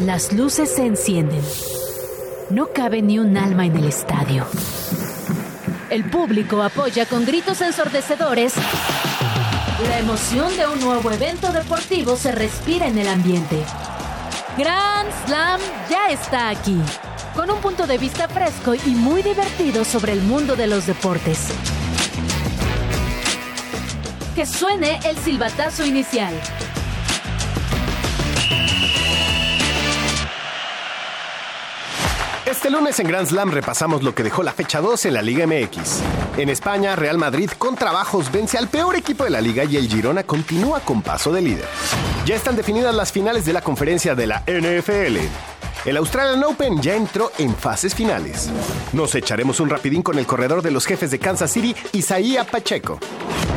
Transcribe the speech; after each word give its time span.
Las 0.00 0.30
luces 0.34 0.74
se 0.74 0.84
encienden. 0.84 1.40
No 2.50 2.66
cabe 2.66 3.00
ni 3.00 3.18
un 3.18 3.34
alma 3.38 3.64
en 3.64 3.76
el 3.76 3.86
estadio. 3.86 4.44
El 5.88 6.04
público 6.10 6.62
apoya 6.62 7.06
con 7.06 7.24
gritos 7.24 7.62
ensordecedores. 7.62 8.52
La 9.88 9.98
emoción 9.98 10.54
de 10.58 10.66
un 10.66 10.80
nuevo 10.80 11.10
evento 11.10 11.50
deportivo 11.50 12.16
se 12.16 12.30
respira 12.32 12.86
en 12.86 12.98
el 12.98 13.08
ambiente. 13.08 13.62
Grand 14.58 15.08
Slam 15.24 15.60
ya 15.88 16.08
está 16.10 16.50
aquí, 16.50 16.78
con 17.34 17.50
un 17.50 17.60
punto 17.62 17.86
de 17.86 17.96
vista 17.96 18.28
fresco 18.28 18.74
y 18.74 18.90
muy 18.90 19.22
divertido 19.22 19.82
sobre 19.86 20.12
el 20.12 20.20
mundo 20.20 20.56
de 20.56 20.66
los 20.66 20.86
deportes. 20.86 21.48
Que 24.34 24.44
suene 24.44 25.00
el 25.06 25.16
silbatazo 25.16 25.86
inicial. 25.86 26.34
Este 32.66 32.76
lunes 32.76 32.98
en 32.98 33.06
Grand 33.06 33.28
Slam 33.28 33.52
repasamos 33.52 34.02
lo 34.02 34.12
que 34.12 34.24
dejó 34.24 34.42
la 34.42 34.52
fecha 34.52 34.80
2 34.80 35.06
en 35.06 35.14
la 35.14 35.22
Liga 35.22 35.46
MX. 35.46 36.02
En 36.36 36.48
España, 36.48 36.96
Real 36.96 37.16
Madrid 37.16 37.48
con 37.56 37.76
trabajos 37.76 38.32
vence 38.32 38.58
al 38.58 38.66
peor 38.66 38.96
equipo 38.96 39.22
de 39.22 39.30
la 39.30 39.40
liga 39.40 39.62
y 39.62 39.76
el 39.76 39.88
Girona 39.88 40.24
continúa 40.24 40.80
con 40.80 41.00
paso 41.00 41.32
de 41.32 41.42
líder. 41.42 41.68
Ya 42.24 42.34
están 42.34 42.56
definidas 42.56 42.92
las 42.92 43.12
finales 43.12 43.44
de 43.44 43.52
la 43.52 43.60
conferencia 43.60 44.16
de 44.16 44.26
la 44.26 44.42
NFL. 44.48 45.55
El 45.86 45.96
Australian 45.98 46.42
Open 46.42 46.82
ya 46.82 46.96
entró 46.96 47.30
en 47.38 47.54
fases 47.54 47.94
finales. 47.94 48.50
Nos 48.92 49.14
echaremos 49.14 49.60
un 49.60 49.70
rapidín 49.70 50.02
con 50.02 50.18
el 50.18 50.26
corredor 50.26 50.60
de 50.60 50.72
los 50.72 50.84
jefes 50.84 51.12
de 51.12 51.20
Kansas 51.20 51.52
City, 51.52 51.76
Isaías 51.92 52.44
Pacheco. 52.48 52.98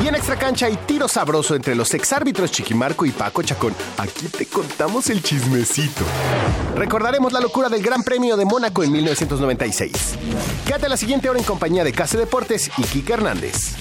Y 0.00 0.06
en 0.06 0.14
extra 0.14 0.36
cancha 0.36 0.66
hay 0.66 0.76
tiro 0.86 1.08
sabroso 1.08 1.56
entre 1.56 1.74
los 1.74 1.92
exárbitros 1.92 2.52
Chiquimarco 2.52 3.04
y 3.04 3.10
Paco 3.10 3.42
Chacón. 3.42 3.74
Aquí 3.98 4.28
te 4.28 4.46
contamos 4.46 5.10
el 5.10 5.24
chismecito. 5.24 6.04
Recordaremos 6.76 7.32
la 7.32 7.40
locura 7.40 7.68
del 7.68 7.82
Gran 7.82 8.04
Premio 8.04 8.36
de 8.36 8.44
Mónaco 8.44 8.84
en 8.84 8.92
1996. 8.92 9.92
Quédate 10.64 10.88
la 10.88 10.96
siguiente 10.96 11.28
hora 11.28 11.40
en 11.40 11.44
compañía 11.44 11.82
de 11.82 11.92
Case 11.92 12.16
Deportes 12.16 12.70
y 12.78 12.82
Kike 12.82 13.12
Hernández. 13.12 13.74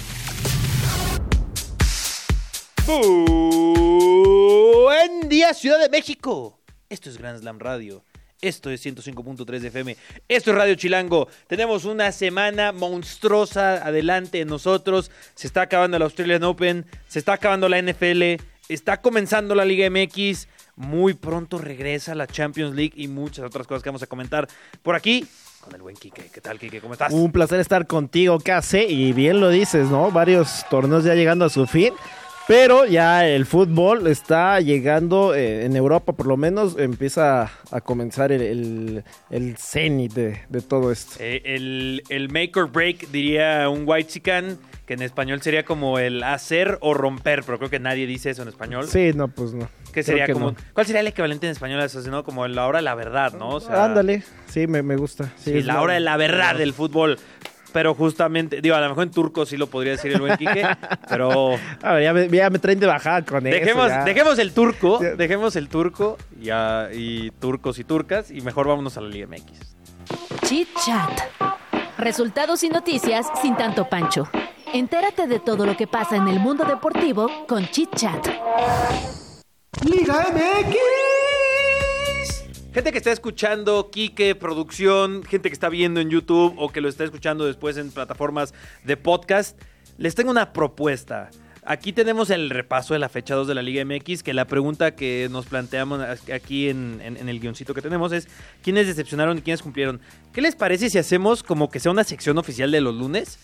Buen 4.81 5.29
día, 5.29 5.53
Ciudad 5.53 5.79
de 5.79 5.89
México. 5.89 6.59
Esto 6.89 7.11
es 7.11 7.19
Grand 7.19 7.39
Slam 7.39 7.59
Radio. 7.59 8.03
Esto 8.41 8.69
es 8.69 8.85
105.3 8.85 9.59
de 9.59 9.67
FM. 9.67 9.97
Esto 10.29 10.51
es 10.51 10.57
Radio 10.57 10.75
Chilango. 10.75 11.27
Tenemos 11.47 11.83
una 11.83 12.11
semana 12.13 12.71
monstruosa 12.71 13.85
adelante 13.85 14.37
de 14.37 14.45
nosotros. 14.45 15.11
Se 15.35 15.47
está 15.47 15.63
acabando 15.63 15.97
el 15.97 16.03
Australian 16.03 16.43
Open. 16.43 16.85
Se 17.07 17.19
está 17.19 17.33
acabando 17.33 17.67
la 17.67 17.81
NFL. 17.81 18.41
Está 18.69 19.01
comenzando 19.01 19.55
la 19.55 19.65
Liga 19.65 19.89
MX. 19.89 20.47
Muy 20.77 21.15
pronto 21.15 21.57
regresa 21.57 22.15
la 22.15 22.27
Champions 22.27 22.73
League 22.75 22.93
y 22.95 23.09
muchas 23.09 23.43
otras 23.43 23.67
cosas 23.67 23.83
que 23.83 23.89
vamos 23.89 24.03
a 24.03 24.07
comentar 24.07 24.47
por 24.81 24.95
aquí 24.95 25.27
con 25.59 25.75
el 25.75 25.81
buen 25.81 25.97
Quique. 25.97 26.29
¿Qué 26.33 26.39
tal, 26.39 26.57
Quique? 26.57 26.79
¿Cómo 26.79 26.93
estás? 26.93 27.11
Un 27.11 27.33
placer 27.33 27.59
estar 27.59 27.85
contigo, 27.87 28.39
Case. 28.39 28.85
Y 28.85 29.11
bien 29.11 29.41
lo 29.41 29.49
dices, 29.49 29.89
¿no? 29.89 30.11
Varios 30.11 30.65
torneos 30.69 31.03
ya 31.03 31.15
llegando 31.15 31.43
a 31.43 31.49
su 31.49 31.67
fin. 31.67 31.93
Pero 32.49 32.87
ya 32.87 33.27
el 33.27 33.45
fútbol 33.45 34.07
está 34.07 34.59
llegando 34.59 35.35
eh, 35.35 35.65
en 35.65 35.75
Europa, 35.75 36.13
por 36.13 36.25
lo 36.25 36.35
menos 36.35 36.79
empieza 36.79 37.51
a 37.69 37.81
comenzar 37.81 38.31
el, 38.31 38.41
el, 38.41 39.03
el 39.29 39.55
cenit 39.55 40.13
de, 40.13 40.41
de 40.49 40.61
todo 40.61 40.91
esto. 40.91 41.17
Eh, 41.19 41.43
el, 41.45 42.01
el 42.09 42.29
make 42.29 42.53
or 42.55 42.71
break, 42.71 43.11
diría 43.11 43.69
un 43.69 43.83
white 43.85 44.09
chican, 44.09 44.57
que 44.87 44.95
en 44.95 45.03
español 45.03 45.43
sería 45.43 45.63
como 45.63 45.99
el 45.99 46.23
hacer 46.23 46.79
o 46.81 46.95
romper, 46.95 47.43
pero 47.43 47.59
creo 47.59 47.69
que 47.69 47.79
nadie 47.79 48.07
dice 48.07 48.31
eso 48.31 48.41
en 48.41 48.47
español. 48.47 48.87
Sí, 48.87 49.11
no, 49.13 49.27
pues 49.27 49.53
no. 49.53 49.69
¿Qué 49.93 50.01
sería 50.01 50.25
que 50.25 50.33
como, 50.33 50.47
no. 50.47 50.55
¿Cuál 50.73 50.87
sería 50.87 51.01
el 51.01 51.07
equivalente 51.07 51.45
en 51.45 51.51
español 51.51 51.79
a 51.81 51.85
eso? 51.85 52.23
Como 52.23 52.47
la 52.47 52.65
hora 52.65 52.79
de 52.79 52.83
la 52.83 52.95
verdad, 52.95 53.33
¿no? 53.33 53.49
O 53.49 53.59
sea, 53.59 53.85
Ándale, 53.85 54.23
sí, 54.47 54.65
me, 54.65 54.81
me 54.81 54.95
gusta. 54.95 55.31
Sí, 55.37 55.61
la 55.61 55.83
hora 55.83 55.93
de 55.93 55.99
la 55.99 56.17
verdad 56.17 56.55
del 56.55 56.73
fútbol. 56.73 57.19
Pero 57.71 57.93
justamente, 57.93 58.61
digo, 58.61 58.75
a 58.75 58.81
lo 58.81 58.89
mejor 58.89 59.03
en 59.03 59.11
turco 59.11 59.45
sí 59.45 59.55
lo 59.57 59.67
podría 59.67 59.91
decir 59.93 60.11
el 60.11 60.19
buen 60.21 60.37
Quique, 60.37 60.67
pero 61.09 61.55
A 61.83 61.93
ver, 61.93 62.03
ya 62.03 62.13
me, 62.13 62.27
ya 62.29 62.49
me 62.49 62.57
traen 62.59 62.79
de 62.79 62.87
bajada 62.87 63.23
con 63.23 63.45
eso. 63.45 63.55
dejemos, 63.59 63.87
ya. 63.89 64.03
dejemos 64.03 64.39
el 64.39 64.53
turco, 64.53 64.99
dejemos 64.99 65.55
el 65.55 65.69
turco 65.69 66.17
ya, 66.39 66.89
y 66.91 67.29
turcos 67.31 67.77
y 67.79 67.83
turcas 67.83 68.31
y 68.31 68.41
mejor 68.41 68.67
vámonos 68.67 68.97
a 68.97 69.01
la 69.01 69.09
Liga 69.09 69.27
MX. 69.27 69.75
Chit 70.47 70.69
Chat. 70.85 71.21
Resultados 71.99 72.63
y 72.63 72.69
noticias 72.69 73.27
sin 73.41 73.55
tanto 73.55 73.87
pancho. 73.87 74.27
Entérate 74.73 75.27
de 75.27 75.39
todo 75.39 75.65
lo 75.65 75.75
que 75.75 75.85
pasa 75.85 76.15
en 76.15 76.27
el 76.27 76.39
mundo 76.39 76.63
deportivo 76.65 77.29
con 77.47 77.67
Chit 77.69 77.93
Chat. 77.95 78.27
Liga 79.83 80.27
MX. 80.33 81.18
Gente 82.79 82.93
que 82.93 82.97
está 82.99 83.11
escuchando 83.11 83.89
Quique, 83.91 84.35
producción, 84.35 85.21
gente 85.25 85.49
que 85.49 85.53
está 85.53 85.67
viendo 85.67 85.99
en 85.99 86.09
YouTube 86.09 86.53
o 86.57 86.69
que 86.69 86.79
lo 86.79 86.87
está 86.87 87.03
escuchando 87.03 87.43
después 87.45 87.75
en 87.75 87.91
plataformas 87.91 88.53
de 88.85 88.95
podcast, 88.95 89.59
les 89.97 90.15
tengo 90.15 90.31
una 90.31 90.53
propuesta. 90.53 91.29
Aquí 91.65 91.91
tenemos 91.91 92.29
el 92.29 92.49
repaso 92.49 92.93
de 92.93 93.01
la 93.01 93.09
fecha 93.09 93.35
2 93.35 93.49
de 93.49 93.53
la 93.55 93.63
Liga 93.63 93.83
MX, 93.83 94.23
que 94.23 94.33
la 94.33 94.45
pregunta 94.45 94.95
que 94.95 95.27
nos 95.29 95.45
planteamos 95.47 95.99
aquí 96.33 96.69
en, 96.69 97.01
en- 97.03 97.17
en 97.17 97.27
el 97.27 97.41
guioncito 97.41 97.73
que 97.73 97.81
tenemos 97.81 98.13
es 98.13 98.29
¿quiénes 98.63 98.87
decepcionaron 98.87 99.37
y 99.37 99.41
quiénes 99.41 99.61
cumplieron? 99.61 99.99
¿Qué 100.31 100.39
les 100.39 100.55
parece 100.55 100.89
si 100.89 100.97
hacemos 100.97 101.43
como 101.43 101.69
que 101.69 101.81
sea 101.81 101.91
una 101.91 102.05
sección 102.05 102.37
oficial 102.37 102.71
de 102.71 102.79
los 102.79 102.95
lunes? 102.95 103.39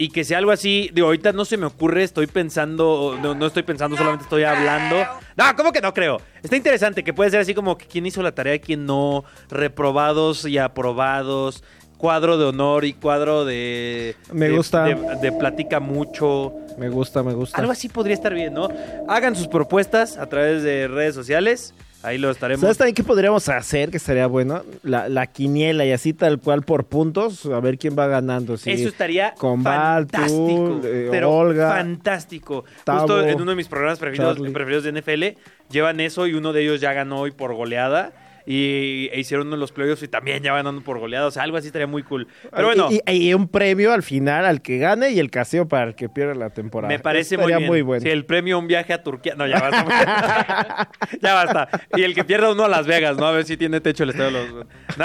Y 0.00 0.10
que 0.10 0.22
sea 0.22 0.38
algo 0.38 0.52
así, 0.52 0.90
digo, 0.94 1.08
ahorita 1.08 1.32
no 1.32 1.44
se 1.44 1.56
me 1.56 1.66
ocurre, 1.66 2.04
estoy 2.04 2.28
pensando, 2.28 3.18
no, 3.20 3.34
no 3.34 3.46
estoy 3.46 3.64
pensando, 3.64 3.96
solamente 3.96 4.22
estoy 4.22 4.44
hablando. 4.44 4.96
No, 5.36 5.44
¿cómo 5.56 5.72
que 5.72 5.80
no 5.80 5.92
creo? 5.92 6.20
Está 6.40 6.56
interesante 6.56 7.02
que 7.02 7.12
puede 7.12 7.30
ser 7.30 7.40
así 7.40 7.52
como 7.52 7.76
que 7.76 7.86
quién 7.86 8.06
hizo 8.06 8.22
la 8.22 8.30
tarea 8.32 8.54
y 8.54 8.60
quién 8.60 8.86
no, 8.86 9.24
reprobados 9.50 10.44
y 10.44 10.56
aprobados, 10.56 11.64
cuadro 11.96 12.38
de 12.38 12.44
honor 12.44 12.84
y 12.84 12.92
cuadro 12.92 13.44
de... 13.44 14.14
Me 14.32 14.48
de- 14.48 14.56
gusta. 14.56 14.84
De, 14.84 14.94
de 15.20 15.32
platica 15.32 15.80
mucho. 15.80 16.52
Me 16.78 16.88
gusta, 16.88 17.24
me 17.24 17.34
gusta. 17.34 17.58
Algo 17.58 17.72
así 17.72 17.88
podría 17.88 18.14
estar 18.14 18.32
bien, 18.32 18.54
¿no? 18.54 18.68
Hagan 19.08 19.34
sus 19.34 19.48
propuestas 19.48 20.16
a 20.16 20.28
través 20.28 20.62
de 20.62 20.86
redes 20.86 21.16
sociales, 21.16 21.74
ahí 22.02 22.18
lo 22.18 22.30
estaremos. 22.30 22.60
¿Sabes 22.60 22.78
también 22.78 22.94
qué 22.94 23.04
podríamos 23.04 23.48
hacer 23.48 23.90
que 23.90 23.96
estaría 23.96 24.26
bueno? 24.26 24.62
La, 24.82 25.08
la 25.08 25.26
quiniela 25.26 25.84
y 25.84 25.92
así 25.92 26.12
tal 26.12 26.38
cual 26.40 26.62
por 26.62 26.84
puntos, 26.84 27.46
a 27.46 27.60
ver 27.60 27.78
quién 27.78 27.96
va 27.98 28.06
ganando. 28.06 28.56
sí. 28.56 28.70
Eso 28.70 28.88
estaría 28.88 29.34
Con 29.34 29.62
fantástico. 29.62 30.80
eh, 30.84 31.08
pero 31.10 31.30
Olga, 31.32 31.70
fantástico. 31.70 32.64
Justo 32.86 33.26
en 33.26 33.40
uno 33.40 33.50
de 33.52 33.56
mis 33.56 33.68
programas 33.68 33.98
preferidos, 33.98 34.38
preferidos 34.52 34.84
de 34.84 34.92
NFL, 34.92 35.38
llevan 35.70 36.00
eso 36.00 36.26
y 36.26 36.34
uno 36.34 36.52
de 36.52 36.62
ellos 36.62 36.80
ya 36.80 36.92
ganó 36.92 37.20
hoy 37.20 37.30
por 37.32 37.54
goleada. 37.54 38.12
Y 38.50 39.10
e 39.12 39.20
hicieron 39.20 39.50
los 39.60 39.72
playoffs 39.72 40.02
y 40.02 40.08
también 40.08 40.42
ya 40.42 40.54
ganando 40.54 40.80
por 40.80 40.98
goleada. 40.98 41.26
O 41.26 41.30
sea, 41.30 41.42
algo 41.42 41.58
así 41.58 41.66
estaría 41.66 41.86
muy 41.86 42.02
cool. 42.02 42.26
Pero 42.50 42.68
bueno, 42.68 42.88
Y, 42.90 43.02
y- 43.12 43.28
y 43.28 43.34
un 43.34 43.46
premio 43.46 43.92
al 43.92 44.02
final 44.02 44.46
al 44.46 44.62
que 44.62 44.78
gane 44.78 45.10
y 45.10 45.18
el 45.18 45.30
caseo 45.30 45.68
para 45.68 45.88
el 45.88 45.94
que 45.94 46.08
pierda 46.08 46.34
la 46.34 46.48
temporada. 46.48 46.88
me 46.90 46.98
parece 46.98 47.36
muy 47.36 47.52
bien. 47.52 47.66
muy 47.66 47.82
bueno. 47.82 48.02
Sí, 48.02 48.08
el 48.08 48.24
premio 48.24 48.58
un 48.58 48.66
viaje 48.66 48.94
a 48.94 49.02
Turquía. 49.02 49.34
No, 49.36 49.46
ya 49.46 49.60
basta. 49.60 50.90
ya 51.20 51.34
basta. 51.34 51.68
Y 51.94 52.02
el 52.04 52.14
que 52.14 52.24
pierda 52.24 52.50
uno 52.50 52.64
a 52.64 52.68
Las 52.68 52.86
Vegas, 52.86 53.18
¿no? 53.18 53.26
A 53.26 53.32
ver 53.32 53.44
si 53.44 53.58
tiene 53.58 53.82
techo 53.82 54.04
el 54.04 54.10
estadio 54.10 54.38
de 54.38 54.48
los. 54.48 54.66
No. 54.96 55.04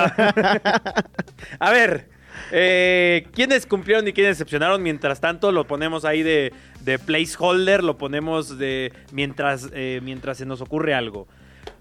a 1.59 1.71
ver. 1.71 2.07
eh, 2.51 3.27
¿Quiénes 3.33 3.65
cumplieron 3.65 4.07
y 4.07 4.13
quiénes 4.13 4.37
decepcionaron? 4.37 4.81
Mientras 4.81 5.19
tanto, 5.19 5.51
lo 5.51 5.67
ponemos 5.67 6.05
ahí 6.05 6.23
de, 6.23 6.53
de 6.81 6.97
placeholder, 6.99 7.83
lo 7.83 7.97
ponemos 7.97 8.57
de 8.57 8.93
mientras, 9.11 9.69
eh, 9.73 9.99
mientras 10.03 10.37
se 10.37 10.45
nos 10.45 10.61
ocurre 10.61 10.93
algo. 10.93 11.27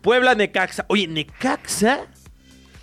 Puebla 0.02 0.34
Necaxa. 0.34 0.84
Oye, 0.88 1.06
Necaxa 1.08 2.06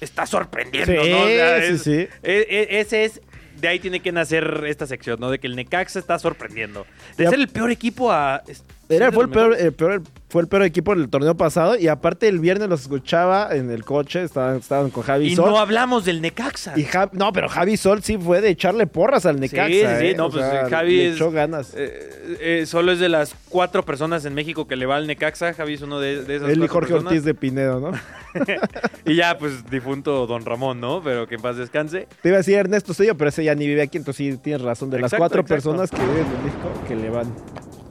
está 0.01 0.25
sorprendiendo, 0.25 1.03
Sí, 1.03 1.09
¿no? 1.11 1.21
O 1.23 1.27
sea, 1.27 1.59
sí, 1.61 1.67
es- 1.73 1.81
sí. 1.83 2.07
e- 2.23 2.47
e- 2.49 2.79
ese 2.79 3.05
es. 3.05 3.21
De 3.57 3.67
ahí 3.67 3.79
tiene 3.79 3.99
que 3.99 4.13
nacer 4.13 4.63
esta 4.67 4.87
sección, 4.87 5.19
¿no? 5.19 5.29
De 5.29 5.37
que 5.39 5.47
el 5.47 5.55
Necaxa 5.57 5.99
está 5.99 6.17
sorprendiendo. 6.17 6.87
De 7.17 7.25
Ya- 7.25 7.29
ser 7.29 7.39
el 7.39 7.49
peor 7.49 7.71
equipo 7.71 8.11
a. 8.11 8.41
Era, 8.89 9.11
fue, 9.11 9.25
el 9.25 9.29
peor, 9.29 9.49
mejores. 9.49 9.65
el 9.65 9.73
peor- 9.73 10.01
fue 10.29 10.41
el 10.43 10.47
peor 10.47 10.63
equipo 10.63 10.95
del 10.95 11.09
torneo 11.09 11.35
pasado 11.37 11.75
y 11.77 11.87
aparte 11.87 12.27
el 12.27 12.39
viernes 12.39 12.69
los 12.69 12.81
escuchaba 12.81 13.55
en 13.55 13.69
el 13.71 13.83
coche, 13.85 14.23
estaban, 14.23 14.57
estaban 14.57 14.89
con 14.89 15.03
Javi 15.03 15.27
Y 15.27 15.35
Sol. 15.35 15.49
no 15.51 15.59
hablamos 15.59 16.05
del 16.05 16.21
Necaxa. 16.21 16.73
y 16.77 16.87
no, 17.13 17.31
pero 17.33 17.49
Javi 17.49 17.77
Sol 17.77 18.01
sí 18.03 18.17
fue 18.17 18.41
de 18.41 18.49
echarle 18.49 18.85
porras 18.87 19.25
al 19.27 19.39
Necaxa. 19.39 19.67
sí, 19.67 19.73
sí, 19.99 20.05
¿eh? 20.07 20.15
no, 20.17 20.25
O 20.27 20.31
pues 20.31 20.43
sea, 20.45 20.67
Javi 20.69 20.97
le 20.97 21.09
es- 21.09 21.15
echó 21.15 21.31
ganas. 21.31 21.73
Eh, 21.75 22.37
eh, 22.41 22.63
solo 22.65 22.91
es 22.91 22.99
de 22.99 23.09
las 23.09 23.35
cuatro 23.49 23.83
personas 23.85 24.25
en 24.25 24.33
México 24.33 24.67
que 24.67 24.75
le 24.75 24.85
va 24.87 24.95
al 24.97 25.07
Necaxa. 25.07 25.53
Javi 25.53 25.75
es 25.75 25.81
uno 25.81 25.99
de, 25.99 26.23
de 26.23 26.35
esas 26.37 26.49
Él 26.49 26.63
y 26.63 26.67
Jorge 26.67 26.89
personas. 26.93 27.11
Ortiz 27.13 27.23
de 27.25 27.33
Pinedo, 27.35 27.79
¿no? 27.79 27.91
Y 29.05 29.15
ya, 29.15 29.37
pues, 29.39 29.65
difunto 29.69 30.27
Don 30.27 30.45
Ramón, 30.45 30.79
¿no? 30.79 31.01
Pero 31.03 31.27
que 31.27 31.35
en 31.35 31.41
paz 31.41 31.57
descanse. 31.57 32.07
Te 32.21 32.29
iba 32.29 32.35
a 32.37 32.39
decir 32.39 32.55
Ernesto 32.55 32.93
Sello, 32.93 33.15
pero 33.17 33.29
ese 33.29 33.43
ya 33.43 33.55
ni 33.55 33.65
vive 33.65 33.81
aquí, 33.81 33.97
entonces 33.97 34.17
sí 34.33 34.37
tienes 34.37 34.61
razón. 34.61 34.89
De 34.91 34.97
las 34.99 35.13
Exacto, 35.13 35.21
cuatro 35.21 35.41
exacto. 35.41 35.53
personas 35.71 35.89
que 35.91 35.97
viven 35.99 36.25
en 36.25 36.43
México, 36.45 36.83
que 36.87 36.95
le 36.95 37.09
van. 37.09 37.33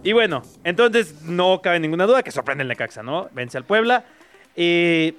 Y 0.08 0.14
bueno, 0.14 0.42
entonces 0.64 1.16
no 1.26 1.60
cabe 1.60 1.80
ninguna 1.80 2.06
duda 2.06 2.22
que 2.22 2.30
sorprende 2.30 2.62
el 2.62 2.68
Necaxa, 2.68 3.02
¿no? 3.02 3.28
Vence 3.34 3.58
al 3.58 3.64
Puebla. 3.64 4.06
Eh, 4.56 5.12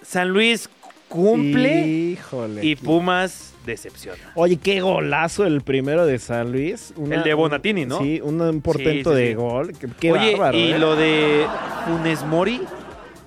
San 0.00 0.30
Luis 0.30 0.70
cumple 1.10 1.86
Híjole. 1.86 2.64
y 2.64 2.74
Pumas 2.74 3.52
decepciona. 3.66 4.32
Oye, 4.36 4.56
qué 4.56 4.80
golazo 4.80 5.44
el 5.44 5.60
primero 5.60 6.06
de 6.06 6.18
San 6.18 6.52
Luis. 6.52 6.94
Una- 6.96 7.16
El 7.16 7.22
de 7.22 7.34
Bonatini, 7.34 7.84
¿no? 7.84 7.98
Sí, 7.98 8.18
un, 8.22 8.62
portento 8.62 9.10
Sí, 9.14 9.16
sí, 9.18 9.22
de 9.24 9.34
gol. 9.34 9.72
Qué, 9.78 9.88
qué 10.00 10.10
Oye, 10.12 10.30
bárbaro. 10.36 10.56
y 10.56 10.72
¿eh? 10.72 10.78
lo 10.78 10.96
de 10.96 11.44
Funes 11.84 12.24
Mori, 12.24 12.62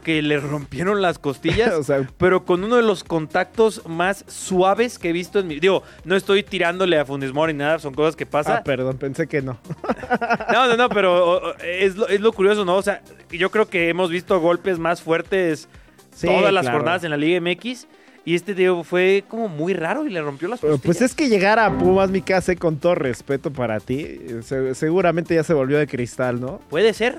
que 0.04 0.22
le 0.22 0.38
rompieron 0.40 1.02
las 1.02 1.18
costillas, 1.20 1.74
O 1.80 1.84
sea- 1.84 2.08
pero 2.18 2.46
con 2.46 2.64
uno 2.64 2.76
de 2.76 2.84
los 2.84 3.04
contactos 3.04 3.82
más 3.88 4.26
suaves 4.28 5.00
que 5.00 5.10
he 5.10 5.14
visto 5.14 5.40
en 5.40 5.48
mi... 5.48 5.60
Digo, 5.60 5.82
no 6.06 6.16
estoy 6.16 6.44
tirándole 6.44 7.00
a 7.00 7.06
Funes 7.06 7.34
Mori 7.34 7.54
ni 7.54 7.60
nada, 7.60 7.80
son 7.80 7.94
cosas 7.94 8.16
que 8.16 8.26
pasan. 8.26 8.58
Ah, 8.58 8.64
perdón, 8.64 8.98
pensé 8.98 9.28
que 9.28 9.42
no. 9.42 9.58
No, 10.54 10.68
no, 10.68 10.78
no, 10.78 10.90
pero 10.90 11.58
es 11.64 11.96
lo, 11.96 12.08
es 12.08 12.22
lo 12.22 12.32
curioso, 12.34 12.66
¿no? 12.66 12.76
O 12.76 12.82
sea, 12.84 13.02
yo 13.32 13.50
creo 13.50 13.68
que 13.68 13.90
hemos 13.90 14.10
visto 14.12 14.40
golpes 14.40 14.78
más 14.80 15.02
fuertes 15.02 15.68
Sí, 16.16 16.28
todas 16.28 16.54
las 16.54 16.64
claro. 16.64 16.78
jornadas 16.78 17.04
en 17.04 17.10
la 17.10 17.18
Liga 17.18 17.42
MX. 17.42 17.88
Y 18.26 18.36
este, 18.36 18.54
digo, 18.54 18.84
fue 18.84 19.24
como 19.28 19.50
muy 19.50 19.74
raro 19.74 20.06
y 20.06 20.10
le 20.10 20.22
rompió 20.22 20.48
las 20.48 20.60
Pero, 20.62 20.74
costillas. 20.74 20.98
Pues 20.98 21.02
es 21.10 21.16
que 21.16 21.28
llegar 21.28 21.60
a 21.60 21.76
Pumas, 21.78 22.10
mi 22.12 22.22
casa, 22.22 22.56
con 22.56 22.78
todo 22.78 22.96
respeto 22.96 23.52
para 23.52 23.80
ti, 23.80 24.18
se- 24.44 24.76
seguramente 24.76 25.36
ya 25.36 25.44
se 25.44 25.54
volvió 25.54 25.78
de 25.80 25.88
cristal, 25.88 26.40
¿no? 26.40 26.60
Puede 26.70 26.94
ser, 26.94 27.18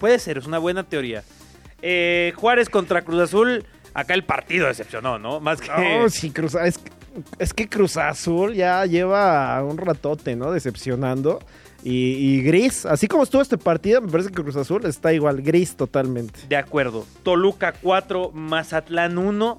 puede 0.00 0.18
ser, 0.20 0.38
es 0.38 0.46
una 0.46 0.58
buena 0.58 0.84
teoría. 0.84 1.22
Eh, 1.82 2.32
Juárez 2.36 2.68
contra 2.68 3.02
Cruz 3.02 3.20
Azul, 3.20 3.64
acá 3.94 4.14
el 4.14 4.24
partido 4.24 4.66
decepcionó, 4.66 5.18
¿no? 5.18 5.40
Más 5.40 5.60
que... 5.60 5.68
No, 5.68 6.08
sí, 6.08 6.30
Cruz, 6.30 6.54
es, 6.54 6.80
es 7.38 7.54
que 7.54 7.68
Cruz 7.68 7.96
Azul 7.96 8.54
ya 8.54 8.84
lleva 8.86 9.62
un 9.62 9.78
ratote, 9.78 10.36
¿no? 10.36 10.52
Decepcionando. 10.52 11.40
Y, 11.84 12.14
y 12.14 12.42
gris, 12.42 12.84
así 12.86 13.06
como 13.06 13.22
estuvo 13.22 13.40
este 13.40 13.56
partido, 13.56 14.00
me 14.00 14.10
parece 14.10 14.30
que 14.30 14.42
Cruz 14.42 14.56
Azul 14.56 14.84
está 14.84 15.12
igual, 15.12 15.42
gris 15.42 15.76
totalmente. 15.76 16.40
De 16.48 16.56
acuerdo. 16.56 17.06
Toluca 17.22 17.72
4, 17.72 18.32
Mazatlán 18.32 19.16
1. 19.16 19.58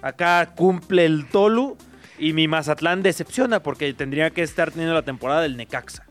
Acá 0.00 0.54
cumple 0.56 1.04
el 1.04 1.26
Tolu. 1.26 1.76
Y 2.18 2.32
mi 2.32 2.48
Mazatlán 2.48 3.02
decepciona 3.02 3.62
porque 3.62 3.92
tendría 3.94 4.30
que 4.30 4.42
estar 4.42 4.72
teniendo 4.72 4.94
la 4.94 5.02
temporada 5.02 5.42
del 5.42 5.56
Necaxa. 5.56 6.04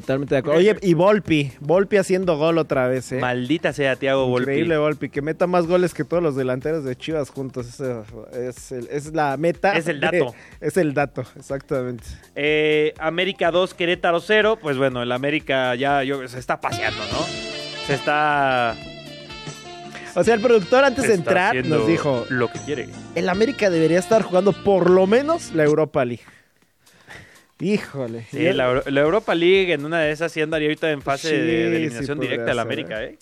Totalmente 0.00 0.34
de 0.34 0.38
acuerdo. 0.40 0.58
Oye, 0.58 0.76
y 0.82 0.94
Volpi, 0.94 1.52
Volpi 1.60 1.96
haciendo 1.98 2.36
gol 2.36 2.58
otra 2.58 2.88
vez, 2.88 3.12
¿eh? 3.12 3.20
Maldita 3.20 3.72
sea 3.72 3.94
Thiago 3.96 4.26
Volpi. 4.26 4.50
Increíble 4.50 4.76
Volpi, 4.78 5.08
que 5.08 5.22
meta 5.22 5.46
más 5.46 5.66
goles 5.66 5.94
que 5.94 6.02
todos 6.04 6.22
los 6.22 6.34
delanteros 6.34 6.82
de 6.84 6.96
Chivas 6.96 7.30
juntos. 7.30 7.80
Es, 8.32 8.72
el- 8.72 8.88
es 8.90 9.12
la 9.14 9.36
meta. 9.36 9.72
Es 9.76 9.86
el 9.86 10.00
de- 10.00 10.18
dato. 10.18 10.34
es 10.60 10.76
el 10.76 10.94
dato, 10.94 11.24
exactamente. 11.36 12.04
Eh, 12.34 12.92
América 12.98 13.50
2, 13.50 13.74
Querétaro 13.74 14.20
0. 14.20 14.58
Pues 14.60 14.76
bueno, 14.76 15.02
el 15.02 15.12
América 15.12 15.74
ya 15.76 16.02
yo- 16.02 16.26
se 16.26 16.38
está 16.38 16.60
paseando, 16.60 17.00
¿no? 17.12 17.18
Se 17.86 17.94
está. 17.94 18.74
O 20.16 20.22
sea, 20.22 20.34
el 20.34 20.40
productor 20.40 20.84
antes 20.84 21.08
de 21.08 21.14
entrar 21.14 21.54
nos 21.66 21.86
dijo, 21.86 22.24
Lo 22.28 22.48
que 22.48 22.58
quiere. 22.60 22.88
el 23.14 23.28
América 23.28 23.68
debería 23.68 23.98
estar 23.98 24.22
jugando 24.22 24.52
por 24.52 24.88
lo 24.90 25.06
menos 25.06 25.52
la 25.54 25.64
Europa 25.64 26.04
League. 26.04 26.22
Híjole. 27.60 28.26
Sí, 28.30 28.42
la, 28.52 28.66
Euro- 28.68 28.82
la 28.90 29.00
Europa 29.00 29.34
League 29.34 29.72
en 29.72 29.84
una 29.84 30.00
de 30.00 30.10
esas 30.12 30.32
sí 30.32 30.40
andaría 30.40 30.68
ahorita 30.68 30.90
en 30.90 31.02
fase 31.02 31.28
Sí, 31.30 31.36
de, 31.36 31.42
de 31.42 31.68
sí 31.70 31.76
eliminación 31.76 32.18
podría 32.18 32.30
directa 32.32 32.52
ser, 32.52 32.60
América, 32.60 33.04
¿eh? 33.04 33.18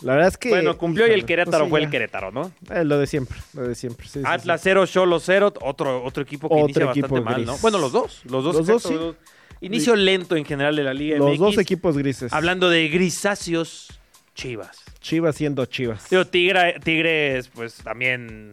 La 0.00 0.14
verdad 0.14 0.28
es 0.28 0.36
que... 0.36 0.48
bueno, 0.48 0.76
cumplió 0.76 1.06
y 1.06 1.10
el 1.12 1.24
Querétaro 1.24 1.58
pues 1.58 1.66
sí, 1.66 1.70
fue 1.70 1.80
el. 1.84 1.90
Querétaro, 1.90 2.32
¿no? 2.32 2.50
Eh, 2.70 2.84
lo 2.84 2.98
de 2.98 3.06
siempre, 3.06 3.38
lo 3.54 3.68
de 3.68 3.74
siempre. 3.74 4.06
sí, 4.06 4.18
sí, 4.20 4.24
Atlas 4.24 4.60
sí. 4.60 4.70
0, 4.70 4.86
Cholo 4.86 5.20
0, 5.20 5.52
otro, 5.62 6.02
otro 6.04 6.22
equipo 6.22 6.48
que 6.48 6.54
Otro 6.54 6.64
inicia 6.64 6.90
equipo 6.90 7.08
bastante 7.14 7.30
mal. 7.30 7.44
¿no? 7.46 7.58
Bueno, 7.58 7.78
los 7.78 7.92
dos, 7.92 8.22
los 8.24 8.42
dos. 8.44 8.56
Los 8.56 8.66
dos, 8.66 8.84
exacto, 8.86 9.16
Inicio 9.60 9.96
lento 9.96 10.36
en 10.36 10.44
general 10.44 10.76
de 10.76 10.82
la 10.82 10.92
Liga 10.92 11.16
Los 11.16 11.30
MX. 11.30 11.38
dos 11.38 11.58
equipos 11.58 11.96
grises. 11.96 12.32
Hablando 12.32 12.68
de 12.68 12.88
grisáceos, 12.88 13.98
Chivas. 14.34 14.82
Chivas 15.00 15.36
siendo 15.36 15.64
Chivas. 15.66 16.10
Digo, 16.10 16.26
Tigre, 16.26 16.74
Tigres, 16.82 17.48
pues 17.54 17.74
también 17.76 18.50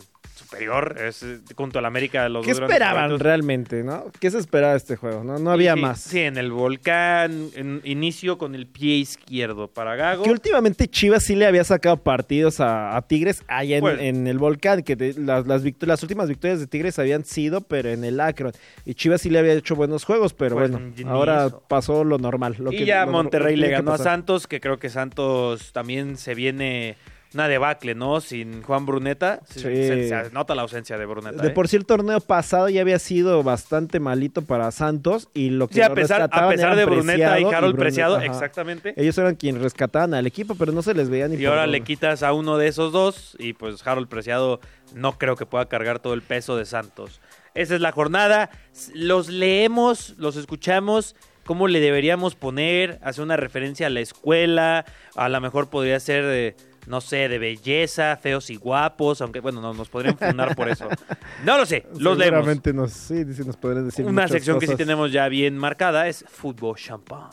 superior, 0.55 0.97
es 0.99 1.23
eh, 1.23 1.39
junto 1.55 1.79
al 1.79 1.85
América 1.85 2.27
los 2.27 2.45
¿Qué 2.45 2.51
esperaban 2.51 3.17
realmente, 3.19 3.83
no? 3.83 4.05
¿Qué 4.19 4.29
se 4.29 4.37
esperaba 4.37 4.73
de 4.73 4.77
este 4.77 4.95
juego? 4.97 5.23
No, 5.23 5.39
no 5.39 5.51
había 5.51 5.75
Sí, 5.75 5.81
más. 5.81 6.01
Sí, 6.01 6.19
en 6.19 6.37
el 6.37 6.51
volcán, 6.51 7.49
en 7.55 7.81
inicio 7.85 8.37
con 8.37 8.53
el 8.53 8.67
pie 8.67 8.95
izquierdo 8.95 9.67
para 9.69 9.95
Gago. 9.95 10.23
Que 10.23 10.29
últimamente 10.31 10.87
Chivas 10.89 11.23
sí 11.23 11.35
le 11.35 11.45
había 11.45 11.63
sacado 11.63 11.97
partidos 12.03 12.59
a, 12.59 12.97
a 12.97 13.01
Tigres 13.07 13.43
allá 13.47 13.77
en, 13.77 13.81
Pues- 13.81 13.99
en 14.01 14.27
el 14.27 14.37
volcán, 14.39 14.83
que 14.83 14.95
de- 14.95 15.13
las, 15.17 15.47
las, 15.47 15.63
victo- 15.63 15.85
las 15.85 16.03
últimas 16.03 16.27
victorias 16.27 16.59
de 16.59 16.67
Tigres 16.67 16.99
habían 16.99 17.23
sido, 17.23 17.61
pero 17.61 17.89
en 17.89 18.03
el 18.03 18.19
Akron. 18.19 18.51
Y 18.85 18.93
Chivas 18.95 19.21
sí 19.21 19.29
le 19.29 19.39
había 19.39 19.53
hecho 19.53 19.75
buenos 19.75 20.03
juegos, 20.03 20.33
pero 20.33 20.55
Pues, 20.57 20.71
bueno, 20.71 20.93
ahora 21.07 21.49
pasó 21.69 22.03
lo 22.03 22.17
normal. 22.17 22.55
Lo 22.59 22.73
y 22.73 22.77
que, 22.79 22.85
ya 22.85 23.05
lo- 23.05 23.11
Monterrey 23.13 23.55
lo 23.55 23.61
le 23.67 23.71
ganó 23.71 23.93
a. 23.93 23.97
Santos, 23.97 24.47
que 24.47 24.59
creo 24.59 24.79
que 24.79 24.89
Santos 24.89 25.71
también 25.71 26.17
se 26.17 26.35
viene 26.35 26.97
una 27.33 27.47
debacle, 27.47 27.95
¿no? 27.95 28.19
Sin 28.21 28.61
Juan 28.63 28.85
Bruneta. 28.85 29.39
Se, 29.45 29.59
Sí. 29.59 29.63
se- 30.09 30.09
se 30.27 30.31
nota 30.31 30.53
la 30.55 30.63
ausencia 30.63 30.97
de 30.97 31.05
Bruneta. 31.05 31.41
De 31.41 31.47
¿eh? 31.49 31.51
por 31.51 31.67
sí 31.67 31.77
el 31.77 31.85
torneo 31.85 32.19
pasado 32.19 32.67
ya 32.69 32.81
había 32.81 32.99
sido 32.99 33.41
bastante 33.43 33.99
malito 33.99 34.41
para 34.41 34.69
Santos 34.71 35.29
y 35.33 35.49
lo 35.49 35.67
que 35.67 35.75
Sí, 35.75 35.81
a 35.81 35.93
pesar, 35.93 36.29
a 36.31 36.49
pesar 36.49 36.75
de 36.75 36.85
Bruneta 36.85 37.39
y 37.39 37.45
Harold 37.45 37.77
Preciado, 37.77 38.17
ajá. 38.17 38.25
exactamente. 38.25 38.93
Ellos 38.97 39.17
eran 39.17 39.35
quienes 39.35 39.61
rescataban 39.61 40.13
al 40.13 40.27
equipo, 40.27 40.55
pero 40.55 40.71
no 40.71 40.81
se 40.81 40.93
les 40.93 41.09
veía 41.09 41.27
ni 41.27 41.37
Y 41.37 41.45
ahora 41.45 41.67
le 41.67 41.81
quitas 41.81 42.23
a 42.23 42.33
uno 42.33 42.57
de 42.57 42.67
esos 42.67 42.91
dos 42.91 43.35
y 43.39 43.53
pues 43.53 43.85
Harold 43.87 44.07
Preciado 44.09 44.59
no 44.93 45.17
creo 45.17 45.35
que 45.37 45.45
pueda 45.45 45.65
cargar 45.67 45.99
todo 45.99 46.13
el 46.13 46.21
peso 46.21 46.57
de 46.57 46.65
Santos. 46.65 47.21
Esa 47.53 47.75
es 47.75 47.81
la 47.81 47.91
jornada. 47.91 48.49
Los 48.93 49.29
leemos, 49.29 50.15
los 50.17 50.35
escuchamos. 50.35 51.15
¿Cómo 51.45 51.67
le 51.67 51.79
deberíamos 51.79 52.35
poner? 52.35 52.99
Hacer 53.03 53.23
una 53.23 53.35
referencia 53.35 53.87
a 53.87 53.89
la 53.89 53.99
escuela. 53.99 54.85
A 55.15 55.27
lo 55.27 55.41
mejor 55.41 55.69
podría 55.69 55.99
ser 55.99 56.23
de, 56.25 56.55
no 56.87 57.01
sé, 57.01 57.27
de 57.27 57.39
belleza, 57.39 58.17
feos 58.17 58.49
y 58.49 58.55
guapos. 58.55 59.21
Aunque, 59.21 59.39
bueno, 59.39 59.61
no, 59.61 59.73
nos 59.73 59.89
podrían 59.89 60.17
fundar 60.17 60.55
por 60.55 60.69
eso. 60.69 60.87
No 61.45 61.57
lo 61.57 61.65
sé, 61.65 61.87
los 61.97 62.17
leemos. 62.17 62.39
Seguramente 62.39 62.73
nos, 62.73 62.91
sí, 62.91 63.25
sí, 63.33 63.43
nos 63.43 63.57
podrían 63.57 63.85
decir 63.85 64.05
Una 64.05 64.27
sección 64.27 64.59
que 64.59 64.67
sí 64.67 64.75
tenemos 64.75 65.11
ya 65.11 65.27
bien 65.27 65.57
marcada 65.57 66.07
es 66.07 66.23
fútbol 66.27 66.75
champán. 66.77 67.29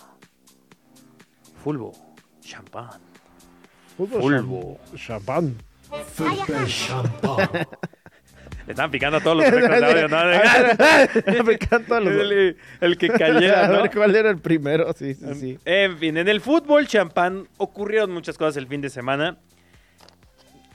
Fútbol 1.62 1.92
champán. 2.40 3.00
Fútbol 3.96 4.40
Fútbol. 4.40 4.76
Champán. 4.96 5.56
Le 8.68 8.72
están 8.72 8.90
picando 8.90 9.16
a 9.16 9.20
todos 9.22 9.38
los 9.38 9.46
audio, 9.50 10.08
¿no? 10.08 11.50
Encantan 11.50 12.04
los 12.04 12.12
el, 12.12 12.54
el 12.82 12.98
que 12.98 13.08
cayera, 13.18 13.64
A 13.64 13.70
ver 13.70 13.90
cuál 13.90 14.14
era 14.14 14.28
el 14.28 14.36
primero. 14.36 14.92
Sí, 14.92 15.14
sí, 15.14 15.24
sí. 15.36 15.58
En 15.64 15.96
fin, 15.96 16.18
en 16.18 16.28
el 16.28 16.42
fútbol 16.42 16.86
champán 16.86 17.48
ocurrieron 17.56 18.10
muchas 18.12 18.36
cosas 18.36 18.58
el 18.58 18.66
fin 18.66 18.82
de 18.82 18.90
semana. 18.90 19.38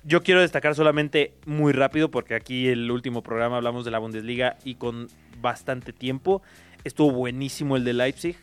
Yo 0.04 0.24
quiero 0.24 0.42
destacar 0.42 0.74
solamente 0.74 1.36
muy 1.46 1.72
rápido, 1.72 2.10
porque 2.10 2.34
aquí 2.34 2.68
el 2.68 2.90
último 2.90 3.22
programa 3.22 3.58
hablamos 3.58 3.86
de 3.86 3.92
la 3.92 4.00
Bundesliga 4.00 4.58
y 4.64 4.74
con 4.74 5.08
bastante 5.40 5.94
tiempo. 5.94 6.42
Estuvo 6.84 7.12
buenísimo 7.12 7.78
el 7.78 7.84
de 7.84 7.94
Leipzig. 7.94 8.38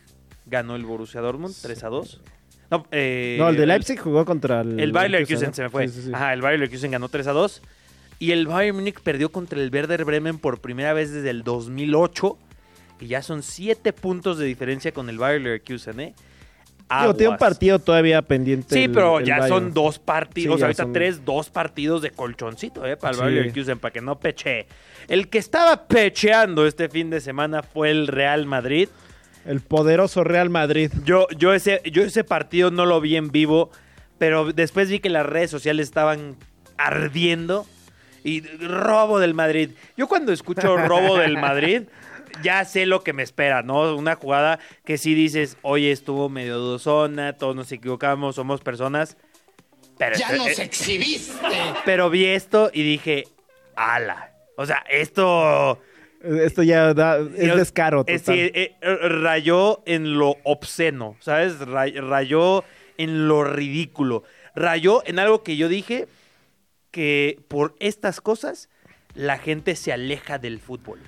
Ganó 0.46 0.76
el 0.76 0.84
Borussia 0.84 1.20
Dortmund 1.20 1.56
3 1.60 1.82
a 1.82 1.88
2. 1.88 2.20
No, 2.70 2.86
eh, 2.92 3.34
No, 3.36 3.48
el 3.48 3.56
de 3.56 3.66
Leipzig 3.66 3.98
jugó 3.98 4.24
contra 4.24 4.60
el. 4.60 4.78
El 4.78 4.92
Bayer 4.92 5.10
Leverkusen, 5.10 5.52
se 5.52 5.64
me 5.64 5.70
fue. 5.70 5.88
Sí, 5.88 5.94
sí, 5.94 6.02
sí. 6.06 6.10
Ajá, 6.14 6.34
el 6.34 6.40
Bayer 6.40 6.60
Leverkusen 6.60 6.92
ganó 6.92 7.08
3 7.08 7.26
a 7.26 7.32
2. 7.32 7.62
Y 8.20 8.30
el 8.32 8.46
Bayern 8.46 8.76
Múnich 8.76 9.00
perdió 9.00 9.32
contra 9.32 9.58
el 9.60 9.70
Werder 9.74 10.04
Bremen 10.04 10.38
por 10.38 10.60
primera 10.60 10.92
vez 10.92 11.10
desde 11.10 11.30
el 11.30 11.42
2008. 11.42 12.38
Y 13.00 13.06
ya 13.08 13.22
son 13.22 13.42
7 13.42 13.92
puntos 13.94 14.38
de 14.38 14.44
diferencia 14.44 14.92
con 14.92 15.08
el 15.08 15.18
Bayer 15.18 15.40
Leverkusen, 15.40 15.98
¿eh? 16.00 16.14
Tiene 17.16 17.28
un 17.28 17.38
partido 17.38 17.78
todavía 17.78 18.20
pendiente. 18.20 18.74
Sí, 18.74 18.82
el- 18.84 18.90
pero 18.92 19.20
el 19.20 19.24
ya 19.24 19.38
Bayern. 19.38 19.48
son 19.56 19.72
dos 19.74 19.98
partidos. 20.00 20.56
Sí, 20.58 20.62
ahorita 20.64 20.82
son- 20.82 20.92
tres, 20.92 21.24
dos 21.24 21.48
partidos 21.48 22.02
de 22.02 22.10
colchoncito, 22.10 22.84
¿eh? 22.84 22.96
Para 22.96 23.10
el 23.12 23.16
Sí. 23.16 23.22
Bayer 23.22 23.38
Leverkusen, 23.42 23.78
para 23.78 23.92
que 23.92 24.00
no 24.00 24.18
peche. 24.18 24.66
El 25.08 25.28
que 25.28 25.38
estaba 25.38 25.86
pecheando 25.86 26.66
este 26.66 26.88
fin 26.88 27.08
de 27.08 27.20
semana 27.20 27.62
fue 27.62 27.90
el 27.90 28.06
Real 28.08 28.44
Madrid. 28.44 28.88
El 29.46 29.60
poderoso 29.60 30.24
Real 30.24 30.50
Madrid. 30.50 30.90
Yo, 31.04 31.26
yo, 31.38 31.54
ese, 31.54 31.80
yo 31.90 32.02
ese 32.02 32.24
partido 32.24 32.70
no 32.72 32.84
lo 32.84 33.00
vi 33.00 33.16
en 33.16 33.30
vivo, 33.30 33.70
pero 34.18 34.52
después 34.52 34.90
vi 34.90 34.98
que 34.98 35.08
las 35.10 35.24
redes 35.24 35.50
sociales 35.50 35.86
estaban 35.88 36.36
ardiendo. 36.76 37.66
Y 38.24 38.40
robo 38.42 39.18
del 39.18 39.34
Madrid. 39.34 39.70
Yo 39.96 40.06
cuando 40.08 40.32
escucho 40.32 40.76
robo 40.76 41.16
del 41.18 41.36
Madrid, 41.40 41.82
ya 42.42 42.64
sé 42.64 42.86
lo 42.86 43.02
que 43.02 43.12
me 43.12 43.22
espera, 43.22 43.62
¿no? 43.62 43.94
Una 43.96 44.14
jugada 44.16 44.58
que 44.84 44.98
sí 44.98 45.14
dices, 45.14 45.56
oye, 45.62 45.90
estuvo 45.92 46.28
medio 46.28 46.58
dosona, 46.58 47.34
todos 47.34 47.56
nos 47.56 47.70
equivocamos, 47.72 48.36
somos 48.36 48.60
personas. 48.60 49.16
Pero, 49.98 50.16
¡Ya 50.16 50.32
nos 50.32 50.58
eh, 50.58 50.62
exhibiste! 50.62 51.34
pero 51.84 52.08
vi 52.10 52.24
esto 52.26 52.70
y 52.72 52.82
dije, 52.82 53.24
ala. 53.76 54.32
O 54.56 54.64
sea, 54.66 54.84
esto... 54.88 55.80
Esto 56.22 56.62
ya 56.62 56.92
da, 56.92 57.18
es 57.18 57.56
descaro. 57.56 58.04
eh, 58.06 58.18
Total. 58.18 58.34
sí, 58.34 58.40
eh, 58.54 58.76
eh, 58.82 58.96
rayó 59.22 59.82
en 59.86 60.18
lo 60.18 60.36
obsceno, 60.44 61.16
¿sabes? 61.20 61.58
Ray- 61.60 61.98
Rayó 61.98 62.62
en 62.98 63.26
lo 63.26 63.42
ridículo. 63.42 64.22
Rayó 64.54 65.02
en 65.06 65.18
algo 65.18 65.42
que 65.42 65.56
yo 65.56 65.68
dije 65.68 66.08
que 66.90 67.40
por 67.48 67.76
estas 67.80 68.20
cosas 68.20 68.68
la 69.14 69.38
gente 69.38 69.76
se 69.76 69.92
aleja 69.92 70.38
del 70.38 70.60
fútbol. 70.60 71.00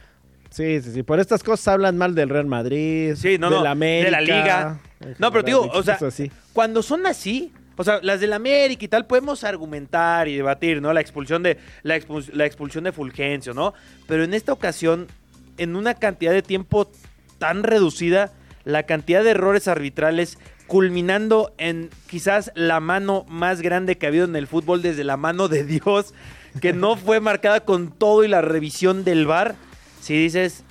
Sí, 0.50 0.82
sí, 0.82 0.92
sí. 0.92 1.02
Por 1.02 1.18
estas 1.18 1.42
cosas 1.42 1.68
hablan 1.68 1.96
mal 1.96 2.14
del 2.14 2.28
Real 2.28 2.46
Madrid. 2.46 3.14
Sí, 3.16 3.38
no, 3.38 3.48
de 3.48 3.56
no, 3.56 3.64
la 3.64 3.70
América. 3.70 4.04
de 4.04 4.10
la 4.10 4.20
Liga. 4.20 4.80
No, 5.18 5.30
pero 5.32 5.42
digo, 5.42 5.62
o 5.72 5.82
sea, 5.82 5.94
así. 5.94 6.30
cuando 6.52 6.82
son 6.82 7.06
así, 7.06 7.52
o 7.76 7.84
sea, 7.84 8.00
las 8.02 8.20
del 8.20 8.34
América 8.34 8.84
y 8.84 8.88
tal, 8.88 9.06
podemos 9.06 9.44
argumentar 9.44 10.28
y 10.28 10.36
debatir, 10.36 10.82
¿no? 10.82 10.92
La 10.92 11.00
expulsión 11.00 11.42
de, 11.42 11.58
la 11.82 11.96
expulsión 11.96 12.84
de 12.84 12.92
Fulgencio, 12.92 13.54
¿no? 13.54 13.72
Pero 14.06 14.24
en 14.24 14.34
esta 14.34 14.52
ocasión, 14.52 15.08
en 15.56 15.74
una 15.74 15.94
cantidad 15.94 16.32
de 16.32 16.42
tiempo 16.42 16.90
tan 17.38 17.62
reducida, 17.62 18.32
la 18.64 18.84
cantidad 18.84 19.24
de 19.24 19.30
errores 19.30 19.68
arbitrales 19.68 20.38
culminando 20.66 21.52
en 21.58 21.90
quizás 22.06 22.50
la 22.54 22.80
mano 22.80 23.24
más 23.28 23.60
grande 23.60 23.98
que 23.98 24.06
ha 24.06 24.08
habido 24.08 24.24
en 24.24 24.36
el 24.36 24.46
fútbol 24.46 24.82
desde 24.82 25.04
la 25.04 25.16
mano 25.16 25.48
de 25.48 25.64
Dios, 25.64 26.14
que 26.60 26.72
no 26.72 26.96
fue 26.96 27.20
marcada 27.20 27.60
con 27.60 27.90
todo 27.90 28.24
y 28.24 28.28
la 28.28 28.40
revisión 28.40 29.04
del 29.04 29.26
VAR. 29.26 29.54
Si 30.00 30.14
dices, 30.14 30.64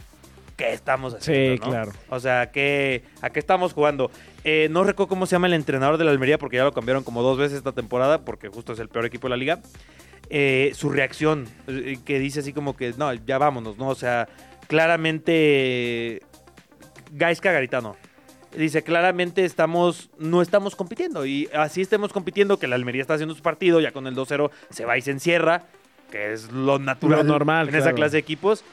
¿qué 0.58 0.74
estamos 0.74 1.14
haciendo? 1.14 1.54
Sí, 1.54 1.60
no? 1.60 1.72
claro. 1.72 1.92
O 2.10 2.20
sea, 2.20 2.52
¿qué, 2.52 3.04
¿a 3.22 3.30
qué 3.30 3.40
estamos 3.40 3.74
jugando? 3.74 4.12
Eh, 4.44 4.68
no 4.72 4.84
recuerdo 4.84 5.10
cómo 5.10 5.26
se 5.26 5.36
llama 5.36 5.48
el 5.48 5.54
entrenador 5.54 5.98
de 5.98 6.06
la 6.06 6.12
Almería, 6.12 6.38
porque 6.38 6.58
ya 6.58 6.64
lo 6.64 6.74
cambiaron 6.74 7.04
como 7.04 7.22
dos 7.22 7.38
veces 7.38 7.58
esta 7.58 7.72
temporada, 7.72 8.26
porque 8.26 8.48
justo 8.50 8.74
es 8.74 8.80
el 8.80 8.90
peor 8.90 9.06
equipo 9.06 9.28
de 9.28 9.30
la 9.30 9.38
liga. 9.38 9.60
Eh, 10.30 10.72
su 10.76 10.90
reacción, 10.90 11.48
eh, 11.68 11.98
que 12.06 12.18
dice 12.18 12.40
así 12.40 12.54
como 12.54 12.76
que, 12.76 12.94
no, 12.98 13.14
ya 13.14 13.38
vámonos, 13.38 13.78
¿no? 13.78 13.90
O 13.90 13.96
sea, 13.96 14.28
claramente... 14.68 16.22
Gaisca 17.14 17.52
Garitano. 17.52 17.98
Dice, 18.56 18.84
claramente 18.84 19.46
estamos, 19.46 20.10
no 20.18 20.42
estamos 20.42 20.76
compitiendo. 20.76 21.26
Y 21.26 21.50
así 21.54 21.82
estemos 21.82 22.12
compitiendo, 22.12 22.60
que 22.60 22.68
la 22.68 22.76
Almería 22.76 23.02
está 23.02 23.14
haciendo 23.14 23.34
su 23.36 23.42
partido, 23.42 23.80
ya 23.80 23.92
con 23.92 24.08
el 24.08 24.16
2-0 24.16 24.50
se 24.70 24.86
va 24.86 24.98
y 24.98 25.02
se 25.02 25.12
encierra, 25.12 25.64
que 26.12 26.34
es 26.34 26.52
lo 26.52 26.78
natural 26.80 27.20
Lo 27.20 27.24
normal, 27.24 27.70
en 27.70 27.76
esa 27.76 27.94
clase 27.94 28.14
de 28.14 28.20
equipos. 28.20 28.64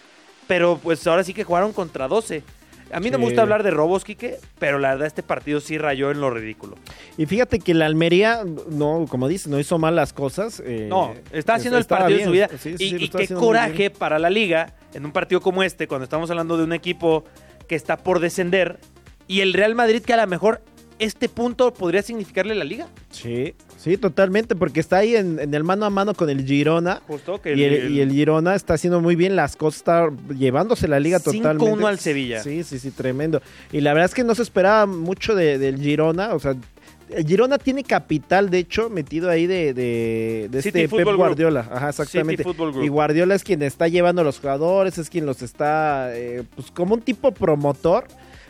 Pero 0.48 0.80
pues 0.82 1.06
ahora 1.06 1.22
sí 1.24 1.34
que 1.34 1.44
jugaron 1.44 1.72
contra 1.72 2.08
12. 2.08 2.42
A 2.90 3.00
mí 3.00 3.10
no 3.10 3.18
me 3.18 3.26
gusta 3.26 3.42
hablar 3.42 3.62
de 3.62 3.70
robos, 3.70 4.02
Quique, 4.02 4.38
pero 4.58 4.78
la 4.78 4.90
verdad 4.90 5.06
este 5.06 5.22
partido 5.22 5.60
sí 5.60 5.76
rayó 5.76 6.10
en 6.10 6.20
lo 6.20 6.30
ridículo. 6.30 6.76
Y 7.18 7.26
fíjate 7.26 7.58
que 7.58 7.74
la 7.74 7.84
Almería, 7.84 8.44
no, 8.70 9.04
como 9.08 9.28
dices, 9.28 9.48
no 9.48 9.58
hizo 9.60 9.78
mal 9.78 9.94
las 9.94 10.14
cosas. 10.14 10.62
eh, 10.64 10.86
No, 10.88 11.14
está 11.30 11.54
haciendo 11.54 11.78
el 11.78 11.84
partido 11.84 12.18
de 12.18 12.24
su 12.24 12.30
vida. 12.30 12.48
Sí, 12.58 12.78
sí, 12.78 12.96
y 12.98 13.08
qué 13.10 13.28
coraje 13.28 13.90
para 13.90 14.18
la 14.18 14.30
liga 14.30 14.74
en 14.94 15.04
un 15.04 15.12
partido 15.12 15.42
como 15.42 15.62
este, 15.62 15.86
cuando 15.86 16.04
estamos 16.04 16.30
hablando 16.30 16.56
de 16.56 16.64
un 16.64 16.72
equipo 16.72 17.24
que 17.68 17.74
está 17.74 17.98
por 17.98 18.20
descender 18.20 18.80
y 19.28 19.40
el 19.40 19.52
Real 19.52 19.74
Madrid 19.76 20.02
que 20.02 20.12
a 20.14 20.16
lo 20.16 20.26
mejor 20.26 20.60
este 20.98 21.28
punto 21.28 21.72
podría 21.72 22.02
significarle 22.02 22.56
la 22.56 22.64
liga. 22.64 22.88
Sí, 23.10 23.54
sí, 23.76 23.96
totalmente, 23.96 24.56
porque 24.56 24.80
está 24.80 24.96
ahí 24.96 25.14
en, 25.14 25.38
en 25.38 25.54
el 25.54 25.62
mano 25.62 25.86
a 25.86 25.90
mano 25.90 26.12
con 26.12 26.28
el 26.28 26.44
Girona. 26.44 27.02
Justo 27.06 27.40
que 27.40 27.54
Y 27.54 27.62
el, 27.62 27.92
y 27.92 28.00
el 28.00 28.10
Girona 28.10 28.56
está 28.56 28.74
haciendo 28.74 29.00
muy 29.00 29.14
bien 29.14 29.36
las 29.36 29.54
cosas, 29.54 29.78
está 29.78 30.10
llevándose 30.36 30.88
la 30.88 30.98
liga 30.98 31.18
5-1 31.20 31.22
totalmente. 31.42 31.86
al 31.86 31.98
Sevilla. 32.00 32.42
Sí, 32.42 32.64
sí, 32.64 32.80
sí, 32.80 32.90
tremendo. 32.90 33.40
Y 33.70 33.80
la 33.80 33.92
verdad 33.92 34.06
es 34.06 34.14
que 34.14 34.24
no 34.24 34.34
se 34.34 34.42
esperaba 34.42 34.86
mucho 34.86 35.36
de- 35.36 35.58
del 35.58 35.80
Girona, 35.80 36.34
o 36.34 36.40
sea, 36.40 36.56
el 37.10 37.24
Girona 37.24 37.58
tiene 37.58 37.84
capital, 37.84 38.50
de 38.50 38.58
hecho, 38.58 38.90
metido 38.90 39.30
ahí 39.30 39.46
de, 39.46 39.72
de, 39.74 40.48
de 40.50 40.58
este 40.58 40.88
Football 40.88 40.98
Pep 40.98 41.06
Group. 41.06 41.16
Guardiola. 41.18 41.60
Ajá, 41.72 41.88
exactamente. 41.90 42.44
Y 42.82 42.88
Guardiola 42.88 43.36
es 43.36 43.44
quien 43.44 43.62
está 43.62 43.86
llevando 43.86 44.22
a 44.22 44.24
los 44.24 44.40
jugadores, 44.40 44.98
es 44.98 45.08
quien 45.08 45.24
los 45.26 45.42
está, 45.42 46.10
eh, 46.16 46.42
pues 46.56 46.72
como 46.72 46.94
un 46.96 47.02
tipo 47.02 47.30
promotor. 47.32 48.08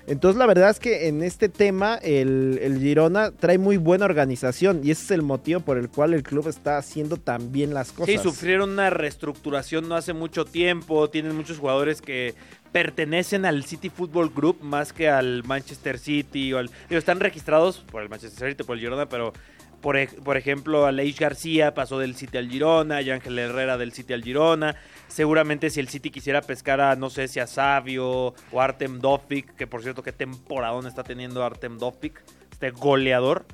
Entonces 0.08 0.38
la 0.38 0.46
verdad 0.46 0.70
es 0.70 0.80
que 0.80 1.08
en 1.08 1.22
este 1.22 1.50
tema 1.50 1.96
el, 1.96 2.58
el 2.62 2.78
Girona 2.80 3.30
trae 3.30 3.58
muy 3.58 3.76
buena 3.76 4.06
organización 4.06 4.80
y 4.82 4.90
ese 4.90 5.04
es 5.04 5.10
el 5.10 5.22
motivo 5.22 5.60
por 5.60 5.76
el 5.76 5.90
cual 5.90 6.14
el 6.14 6.22
club 6.22 6.48
está 6.48 6.78
haciendo 6.78 7.18
tan 7.18 7.52
bien 7.52 7.74
las 7.74 7.92
cosas. 7.92 8.14
Sí, 8.14 8.18
sufrieron 8.18 8.70
una 8.70 8.88
reestructuración 8.88 9.88
no 9.88 9.94
hace 9.96 10.14
mucho 10.14 10.46
tiempo. 10.46 11.10
Tienen 11.10 11.36
muchos 11.36 11.58
jugadores 11.58 12.00
que 12.00 12.34
pertenecen 12.72 13.44
al 13.44 13.64
City 13.64 13.90
Football 13.90 14.32
Group 14.34 14.62
más 14.62 14.92
que 14.92 15.08
al 15.08 15.44
Manchester 15.44 15.98
City. 15.98 16.52
O 16.54 16.58
al, 16.58 16.70
digo, 16.88 16.98
están 16.98 17.20
registrados 17.20 17.78
por 17.78 18.02
el 18.02 18.08
Manchester 18.08 18.50
City, 18.50 18.64
por 18.64 18.76
el 18.76 18.80
Girona, 18.80 19.08
pero 19.08 19.32
por, 19.80 19.96
por 20.24 20.36
ejemplo, 20.36 20.86
Aleix 20.86 21.18
García 21.18 21.74
pasó 21.74 21.98
del 21.98 22.14
City 22.16 22.38
al 22.38 22.48
Girona, 22.48 23.02
y 23.02 23.10
Ángel 23.10 23.38
Herrera 23.38 23.78
del 23.78 23.92
City 23.92 24.12
al 24.12 24.22
Girona. 24.22 24.76
Seguramente 25.08 25.70
si 25.70 25.80
el 25.80 25.88
City 25.88 26.10
quisiera 26.10 26.42
pescar 26.42 26.80
a, 26.80 26.96
no 26.96 27.10
sé 27.10 27.28
si 27.28 27.40
a 27.40 27.46
Savio 27.46 28.34
o 28.52 28.60
Artem 28.60 28.98
Dovik, 28.98 29.54
que 29.54 29.66
por 29.66 29.82
cierto, 29.82 30.02
qué 30.02 30.12
temporadón 30.12 30.86
está 30.86 31.02
teniendo 31.04 31.44
Artem 31.44 31.78
Dovik, 31.78 32.20
este 32.50 32.70
goleador. 32.70 33.46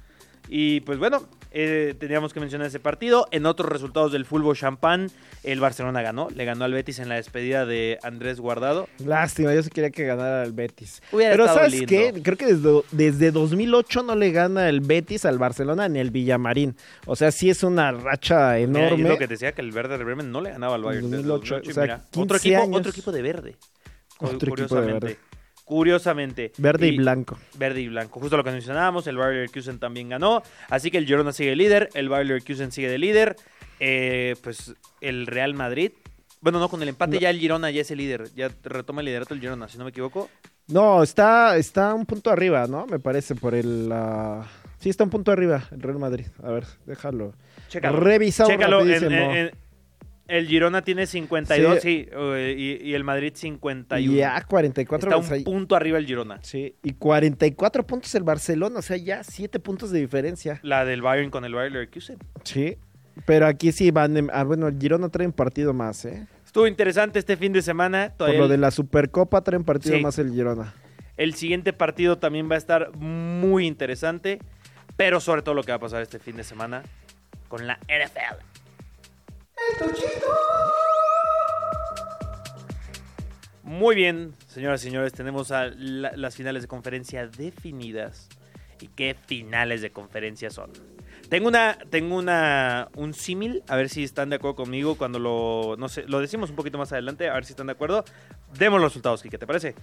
Y 0.49 0.81
pues 0.81 0.99
bueno, 0.99 1.29
eh, 1.57 1.95
teníamos 1.99 2.35
que 2.35 2.41
mencionar 2.41 2.67
ese 2.67 2.81
partido. 2.81 3.27
En 3.31 3.47
otros 3.47 3.71
resultados 3.71 4.11
del 4.13 4.25
fútbol 4.27 4.57
champán, 4.57 5.11
el 5.45 5.61
Barcelona 5.61 6.03
ganó. 6.03 6.29
Le 6.35 6.45
ganó 6.45 6.65
al 6.65 6.73
Betis 6.73 6.99
en 6.99 7.09
la 7.09 7.15
despedida 7.15 7.65
de 7.65 7.99
Andrés 8.03 8.41
Guardado. 8.41 8.89
Lástima, 8.99 9.55
yo 9.55 9.63
sí 9.63 9.71
quería 9.71 9.91
que 9.91 10.05
ganara 10.05 10.43
el 10.43 10.53
Betis. 10.53 11.01
Hubiera 11.13 11.31
Pero 11.33 11.47
¿sabes 11.47 11.73
lindo. 11.73 11.87
qué? 11.87 12.13
Creo 12.23 12.37
que 12.37 12.47
desde, 12.55 12.83
desde 12.91 13.31
2008 13.31 14.03
no 14.03 14.17
le 14.17 14.33
gana 14.33 14.69
el 14.69 14.81
Betis 14.81 15.25
al 15.25 15.39
Barcelona 15.39 15.89
ni 15.89 16.01
el 16.01 16.11
Villamarín. 16.11 16.77
O 17.07 17.15
sea, 17.17 17.31
sí 17.31 17.49
es 17.49 17.63
una 17.63 17.93
racha 17.93 18.55
Mira, 18.55 18.59
y 18.59 18.63
es 18.65 18.69
enorme. 18.69 19.09
lo 19.11 19.19
que 19.19 19.27
decía 19.29 19.53
que 19.53 19.63
el 19.63 19.71
Verde 19.71 19.97
de 19.97 20.03
Bremen 20.05 20.33
no 20.33 20.41
le 20.41 20.51
ganaba 20.51 20.75
al 20.75 20.83
Bayern. 20.83 21.09
desde 21.11 21.23
2008, 21.29 21.55
2008, 21.55 21.71
o 21.71 21.75
sea, 21.75 21.83
mira. 21.85 21.97
15 22.11 22.21
otro, 22.21 22.37
equipo, 22.37 22.63
años. 22.63 22.77
otro 22.79 22.91
equipo 22.91 23.13
de 23.13 23.23
verde. 23.23 23.57
Otro 24.19 24.29
equipo 24.35 24.45
de 24.45 24.51
curiosamente. 24.51 25.07
verde. 25.07 25.19
Curiosamente. 25.65 26.53
Verde 26.59 26.89
y 26.89 26.97
blanco. 26.99 27.39
Verde 27.57 27.81
y 27.81 27.89
blanco. 27.89 28.21
Justo 28.21 28.37
lo 28.37 28.45
que 28.45 28.51
mencionábamos, 28.51 29.07
el 29.07 29.17
Bayer 29.17 29.35
Leverkusen 29.35 29.79
también 29.79 30.09
ganó. 30.11 30.43
Así 30.69 30.91
que 30.91 30.99
el 30.99 31.07
Girona 31.07 31.33
sigue 31.33 31.57
líder, 31.57 31.89
el 31.95 32.09
Bayer 32.09 32.27
Leverkusen 32.27 32.71
sigue 32.71 32.89
de 32.89 32.99
líder. 32.99 33.37
Eh, 33.81 34.37
pues 34.43 34.75
el 35.01 35.27
Real 35.27 35.55
Madrid. 35.55 35.93
Bueno, 36.41 36.59
no, 36.59 36.69
con 36.69 36.83
el 36.83 36.89
empate 36.91 37.15
No. 37.17 37.21
ya 37.21 37.31
el 37.31 37.39
Girona 37.39 37.71
ya 37.71 37.81
es 37.81 37.91
el 37.91 37.99
líder. 37.99 38.29
Ya 38.37 38.51
retoma 38.63 39.01
el 39.01 39.07
liderato 39.07 39.33
el 39.35 39.41
Girona, 39.41 39.67
si 39.69 39.79
no 39.79 39.85
me 39.85 39.91
equivoco. 39.91 40.29
No, 40.69 41.03
está, 41.03 41.57
está 41.57 41.95
un 41.95 42.05
punto 42.07 42.31
arriba, 42.31 42.67
¿no? 42.67 42.87
Me 42.87 42.99
parece 42.99 43.35
por 43.35 43.55
el... 43.55 43.89
ah, 43.93 44.47
Sí, 44.79 44.91
está 44.91 45.05
un 45.05 45.11
punto 45.11 45.33
arriba 45.33 45.67
el 45.73 45.81
Real 45.81 45.99
Madrid. 45.99 46.27
A 46.43 46.51
ver, 46.51 46.65
déjalo. 46.85 47.33
Chécalo. 47.69 48.01
Revisado 48.01 48.51
Chécalo, 48.51 48.81
en- 48.83 48.89
rapidísimo. 48.89 49.33
en- 49.33 49.37
en- 49.39 49.51
el 50.29 50.47
Girona 50.49 50.83
tiene 50.83 51.07
52, 51.07 51.81
sí, 51.81 52.09
y, 52.57 52.89
y 52.89 52.95
el 52.95 53.05
Madrid 53.05 53.33
51. 53.35 54.17
Ya, 54.17 54.43
44. 54.43 55.21
Está 55.21 55.37
un 55.37 55.45
punto 55.45 55.77
arriba 55.77 55.99
el 55.99 56.07
Girona. 56.07 56.39
Sí, 56.43 56.75
y 56.83 56.93
44 56.95 57.87
puntos 57.87 58.15
el 58.15 58.23
Barcelona, 58.23 58.79
o 58.79 58.83
sea, 58.83 58.97
ya 58.97 59.23
7 59.25 59.59
puntos 59.61 59.91
de 59.91 60.01
diferencia. 60.01 60.61
La 60.63 60.85
del 60.85 61.03
Bayern 61.03 61.31
con 61.31 61.45
el 61.45 61.55
Bayer 61.55 61.73
Leverkusen. 61.73 62.19
Sí. 62.45 62.77
Pero 63.27 63.47
aquí 63.47 63.71
sí 63.71 63.91
van... 63.93 64.29
ah, 64.33 64.43
bueno, 64.43 64.67
el 64.67 64.79
Girona 64.79 65.09
trae 65.09 65.27
un 65.27 65.33
partido 65.33 65.73
más, 65.73 66.05
¿eh? 66.05 66.27
Estuvo 66.45 66.67
interesante 66.67 67.19
este 67.19 67.37
fin 67.37 67.53
de 67.53 67.63
semana. 67.63 68.13
Por 68.17 68.35
lo 68.35 68.45
el- 68.45 68.51
de 68.51 68.59
la 68.59 68.71
Supercopa 68.71 69.43
trae 69.43 69.59
un 69.59 69.65
partido 69.65 69.97
Sí. 69.97 70.03
más 70.03 70.19
el 70.19 70.33
Girona. 70.33 70.75
El 71.17 71.35
siguiente 71.35 71.73
partido 71.73 72.19
también 72.19 72.51
va 72.51 72.57
a 72.57 72.59
estar 72.59 72.97
muy 72.97 73.67
interesante, 73.69 74.41
pero 74.97 75.21
sobre 75.21 75.43
todo 75.43 75.55
lo 75.55 75.63
que 75.63 75.71
va 75.71 75.77
a 75.77 75.81
pasar 75.81 76.03
este 76.03 76.19
fin 76.19 76.37
de 76.37 76.43
semana 76.45 76.83
con 77.49 77.69
la 77.69 77.79
NFL. 77.89 78.43
Muy 83.63 83.97
bien, 83.97 84.35
señoras 84.47 84.83
y 84.83 84.89
señores, 84.89 85.13
tenemos 85.13 85.51
las 85.51 86.37
finales 86.37 86.63
de 86.63 86.69
conferencia 86.69 87.27
definidas. 87.27 88.29
¿Y 88.81 88.89
qué 88.89 89.15
finales 89.27 89.83
de 89.83 89.91
conferencia 89.91 90.51
son? 90.51 90.71
Tengo 91.29 91.49
una, 91.49 91.79
tengo 91.91 92.17
una, 92.17 92.89
un 92.97 93.15
símil, 93.15 93.63
a 93.67 93.77
ver 93.77 93.89
si 93.89 94.05
están 94.05 94.31
de 94.31 94.37
acuerdo 94.37 94.57
conmigo 94.57 94.97
cuando 94.97 95.19
lo, 95.19 95.75
no 95.79 95.89
sé, 95.89 96.05
lo 96.07 96.21
decimos 96.21 96.51
un 96.51 96.57
poquito 96.57 96.77
más 96.77 96.93
adelante, 96.93 97.29
a 97.29 97.35
ver 97.35 97.45
si 97.45 97.53
están 97.53 97.67
de 97.67 97.73
acuerdo. 97.73 98.05
Demos 98.59 98.81
los 98.81 98.93
resultados, 98.93 99.23
Kike, 99.23 99.39
¿te 99.39 99.47
parece? 99.47 99.75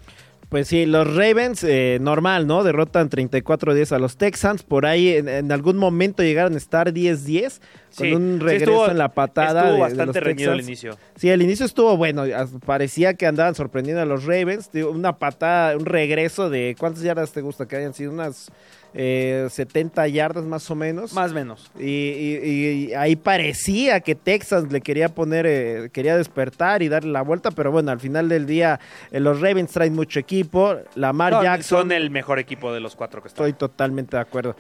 Pues 0.50 0.68
sí, 0.68 0.86
los 0.86 1.16
Ravens, 1.16 1.64
eh, 1.64 1.98
normal, 2.02 2.46
¿no? 2.46 2.64
Derrotan 2.66 3.10
34-10 3.10 3.94
a 3.94 4.00
los 4.00 4.18
Texans. 4.18 4.64
Por 4.64 4.86
ahí 4.86 5.10
en, 5.16 5.30
en 5.30 5.50
algún 5.52 5.78
momento 5.78 6.24
llegaron 6.24 6.56
a 6.56 6.58
estar 6.58 6.92
10-10 6.94 7.60
con 7.96 8.06
Sí, 8.08 8.14
un 8.14 8.38
sí, 8.40 8.46
regreso 8.46 8.72
estuvo- 8.72 8.92
en 8.92 8.98
la 8.98 9.10
patada. 9.14 9.62
Estuvo 9.62 9.68
de- 9.68 9.74
de 9.76 9.80
bastante 9.80 10.20
los 10.20 10.28
reñido 10.28 10.52
el 10.54 10.60
inicio. 10.62 10.98
Sí, 11.16 11.30
el 11.30 11.42
inicio 11.42 11.66
estuvo 11.66 11.96
bueno. 11.96 12.24
Parecía 12.66 13.14
que 13.14 13.28
andaban 13.28 13.56
sorprendiendo 13.56 14.02
a 14.02 14.06
los 14.06 14.26
Ravens. 14.26 14.70
Una 14.74 15.18
patada, 15.18 15.78
un 15.78 15.86
regreso 15.86 16.50
de. 16.50 16.76
¿Cuántas 16.78 17.04
yardas 17.04 17.32
te 17.32 17.40
gusta 17.42 17.66
que 17.66 17.78
hayan 17.78 17.94
sido? 17.94 18.12
Unas 18.12 18.50
eh, 18.94 19.48
70 19.50 20.06
yardas 20.10 20.44
más 20.44 20.70
o 20.70 20.76
menos. 20.76 21.14
Más 21.14 21.32
o 21.32 21.34
menos. 21.34 21.72
Y, 21.80 21.86
y- 21.86 22.88
y 22.90 22.94
ahí 22.94 23.16
parecía 23.16 24.02
que 24.02 24.16
Texas 24.16 24.70
le 24.70 24.82
quería 24.82 25.08
poner, 25.08 25.46
eh, 25.48 25.90
quería 25.94 26.18
despertar 26.18 26.84
y 26.84 26.90
darle 26.90 27.12
la 27.14 27.22
vuelta, 27.22 27.52
pero 27.52 27.72
bueno, 27.72 27.92
al 27.92 28.02
final 28.02 28.28
del 28.28 28.46
día 28.46 28.82
eh, 29.12 29.22
los 29.22 29.40
Ravens 29.40 29.72
traen 29.72 29.94
mucho 29.96 30.20
equipo. 30.20 30.31
Lamar 30.96 31.34
No, 31.34 31.44
Jackson, 31.44 31.80
son 31.80 31.92
el 31.92 32.10
mejor 32.10 32.40
equipo 32.40 32.74
de 32.74 32.80
los 32.80 32.96
cuatro 32.96 33.22
que 33.22 33.28
están. 33.28 33.46
estoy 33.48 33.58
totalmente 33.58 34.18
de 34.18 34.22
acuerdo. 34.22 34.56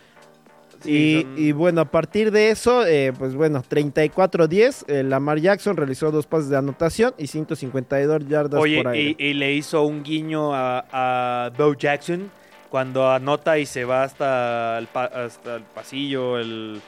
Sí, 0.81 0.91
y, 0.91 1.21
son- 1.21 1.37
y 1.37 1.51
bueno, 1.51 1.81
a 1.81 1.85
partir 1.85 2.31
de 2.31 2.49
eso, 2.49 2.85
eh, 2.87 3.13
pues 3.17 3.35
bueno, 3.35 3.61
34-10, 3.63 4.85
eh, 4.87 5.03
Lamar 5.03 5.39
Jackson 5.39 5.77
realizó 5.77 6.09
dos 6.11 6.25
pases 6.25 6.49
de 6.49 6.57
anotación 6.57 7.13
y 7.19 7.27
152 7.27 8.27
yardas 8.27 8.59
Oye, 8.59 8.77
por 8.81 8.87
aire. 8.93 9.15
y, 9.19 9.25
y 9.27 9.33
le 9.35 9.53
hizo 9.53 9.83
un 9.83 10.01
guiño 10.03 10.53
a, 10.55 10.85
a 10.91 11.49
Bo 11.55 11.73
Jackson 11.75 12.31
cuando 12.69 13.11
anota 13.11 13.59
y 13.59 13.65
se 13.65 13.83
va 13.85 14.03
hasta 14.03 14.77
el, 14.79 14.87
pa- 14.87 15.05
hasta 15.05 15.57
el 15.57 15.63
pasillo, 15.63 16.39
el, 16.39 16.81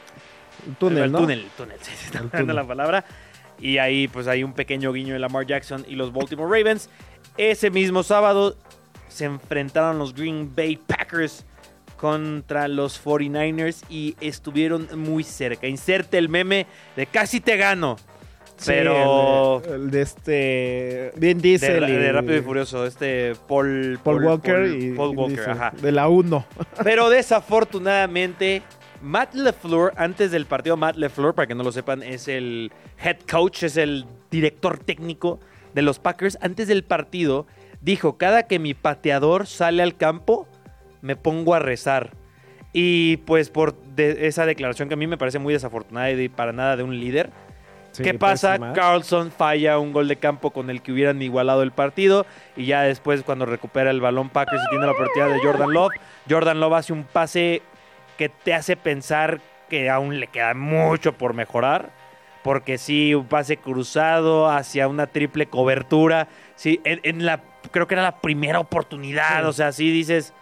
El 0.68 0.76
túnel, 0.78 1.04
el, 1.04 1.12
¿no? 1.12 1.20
túnel, 1.20 1.40
el 1.42 1.50
túnel, 1.52 1.78
sí, 1.82 1.92
se 1.96 2.06
está 2.08 2.22
túnel. 2.40 2.56
la 2.56 2.66
palabra. 2.66 3.06
Y 3.60 3.78
ahí 3.78 4.08
pues 4.08 4.28
hay 4.28 4.44
un 4.44 4.54
pequeño 4.54 4.92
guiño 4.92 5.14
de 5.14 5.20
Lamar 5.20 5.46
Jackson 5.46 5.86
y 5.88 5.96
los 5.96 6.12
Baltimore 6.12 6.50
Ravens. 6.58 6.90
Ese 7.38 7.70
mismo 7.70 8.02
sábado 8.04 8.56
se 9.14 9.26
enfrentaron 9.26 9.98
los 10.00 10.14
Green 10.14 10.52
Bay 10.56 10.78
Packers 10.78 11.46
contra 11.98 12.68
los 12.68 13.02
49ers 13.04 13.84
y 13.90 14.16
estuvieron 14.20 14.88
muy 14.98 15.24
cerca. 15.24 15.68
Inserte 15.68 16.18
el 16.18 16.28
meme 16.30 16.66
de 16.96 17.06
casi 17.06 17.40
te 17.40 17.56
gano. 17.58 17.96
Pero- 18.66 19.62
el, 19.66 19.70
de- 19.70 19.76
el 19.76 19.92
de 19.92 20.02
este. 20.02 21.12
Vin 21.16 21.40
Diesel. 21.40 21.86
De 21.86 21.92
y- 22.08 22.12
Rápido 22.12 22.38
y 22.38 22.42
Furioso, 22.42 22.86
este 22.86 23.34
Paul, 23.48 24.00
Paul 24.04 24.24
Walker 24.24 24.54
Paul- 24.56 24.84
y 24.84 24.92
Paul 24.94 25.10
Vin 25.12 25.20
Walker, 25.20 25.36
Diesel, 25.38 25.52
ajá. 25.52 25.74
De 25.82 25.92
la 25.92 26.08
1. 26.08 26.46
Pero 26.84 27.10
desafortunadamente, 27.74 28.62
Matt 29.02 29.34
LeFleur, 29.34 29.94
antes 29.98 30.32
del 30.32 30.46
partido, 30.46 30.78
Matt 30.78 30.96
LeFleur, 30.98 31.34
para 31.34 31.48
que 31.48 31.56
no 31.56 31.64
lo 31.64 31.72
sepan, 31.72 32.04
es 32.04 32.28
el 32.28 32.72
head 33.04 33.18
coach, 33.30 33.64
es 33.64 33.76
el 33.78 34.06
director 34.32 34.78
técnico 34.78 35.40
de 35.74 35.82
los 35.82 36.00
Packers. 36.00 36.38
Antes 36.42 36.68
del 36.68 36.84
partido, 36.84 37.48
dijo: 37.84 38.18
Cada 38.18 38.44
que 38.48 38.58
mi 38.60 38.74
pateador 38.74 39.46
sale 39.48 39.84
al 39.84 39.96
campo, 39.96 40.48
me 41.02 41.16
pongo 41.16 41.54
a 41.54 41.60
rezar. 41.60 42.12
Y 42.72 43.18
pues 43.18 43.50
por 43.50 43.76
de- 43.96 44.26
esa 44.28 44.46
declaración 44.48 44.88
que 44.88 44.96
a 44.96 44.98
mí 44.98 45.06
me 45.06 45.18
parece 45.18 45.38
muy 45.38 45.54
desafortunada 45.54 46.10
y 46.10 46.16
de- 46.16 46.30
para 46.30 46.52
nada 46.54 46.76
de 46.76 46.84
un 46.84 47.00
líder. 47.00 47.30
¿Qué 47.96 48.14
pasa? 48.18 48.58
Carlson 48.74 49.32
falla 49.32 49.78
un 49.78 49.94
gol 49.94 50.08
de 50.08 50.16
campo 50.16 50.50
con 50.50 50.72
el 50.72 50.82
que 50.82 50.92
hubieran 50.92 51.22
igualado 51.22 51.62
el 51.62 51.72
partido 51.72 52.26
y 52.58 52.66
ya 52.66 52.82
después 52.82 53.22
cuando 53.22 53.46
recupera 53.46 53.92
el 53.92 54.02
balón 54.02 54.30
Packers 54.30 54.64
y 54.66 54.70
tiene 54.72 54.88
la 54.88 54.94
oportunidad 54.94 55.30
de 55.30 55.40
Jordan 55.46 55.72
Love, 55.74 55.92
Jordan 56.28 56.60
Love 56.60 56.74
hace 56.74 56.94
un 56.94 57.04
pase 57.04 57.62
que 58.18 58.30
te 58.30 58.56
hace 58.56 58.76
pensar 58.76 59.42
que 59.70 59.92
aún 59.92 60.20
le 60.20 60.26
queda 60.26 60.56
mucho 60.56 61.14
por 61.14 61.36
mejorar, 61.36 61.92
porque 62.44 62.80
sí, 62.80 63.14
un 63.14 63.28
pase 63.28 63.58
cruzado 63.58 64.50
hacia 64.50 64.88
una 64.88 65.06
triple 65.06 65.46
cobertura, 65.46 66.28
sí, 66.56 66.82
en, 66.86 67.00
en 67.04 67.26
la, 67.28 67.42
creo 67.74 67.86
que 67.88 67.96
era 67.96 68.04
la 68.04 68.22
primera 68.22 68.60
oportunidad, 68.62 69.42
Sí. 69.42 69.48
o 69.48 69.52
sea, 69.54 69.72
sí 69.74 69.92
dices, 69.92 70.34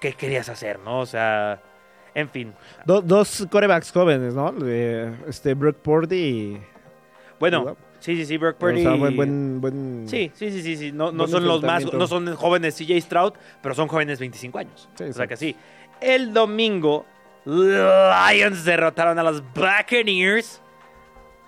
¿qué 0.00 0.12
querías 0.12 0.50
hacer, 0.50 0.78
no? 0.80 1.00
O 1.00 1.06
sea, 1.06 1.62
en 2.14 2.28
fin. 2.28 2.52
Do- 2.84 3.00
dos 3.00 3.46
corebacks 3.50 3.90
jóvenes, 3.92 4.34
¿no? 4.34 4.52
De, 4.52 5.10
este, 5.26 5.54
Brooke 5.54 5.78
Purdy 5.80 6.16
y. 6.16 6.60
Bueno, 7.40 7.76
sí, 8.00 8.16
sí, 8.16 8.26
sí, 8.26 8.36
Brock 8.38 8.56
O 8.56 8.58
Purdy. 8.58 8.82
sea, 8.82 8.94
buen, 8.94 9.16
buen, 9.16 9.60
buen- 9.60 10.04
Sí, 10.08 10.30
sí, 10.34 10.50
sí, 10.50 10.62
sí, 10.62 10.76
sí. 10.76 10.92
No, 10.92 11.12
no 11.12 11.26
son 11.26 11.46
los 11.46 11.62
más, 11.62 11.90
no 11.92 12.06
son 12.06 12.34
jóvenes 12.36 12.74
CJ 12.76 13.00
Stroud, 13.00 13.32
pero 13.62 13.74
son 13.74 13.88
jóvenes 13.88 14.18
25 14.18 14.58
años. 14.58 14.88
Sí, 14.96 15.04
o 15.04 15.12
sea 15.12 15.26
que 15.26 15.36
sí. 15.36 15.56
El 16.00 16.32
domingo, 16.34 17.06
Lions 17.44 18.64
derrotaron 18.64 19.18
a 19.18 19.22
los 19.22 19.42
Buccaneers. 19.54 20.60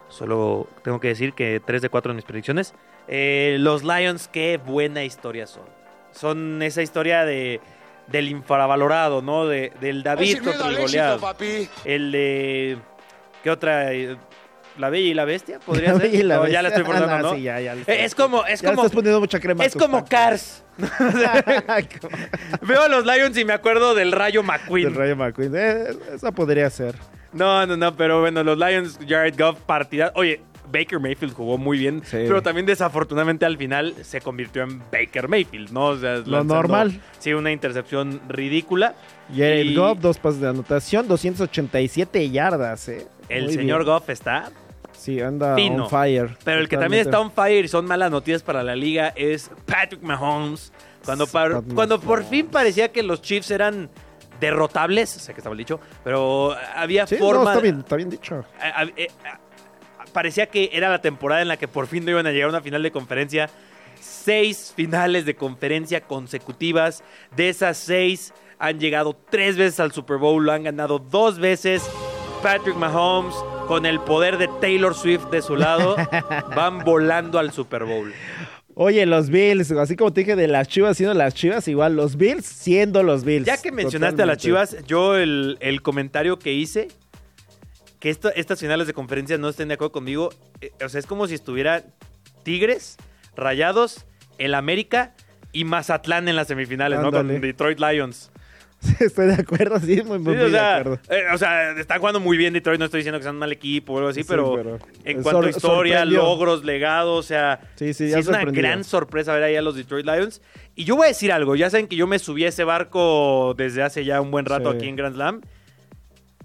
Solo 0.08 0.68
tengo 0.82 1.00
que 1.00 1.08
decir 1.08 1.32
que 1.34 1.60
3 1.64 1.82
de 1.82 1.88
4 1.90 2.12
en 2.12 2.16
mis 2.16 2.24
predicciones. 2.24 2.74
Eh, 3.08 3.56
los 3.60 3.82
Lions, 3.84 4.28
qué 4.28 4.58
buena 4.64 5.02
historia 5.04 5.46
son. 5.46 5.64
Son 6.12 6.62
esa 6.62 6.82
historia 6.82 7.24
de 7.24 7.60
del 8.08 8.28
infravalorado, 8.30 9.20
¿no? 9.20 9.46
De, 9.46 9.70
del 9.82 10.02
David 10.02 10.38
contra 10.42 10.68
el 10.68 10.78
Goliat. 10.78 11.20
El 11.84 12.10
de... 12.12 12.78
¿Qué 13.42 13.50
otra? 13.50 13.90
¿La 14.78 14.88
Bella 14.90 15.08
y 15.08 15.12
la 15.14 15.26
Bestia? 15.26 15.58
¿Podría 15.58 15.92
La 15.92 15.98
ser? 15.98 16.10
Bella 16.10 16.18
y 16.18 16.22
la 16.22 16.36
No, 16.36 16.46
ya 16.48 16.62
la 16.62 16.68
estoy 16.68 16.84
Bestia. 16.84 17.00
forzando, 17.00 17.28
Ah, 17.28 17.30
¿no? 17.30 17.36
sí, 17.36 17.42
ya, 17.42 17.60
ya 17.60 17.74
le 17.74 17.82
Eh, 17.82 18.04
Es 18.04 18.14
como... 18.14 18.46
Es 18.46 18.62
ya 18.62 18.70
como 18.70 18.82
estás 18.82 18.94
poniendo 18.94 19.20
mucha 19.20 19.38
crema. 19.40 19.62
es 19.64 19.74
como 19.74 19.98
tacos. 20.04 20.08
Cars. 20.08 20.64
Veo 22.62 22.82
a 22.82 22.88
los 22.88 23.04
Lions 23.04 23.36
y 23.36 23.44
me 23.44 23.52
acuerdo 23.52 23.94
del 23.94 24.12
Rayo 24.12 24.40
Del 24.42 24.46
McQueen. 24.48 24.94
Rayo 24.94 25.16
McQueen. 25.16 25.52
Eh, 25.54 25.84
esa 26.14 26.32
podría 26.32 26.70
ser. 26.70 26.94
No, 27.32 27.66
no, 27.66 27.76
no, 27.76 27.94
pero 27.94 28.20
bueno, 28.20 28.42
los 28.42 28.56
Lions, 28.56 28.98
Jared 29.06 29.34
Goff, 29.38 29.60
partida. 29.60 30.12
Oye, 30.14 30.40
Baker 30.72 31.00
Mayfield 31.00 31.32
jugó 31.34 31.58
muy 31.58 31.78
bien, 31.78 32.02
Sí. 32.04 32.18
pero 32.26 32.42
también 32.42 32.66
desafortunadamente 32.66 33.46
al 33.46 33.56
final 33.56 33.94
se 34.02 34.20
convirtió 34.20 34.62
en 34.62 34.80
Baker 34.92 35.28
Mayfield, 35.28 35.70
¿no? 35.72 35.86
O 35.86 35.96
sea, 35.96 36.16
lanzando, 36.16 36.54
normal. 36.54 37.00
Sí, 37.18 37.32
una 37.32 37.50
intercepción 37.52 38.20
ridícula. 38.28 38.94
Y 39.32 39.74
Goff, 39.74 39.98
dos 40.00 40.18
pases 40.18 40.40
de 40.40 40.48
anotación, 40.48 41.06
287 41.08 42.30
yardas, 42.30 42.88
¿eh? 42.88 43.06
El 43.28 43.44
Muy 43.44 43.52
señor 43.54 43.84
bien. 43.84 43.94
Goff 43.94 44.08
está 44.10 44.50
Sí, 44.92 45.20
anda 45.20 45.54
on 45.54 45.88
fire. 45.88 46.36
Pero 46.44 46.60
el 46.60 46.68
que 46.68 46.76
también 46.76 47.02
está 47.02 47.20
on 47.20 47.30
fire 47.30 47.64
y 47.64 47.68
son 47.68 47.84
malas 47.86 48.10
noticias 48.10 48.42
para 48.42 48.64
la 48.64 48.74
liga 48.74 49.12
es 49.14 49.48
Patrick 49.64 50.02
Mahomes. 50.02 50.72
Cuando, 51.04 51.26
par- 51.28 51.62
cuando 51.74 52.00
por 52.00 52.24
fin 52.24 52.48
parecía 52.48 52.90
que 52.90 53.02
los 53.04 53.22
Chiefs 53.22 53.50
eran 53.52 53.88
derrotables, 54.40 55.08
sé 55.08 55.32
que 55.32 55.38
estaba 55.40 55.54
dicho, 55.56 55.78
pero 56.04 56.54
había 56.74 57.06
Sí, 57.06 57.14
no, 57.18 57.26
forma... 57.26 57.50
está 57.52 57.62
bien, 57.62 57.78
está 57.80 57.96
bien 57.96 58.10
dicho. 58.10 58.44
Parecía 60.08 60.46
que 60.46 60.70
era 60.72 60.88
la 60.88 61.00
temporada 61.00 61.42
en 61.42 61.48
la 61.48 61.56
que 61.56 61.68
por 61.68 61.86
fin 61.86 62.04
no 62.04 62.10
iban 62.10 62.26
a 62.26 62.32
llegar 62.32 62.46
a 62.46 62.50
una 62.50 62.60
final 62.60 62.82
de 62.82 62.90
conferencia. 62.90 63.50
Seis 64.00 64.72
finales 64.74 65.24
de 65.24 65.34
conferencia 65.34 66.00
consecutivas. 66.00 67.02
De 67.36 67.48
esas 67.48 67.76
seis 67.76 68.32
han 68.58 68.78
llegado 68.80 69.16
tres 69.30 69.56
veces 69.56 69.80
al 69.80 69.92
Super 69.92 70.18
Bowl, 70.18 70.44
lo 70.44 70.52
han 70.52 70.64
ganado 70.64 70.98
dos 70.98 71.38
veces. 71.38 71.88
Patrick 72.42 72.76
Mahomes, 72.76 73.34
con 73.66 73.84
el 73.84 74.00
poder 74.00 74.38
de 74.38 74.48
Taylor 74.60 74.94
Swift 74.94 75.26
de 75.30 75.42
su 75.42 75.56
lado, 75.56 75.96
van 76.56 76.84
volando 76.84 77.38
al 77.38 77.52
Super 77.52 77.84
Bowl. 77.84 78.12
Oye, 78.80 79.04
los 79.06 79.28
Bills, 79.28 79.72
así 79.72 79.96
como 79.96 80.12
te 80.12 80.20
dije 80.20 80.36
de 80.36 80.46
las 80.46 80.68
Chivas 80.68 80.96
siendo 80.96 81.12
las 81.12 81.34
Chivas, 81.34 81.66
igual 81.66 81.96
los 81.96 82.16
Bills 82.16 82.46
siendo 82.46 83.02
los 83.02 83.24
Bills. 83.24 83.44
Ya 83.44 83.60
que 83.60 83.72
mencionaste 83.72 84.22
a 84.22 84.26
las. 84.26 84.38
Chivas, 84.38 84.76
yo 84.86 85.16
el, 85.16 85.58
el 85.60 85.82
comentario 85.82 86.38
que 86.38 86.52
hice, 86.52 86.86
que 88.00 88.10
esto- 88.10 88.32
estas 88.34 88.60
finales 88.60 88.86
de 88.86 88.92
conferencia 88.94 89.38
no 89.38 89.48
estén 89.48 89.68
de 89.68 89.74
acuerdo 89.74 89.92
conmigo, 89.92 90.30
eh, 90.60 90.70
o 90.84 90.88
sea, 90.88 91.00
es 91.00 91.06
como 91.06 91.26
si 91.26 91.34
estuviera 91.34 91.84
Tigres, 92.44 92.96
Rayados, 93.36 94.04
el 94.38 94.54
América 94.54 95.14
y 95.52 95.64
Mazatlán 95.64 96.28
en 96.28 96.36
las 96.36 96.48
semifinales, 96.48 97.00
¿no? 97.00 97.10
Con. 97.10 97.40
Detroit 97.40 97.78
Lions. 97.80 98.30
Estoy 99.00 99.26
de 99.26 99.34
acuerdo, 99.34 99.80
sí, 99.80 100.00
muy, 100.04 100.20
muy, 100.20 100.34
Sí, 100.34 100.38
muy 100.38 100.46
o, 100.46 100.50
sea, 100.50 100.74
de 100.74 100.80
acuerdo. 100.80 101.00
eh, 101.10 101.24
o 101.34 101.38
sea, 101.38 101.72
están 101.72 101.98
jugando 101.98 102.20
muy 102.20 102.36
bien 102.36 102.52
Detroit, 102.52 102.78
no 102.78 102.84
estoy 102.84 102.98
diciendo 103.00 103.18
que 103.18 103.24
sean 103.24 103.34
un 103.34 103.40
mal 103.40 103.50
equipo 103.50 103.94
o 103.94 103.98
algo 103.98 104.10
así, 104.10 104.22
Sí, 104.22 104.26
pero, 104.28 104.54
pero 104.54 104.78
en 105.04 105.20
cuanto 105.24 105.46
a 105.46 105.50
historia, 105.50 105.94
sorprendió. 106.00 106.22
logros, 106.22 106.64
legado, 106.64 107.14
o 107.14 107.22
sea, 107.24 107.58
Sí, 107.74 107.92
sí, 107.92 108.08
sí 108.12 108.16
es 108.16 108.28
una 108.28 108.44
gran 108.44 108.84
sorpresa 108.84 109.32
ver 109.34 109.42
ahí 109.42 109.56
a 109.56 109.62
los 109.62 109.74
Detroit 109.74 110.06
Lions. 110.06 110.40
Y 110.76 110.84
yo 110.84 110.94
voy 110.94 111.06
a 111.06 111.08
decir 111.08 111.32
algo, 111.32 111.56
ya 111.56 111.70
saben 111.70 111.88
que 111.88 111.96
yo 111.96 112.06
me 112.06 112.20
subí 112.20 112.44
a 112.44 112.48
ese 112.50 112.62
barco 112.62 113.52
desde 113.58 113.82
hace 113.82 114.04
ya 114.04 114.20
un 114.20 114.30
buen 114.30 114.44
rato 114.46 114.70
Sí. 114.70 114.76
aquí 114.76 114.88
en 114.88 114.94
Grand 114.94 115.14
Slam. 115.16 115.40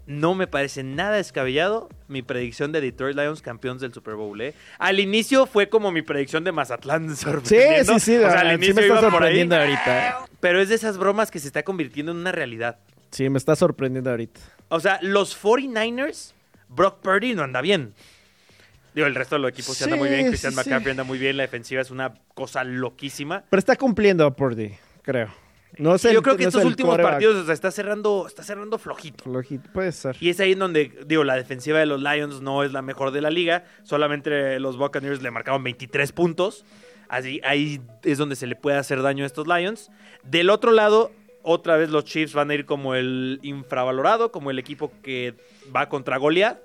No 0.05 0.35
me 0.35 0.47
parece 0.47 0.83
nada 0.83 1.15
descabellado 1.15 1.87
mi 2.09 2.21
predicción 2.21 2.71
de 2.73 2.81
Detroit 2.81 3.15
Lions 3.15 3.41
campeones 3.41 3.81
del 3.81 3.93
Super 3.93 4.15
Bowl. 4.15 4.39
¿eh? 4.41 4.53
Al 4.77 4.99
inicio 4.99 5.45
fue 5.45 5.69
como 5.69 5.91
mi 5.91 6.01
predicción 6.01 6.43
de 6.43 6.51
Mazatlán 6.51 7.09
Sí, 7.15 7.23
sorprendiendo. 7.23 7.93
sí, 7.93 7.99
sí, 7.99 8.17
O 8.17 8.29
sea, 8.29 8.41
al 8.41 8.47
sí 8.49 8.53
inicio 8.55 8.75
me 8.75 8.81
está 8.81 8.85
iba 8.85 8.95
por 8.95 9.05
ahí. 9.05 9.11
sorprendiendo 9.11 9.55
ahorita. 9.55 10.25
Pero 10.41 10.59
es 10.61 10.69
de 10.69 10.75
esas 10.75 10.97
bromas 10.97 11.31
que 11.31 11.39
se 11.39 11.47
está 11.47 11.63
convirtiendo 11.63 12.11
en 12.11 12.17
una 12.17 12.31
realidad. 12.33 12.79
Sí, 13.11 13.29
me 13.29 13.37
está 13.37 13.55
sorprendiendo 13.55 14.09
ahorita. 14.09 14.41
O 14.69 14.79
sea, 14.79 14.99
los 15.01 15.41
49ers, 15.41 16.33
Brock 16.67 16.99
Purdy 17.01 17.33
no 17.35 17.43
anda 17.43 17.61
bien. 17.61 17.93
Digo, 18.93 19.07
el 19.07 19.15
resto 19.15 19.35
de 19.35 19.39
los 19.41 19.51
equipos 19.51 19.77
sí 19.77 19.85
anda 19.85 19.95
muy 19.95 20.09
bien. 20.09 20.27
Christian 20.27 20.51
sí. 20.53 20.57
McCaffrey 20.57 20.91
anda 20.91 21.03
muy 21.03 21.17
bien. 21.17 21.37
La 21.37 21.43
defensiva 21.43 21.81
es 21.81 21.91
una 21.91 22.13
cosa 22.33 22.63
loquísima. 22.63 23.43
Pero 23.49 23.59
está 23.59 23.75
cumpliendo 23.75 24.25
a 24.25 24.35
Purdy, 24.35 24.73
creo. 25.01 25.29
No 25.77 25.97
sé. 25.97 26.13
Yo 26.13 26.21
creo 26.21 26.35
que 26.37 26.43
no 26.43 26.49
estos 26.49 26.65
últimos 26.65 26.97
partidos 26.97 27.35
o 27.35 27.45
sea, 27.45 27.53
está 27.53 27.71
cerrando, 27.71 28.25
está 28.27 28.43
cerrando 28.43 28.77
flojito. 28.77 29.23
Flojito, 29.23 29.69
Puede 29.73 29.91
ser. 29.91 30.15
Y 30.19 30.29
es 30.29 30.39
ahí 30.39 30.51
en 30.53 30.59
donde, 30.59 30.91
digo, 31.07 31.23
la 31.23 31.35
defensiva 31.35 31.79
de 31.79 31.85
los 31.85 32.01
Lions 32.01 32.41
no 32.41 32.63
es 32.63 32.71
la 32.71 32.81
mejor 32.81 33.11
de 33.11 33.21
la 33.21 33.29
liga. 33.29 33.63
Solamente 33.83 34.59
los 34.59 34.77
Buccaneers 34.77 35.21
le 35.21 35.31
marcaban 35.31 35.63
23 35.63 36.11
puntos. 36.11 36.65
Así, 37.09 37.41
ahí 37.43 37.81
es 38.03 38.17
donde 38.17 38.35
se 38.35 38.47
le 38.47 38.55
puede 38.55 38.77
hacer 38.77 39.01
daño 39.01 39.23
a 39.23 39.27
estos 39.27 39.47
Lions. 39.47 39.91
Del 40.23 40.49
otro 40.49 40.71
lado, 40.71 41.11
otra 41.41 41.75
vez 41.77 41.89
los 41.89 42.05
Chiefs 42.05 42.33
van 42.33 42.49
a 42.51 42.55
ir 42.55 42.65
como 42.65 42.95
el 42.95 43.39
infravalorado, 43.43 44.31
como 44.31 44.51
el 44.51 44.59
equipo 44.59 44.91
que 45.01 45.33
va 45.75 45.89
contra 45.89 46.17
Goliath. 46.17 46.59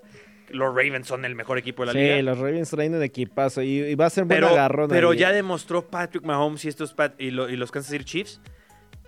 Los 0.51 0.69
Ravens 0.69 1.07
son 1.07 1.27
el 1.27 1.35
mejor 1.35 1.59
equipo 1.59 1.83
de 1.83 1.87
la 1.89 1.93
Sí, 1.93 1.99
liga. 1.99 2.23
los 2.23 2.39
Ravens 2.39 2.71
traen 2.71 2.95
un 2.95 3.03
equipazo 3.03 3.61
y, 3.61 3.81
y 3.81 3.95
va 3.97 4.07
a 4.07 4.11
ser 4.11 4.25
buen 4.25 4.37
Pero, 4.39 4.49
agarrón. 4.49 4.89
pero 4.89 5.13
ya 5.13 5.31
¿eh? 5.31 5.35
demostró 5.35 5.87
Patrick 5.87 6.25
Mahomes 6.25 6.65
y, 6.65 6.69
estos 6.69 6.95
Pat- 6.95 7.21
y, 7.21 7.31
lo- 7.31 7.51
y 7.51 7.57
los 7.57 7.71
Kansas 7.71 7.93
City 7.93 8.05
Chiefs 8.05 8.41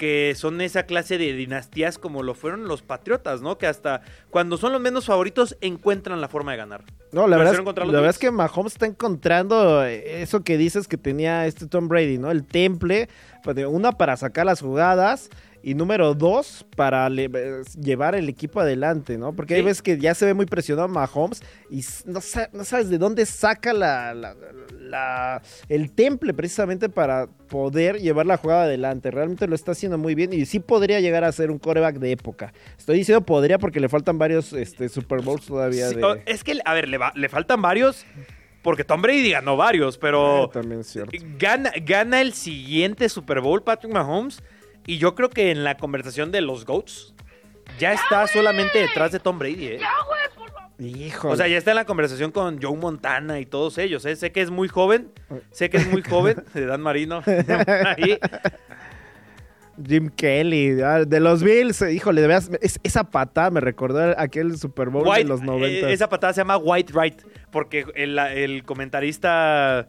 que 0.01 0.33
son 0.35 0.63
esa 0.63 0.85
clase 0.85 1.19
de 1.19 1.35
dinastías 1.35 1.99
como 1.99 2.23
lo 2.23 2.33
fueron 2.33 2.67
los 2.67 2.81
Patriotas, 2.81 3.43
¿no? 3.43 3.59
Que 3.59 3.67
hasta 3.67 4.01
cuando 4.31 4.57
son 4.57 4.73
los 4.73 4.81
menos 4.81 5.05
favoritos 5.05 5.59
encuentran 5.61 6.23
la 6.23 6.29
forma 6.29 6.53
de 6.53 6.57
ganar. 6.57 6.85
No, 7.13 7.29
la 7.29 7.37
verdad, 7.37 7.63
la 7.63 7.85
verdad 7.85 8.09
es 8.09 8.19
que 8.19 8.31
Mahomes 8.31 8.73
está 8.73 8.87
encontrando 8.87 9.85
eh, 9.85 10.23
eso 10.23 10.43
que 10.43 10.57
dices 10.57 10.89
que 10.89 10.97
tenía 10.97 11.45
este 11.47 11.67
Tom 11.67 11.89
Brady, 11.89 12.17
¿no? 12.17 12.31
El 12.31 12.47
temple, 12.47 13.11
pues, 13.45 13.59
una 13.67 13.93
para 13.93 14.17
sacar 14.17 14.47
las 14.47 14.63
jugadas 14.63 15.29
y 15.63 15.75
número 15.75 16.15
dos 16.15 16.65
para 16.77 17.09
le- 17.11 17.31
eh, 17.33 17.63
llevar 17.79 18.15
el 18.15 18.29
equipo 18.29 18.61
adelante, 18.61 19.19
¿no? 19.19 19.35
Porque 19.35 19.55
hay 19.55 19.61
Sí. 19.61 19.67
veces 19.67 19.83
que 19.83 19.99
ya 19.99 20.15
se 20.15 20.25
ve 20.27 20.35
muy 20.35 20.47
presionado 20.47 20.89
Mahomes 20.89 21.43
y 21.71 21.83
no, 22.07 22.21
sa- 22.21 22.49
no 22.53 22.65
sabes 22.65 22.89
de 22.89 22.99
dónde 22.99 23.27
saca 23.27 23.73
la, 23.73 24.15
la- 24.15 24.35
la- 24.81 25.43
el 25.69 25.93
temple 25.93 26.33
precisamente 26.35 26.89
para 26.89 27.27
poder 27.49 27.99
llevar 28.01 28.27
la 28.27 28.37
jugada 28.37 28.63
adelante. 28.65 29.11
Realmente 29.11 29.47
lo 29.47 29.55
está 29.55 29.73
haciendo 29.73 29.99
muy 29.99 30.15
bien 30.15 30.33
y 30.33 30.47
sí 30.47 30.61
podría 30.61 31.01
llegar 31.01 31.25
a 31.25 31.33
ser 31.33 31.51
un 31.51 31.59
coreback 31.59 31.97
de 31.97 32.13
época. 32.13 32.53
Estoy 32.79 32.97
diciendo 32.99 33.25
podría 33.25 33.59
porque 33.59 33.81
le 33.81 33.89
faltan 33.89 34.19
varios 34.19 34.53
este, 34.53 34.89
Super 34.89 35.21
Bowls 35.23 35.47
todavía 35.47 35.89
Sí, 35.89 35.97
de... 35.97 36.05
o- 36.05 36.17
es 36.27 36.43
que, 36.45 36.59
a 36.65 36.75
ver, 36.75 36.89
le, 36.89 36.99
va- 36.99 37.13
le 37.15 37.29
faltan 37.29 37.61
varios, 37.63 38.05
porque 38.63 38.85
Tom 38.85 39.01
Brady 39.03 39.31
ganó 39.31 39.57
varios, 39.57 39.97
pero 39.99 40.45
Eh, 40.45 40.49
también 40.53 40.81
es 40.81 40.87
cierto. 40.89 41.13
gana, 41.39 41.71
gana 41.85 42.21
el 42.21 42.33
siguiente 42.33 43.09
Super 43.09 43.41
Bowl 43.41 43.63
Patrick 43.63 43.93
Mahomes 43.93 44.43
y 44.87 44.99
yo 44.99 45.15
creo 45.15 45.31
que 45.31 45.51
en 45.51 45.65
la 45.65 45.77
conversación 45.77 46.31
de 46.33 46.41
los 46.41 46.65
GOATs 46.65 47.15
ya 47.79 47.93
está 47.93 48.27
solamente 48.27 48.79
detrás 48.79 49.13
de 49.13 49.21
Tom 49.21 49.39
Brady, 49.39 49.67
¿eh? 49.67 49.81
Hijo. 50.79 51.29
O 51.29 51.37
sea, 51.37 51.47
ya 51.47 51.59
está 51.59 51.73
en 51.73 51.77
la 51.77 51.85
conversación 51.85 52.31
con 52.33 52.61
Joe 52.61 52.75
Montana 52.77 53.39
y 53.39 53.45
todos 53.47 53.77
ellos. 53.77 54.05
¿eh? 54.07 54.17
Sé 54.17 54.33
que 54.33 54.41
es 54.41 54.51
muy 54.51 54.67
joven. 54.67 55.13
Sé 55.51 55.69
que 55.69 55.77
es 55.77 55.87
muy 55.91 56.03
joven. 56.03 56.43
De 56.55 56.65
Dan 56.65 56.81
Marino. 56.81 57.23
Ahí. 57.97 58.19
Jim 59.87 60.11
Kelly, 60.15 60.81
ah, 60.83 61.05
de 61.07 61.21
los 61.21 61.43
Bills, 61.43 61.81
híjole, 61.83 62.21
de 62.21 62.27
veras, 62.27 62.51
es- 62.61 62.79
esa 62.83 63.05
patada 63.05 63.51
me 63.51 63.61
recordó 63.61 63.99
a 64.11 64.15
aquel 64.21 64.59
Super 64.59 64.91
Bowl 64.91 65.07
White, 65.07 65.23
de 65.23 65.29
los 65.29 65.41
90. 65.43 65.89
eh, 65.89 65.93
esa 65.95 66.09
patada 66.09 66.35
se 66.35 66.41
llama 66.43 66.59
White 66.59 66.93
Right. 66.95 67.23
Porque 67.51 67.87
el, 67.95 68.19
el 68.19 68.63
comentarista 68.65 69.89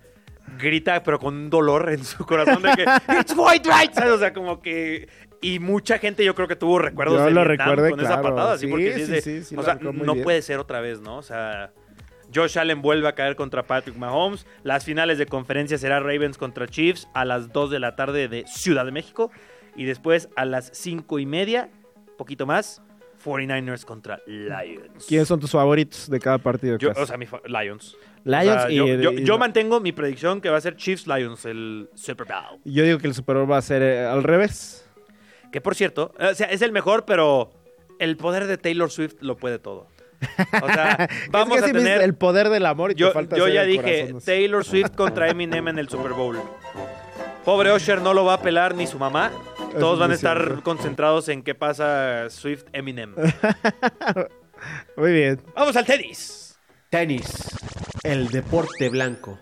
grita, 0.57 1.01
pero 1.03 1.19
con 1.19 1.35
un 1.35 1.49
dolor 1.49 1.89
en 1.91 2.03
su 2.03 2.25
corazón 2.25 2.61
de 2.61 2.71
que 2.75 2.83
It's 3.19 3.33
White 3.35 3.69
Right. 3.69 3.93
¿sabes? 3.93 4.11
O 4.13 4.19
sea, 4.19 4.33
como 4.33 4.61
que. 4.61 5.07
Y 5.41 5.57
mucha 5.59 5.97
gente 5.97 6.23
yo 6.23 6.35
creo 6.35 6.47
que 6.47 6.55
tuvo 6.55 6.77
recuerdos 6.79 7.17
Yo 7.17 7.25
de 7.25 7.31
lo 7.31 7.43
Vietnam 7.45 7.69
recuerdo, 7.69 7.89
con 7.89 7.99
esa 7.99 8.19
claro. 8.21 8.35
patada. 8.35 8.53
así, 8.53 8.65
Sí, 8.67 8.71
porque 8.71 8.93
sí 8.93 9.05
sí, 9.05 9.11
de- 9.11 9.21
sí, 9.21 9.43
sí 9.43 9.55
o 9.57 9.63
sea, 9.63 9.75
no 9.81 9.91
bien. 10.13 10.23
puede 10.23 10.41
ser 10.43 10.59
otra 10.59 10.81
vez, 10.81 11.01
¿no? 11.01 11.17
O 11.17 11.23
sea. 11.23 11.71
Josh 12.33 12.57
Allen 12.57 12.81
vuelve 12.81 13.09
a 13.09 13.13
caer 13.13 13.35
contra 13.35 13.63
Patrick 13.63 13.97
Mahomes. 13.97 14.45
Las 14.63 14.85
finales 14.85 15.17
de 15.17 15.25
conferencia 15.25 15.77
será 15.77 15.99
Ravens 15.99 16.37
contra 16.37 16.65
Chiefs 16.65 17.09
a 17.13 17.25
las 17.25 17.51
2 17.51 17.69
de 17.71 17.79
la 17.79 17.97
tarde 17.97 18.29
de 18.29 18.45
Ciudad 18.47 18.85
de 18.85 18.91
México. 18.91 19.31
Y 19.75 19.83
después 19.83 20.29
a 20.37 20.45
las 20.45 20.69
5 20.73 21.19
y 21.19 21.25
media, 21.25 21.69
poquito 22.17 22.45
más, 22.45 22.81
49ers 23.25 23.83
contra 23.83 24.21
Lions. 24.27 25.05
¿Quiénes 25.09 25.27
son 25.27 25.41
tus 25.41 25.51
favoritos 25.51 26.09
de 26.09 26.19
cada 26.21 26.37
partido? 26.37 26.77
Yo, 26.77 26.91
o 26.95 27.05
sea, 27.05 27.17
Lions. 27.17 27.97
Lions 28.23 28.57
O 28.57 28.59
sea, 28.61 28.71
y- 28.71 28.75
yo, 28.75 28.85
yo- 28.87 29.11
y- 29.11 29.23
yo 29.23 29.37
mantengo 29.37 29.79
mi 29.79 29.91
predicción 29.91 30.41
que 30.41 30.49
va 30.49 30.57
a 30.57 30.61
ser 30.61 30.75
Chiefs 30.75 31.07
Lions 31.07 31.45
el 31.45 31.89
Super 31.95 32.27
Bowl. 32.27 32.59
Yo 32.65 32.83
digo 32.83 32.97
que 32.99 33.07
el 33.07 33.13
Super 33.13 33.37
Bowl 33.37 33.51
va 33.51 33.57
a 33.57 33.61
ser 33.61 33.81
eh, 33.81 34.05
al 34.05 34.23
revés. 34.23 34.87
Que 35.51 35.59
por 35.61 35.75
cierto, 35.75 36.13
o 36.19 36.33
sea, 36.33 36.47
es 36.47 36.61
el 36.61 36.71
mejor, 36.71 37.05
pero 37.05 37.51
el 37.99 38.15
poder 38.17 38.47
de 38.47 38.57
Taylor 38.57 38.89
Swift 38.91 39.15
lo 39.21 39.37
puede 39.37 39.59
todo. 39.59 39.87
O 40.61 40.67
sea, 40.67 41.09
vamos 41.31 41.57
es 41.57 41.63
que 41.63 41.69
a 41.71 41.73
tener 41.73 42.01
el 42.01 42.13
poder 42.15 42.49
del 42.49 42.65
amor 42.67 42.91
y 42.91 42.95
Yo, 42.95 43.11
falta 43.11 43.35
yo 43.35 43.47
ya 43.47 43.63
dije, 43.63 44.01
corazón. 44.07 44.21
Taylor 44.23 44.63
Swift 44.63 44.91
contra 44.95 45.29
Eminem 45.29 45.67
en 45.67 45.79
el 45.79 45.89
Super 45.89 46.13
Bowl. 46.13 46.39
Pobre 47.43 47.73
Usher 47.73 48.01
no 48.01 48.13
lo 48.13 48.23
va 48.23 48.35
a 48.35 48.41
pelar 48.41 48.75
ni 48.75 48.85
su 48.85 48.99
mamá. 48.99 49.31
Todos 49.79 49.93
es 49.95 49.99
van 49.99 50.11
a 50.11 50.13
estar 50.13 50.37
cierto. 50.37 50.63
concentrados 50.63 51.27
en 51.27 51.41
qué 51.43 51.55
pasa 51.55 52.29
Swift 52.29 52.65
Eminem. 52.71 53.15
Muy 54.95 55.11
bien. 55.11 55.41
Vamos 55.55 55.75
al 55.75 55.85
tenis. 55.85 56.40
Tenis, 56.91 57.47
el 58.03 58.27
deporte 58.31 58.89
blanco. 58.89 59.39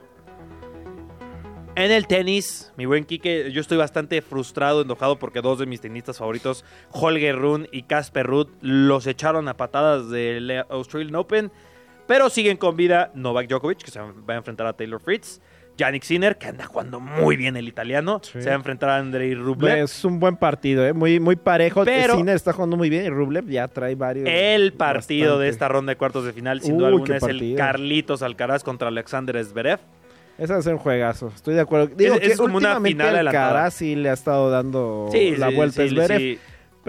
En 1.74 1.90
el 1.90 2.06
tenis, 2.06 2.72
mi 2.78 2.86
buen 2.86 3.06
Quique, 3.06 3.52
yo 3.52 3.60
estoy 3.60 3.80
bastante 3.80 4.22
frustrado, 4.22 4.84
enojado 4.84 5.18
porque 5.18 5.42
dos 5.42 5.58
de 5.58 5.66
mis 5.66 5.82
tenistas 5.82 6.20
favoritos, 6.20 6.64
Holger 6.92 7.36
Rune 7.36 7.68
y 7.72 7.82
Casper 7.82 8.28
Ruud, 8.28 8.50
los 8.62 9.08
echaron 9.08 9.48
a 9.48 9.58
patadas 9.58 10.12
del 10.12 10.64
Australian 10.70 11.16
Open, 11.16 11.52
pero 12.06 12.30
siguen 12.30 12.56
con 12.56 12.78
vida 12.78 13.12
Novak 13.16 13.48
Djokovic, 13.48 13.80
que 13.80 13.90
se 13.90 14.00
va 14.00 14.14
a 14.28 14.38
enfrentar 14.38 14.68
a 14.68 14.74
Taylor 14.74 15.02
Fritz, 15.02 15.42
Yannick 15.80 16.04
Sinner, 16.04 16.38
que 16.38 16.48
anda 16.48 16.66
jugando 16.66 17.00
muy 17.00 17.38
bien 17.38 17.56
el 17.58 17.68
italiano, 17.68 18.20
Sí. 18.22 18.42
se 18.42 18.50
va 18.50 18.52
a 18.52 18.56
enfrentar 18.56 18.90
a 18.90 18.98
Andrei 18.98 19.34
Rublev. 19.34 19.78
Es 19.84 20.04
un 20.06 20.20
buen 20.20 20.36
partido, 20.36 20.86
¿eh? 20.86 20.94
muy, 20.94 21.20
muy 21.20 21.36
parejo. 21.38 21.86
Pero- 21.86 22.16
Sinner 22.18 22.36
está 22.36 22.54
jugando 22.54 22.78
muy 22.78 22.90
bien 22.90 23.06
y 23.06 23.10
Rublev 23.10 23.48
ya 23.50 23.68
trae 23.68 23.96
varios. 23.96 24.28
El 24.30 24.74
partido 24.74 25.40
de 25.40 25.50
esta 25.50 25.68
ronda 25.68 25.92
de 25.94 25.98
cuartos 25.98 26.26
de 26.26 26.34
final, 26.34 26.62
sin 26.62 26.74
Uy, 26.74 26.78
duda 26.80 26.88
alguna, 26.90 27.18
es 27.18 27.24
el. 27.24 27.56
Carlitos 27.58 28.22
Alcaraz 28.22 28.64
contra 28.64 28.90
Alexander 28.90 29.44
Zverev. 29.44 29.80
Ese 30.38 30.54
va 30.54 30.60
a 30.60 30.62
ser 30.62 30.74
un 30.74 30.80
juegazo, 30.80 31.32
estoy 31.36 31.56
de 31.56 31.62
acuerdo. 31.62 31.88
Digo 31.96 32.16
Es- 32.16 32.20
que 32.22 32.28
es 32.28 32.38
como 32.38 32.58
una 32.58 32.80
final. 32.80 33.16
Alcaraz 33.28 33.74
sí 33.74 33.96
le 33.96 34.10
ha 34.10 34.14
estado 34.14 34.50
dando 34.50 35.10
Sí, 35.12 35.36
la 35.38 35.50
sí, 35.50 35.56
vuelta 35.56 35.82
a 35.84 35.88
sí, 35.88 35.96
Zverev. 35.96 36.38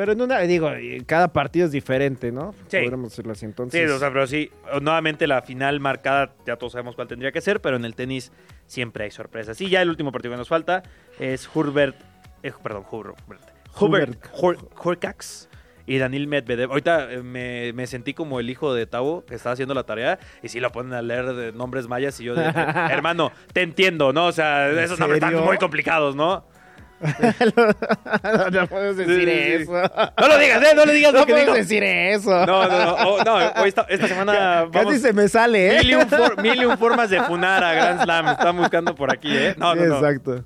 Pero 0.01 0.13
en 0.13 0.23
una, 0.23 0.39
digo, 0.41 0.71
cada 1.05 1.29
partido 1.29 1.67
es 1.67 1.73
diferente, 1.73 2.33
¿no? 2.33 2.55
Sí. 2.69 2.79
Podríamos 2.79 3.11
decirlo 3.11 3.33
así. 3.33 3.45
Entonces, 3.45 3.87
Sí, 3.87 3.95
o 3.95 3.99
sea, 3.99 4.09
pero 4.11 4.27
sí, 4.27 4.51
nuevamente 4.81 5.27
la 5.27 5.43
final 5.43 5.79
marcada, 5.79 6.33
ya 6.47 6.57
todos 6.57 6.73
sabemos 6.73 6.95
cuál 6.97 7.07
tendría 7.07 7.33
que 7.33 7.43
ser, 7.43 7.61
pero 7.61 7.77
en 7.77 7.85
el 7.85 7.95
tenis 7.95 8.33
siempre 8.65 9.05
hay 9.05 9.11
sorpresas. 9.11 9.61
Y 9.61 9.69
ya 9.69 9.83
el 9.83 9.91
último 9.91 10.11
partido 10.11 10.33
que 10.33 10.39
nos 10.39 10.49
falta 10.49 10.83
es 11.19 11.47
Hurbert, 11.55 11.97
eh, 12.43 12.51
perdón, 12.63 12.85
Hurbert, 12.91 13.19
Hubert 13.79 14.25
Hur- 14.33 14.69
Hurkacz 14.83 15.49
y 15.85 15.99
Daniel 15.99 16.29
Medvedev. 16.29 16.71
Ahorita 16.71 17.13
eh, 17.13 17.23
me, 17.23 17.75
me 17.75 17.87
sentí 17.87 18.15
como 18.15 18.41
el 18.41 18.49
hijo 18.49 18.73
de 18.73 18.87
Tavo 18.87 19.27
que 19.27 19.35
estaba 19.35 19.53
haciendo 19.53 19.75
la 19.75 19.83
tarea 19.85 20.19
y 20.43 20.49
sí 20.49 20.61
lo 20.61 20.73
ponen 20.73 20.95
a 20.95 21.03
leer 21.03 21.35
de 21.35 21.53
nombres 21.53 21.89
mayas 21.89 22.19
y 22.21 22.25
yo 22.25 22.35
de, 22.35 22.45
hermano, 22.91 23.33
te 23.53 23.61
entiendo, 23.61 24.15
¿no? 24.15 24.29
O 24.29 24.33
sea, 24.33 24.71
¿En 24.71 24.79
esos 24.79 24.99
nombres 24.99 25.23
están 25.23 25.45
muy 25.45 25.59
complicados, 25.59 26.17
¿no? 26.17 26.47
no 28.53 28.67
puedes 28.67 28.97
decir 28.97 29.15
Sí, 29.15 29.25
sí, 29.25 29.31
sí. 29.31 29.63
eso. 29.63 29.73
No 30.21 30.29
lo 30.29 30.39
digas, 30.39 30.63
¿eh? 30.63 30.75
No 30.75 30.85
lo 30.85 30.93
digas 30.93 31.13
No 31.13 31.21
lo 31.21 31.27
que 31.27 31.33
puedes 31.33 31.47
digo. 31.47 31.57
decir 31.57 31.83
eso. 31.83 32.47
No, 32.47 32.69
no, 32.69 32.69
no, 32.69 32.95
oh, 33.09 33.25
no, 33.25 33.35
hoy 33.63 33.69
esta, 33.69 33.83
esta 33.89 34.07
semana 34.09 34.67
Casi 34.73 34.85
vamos... 34.85 35.01
se 35.01 35.13
me 35.13 35.29
sale, 35.29 35.77
¿eh? 35.77 35.79
Mil 35.81 35.91
y, 35.91 35.95
un 35.95 36.07
for- 36.09 36.43
mil 36.43 36.61
y 36.63 36.65
un 36.65 36.79
formas 36.79 37.11
de 37.11 37.23
funar 37.23 37.63
a 37.65 37.73
Grand 37.73 38.03
Slam. 38.03 38.29
Están 38.29 38.57
buscando 38.57 38.95
por 38.95 39.11
aquí, 39.13 39.35
¿eh? 39.37 39.55
No, 39.57 39.75
no, 39.75 39.85
no. 39.85 39.95
Exacto. 39.97 40.45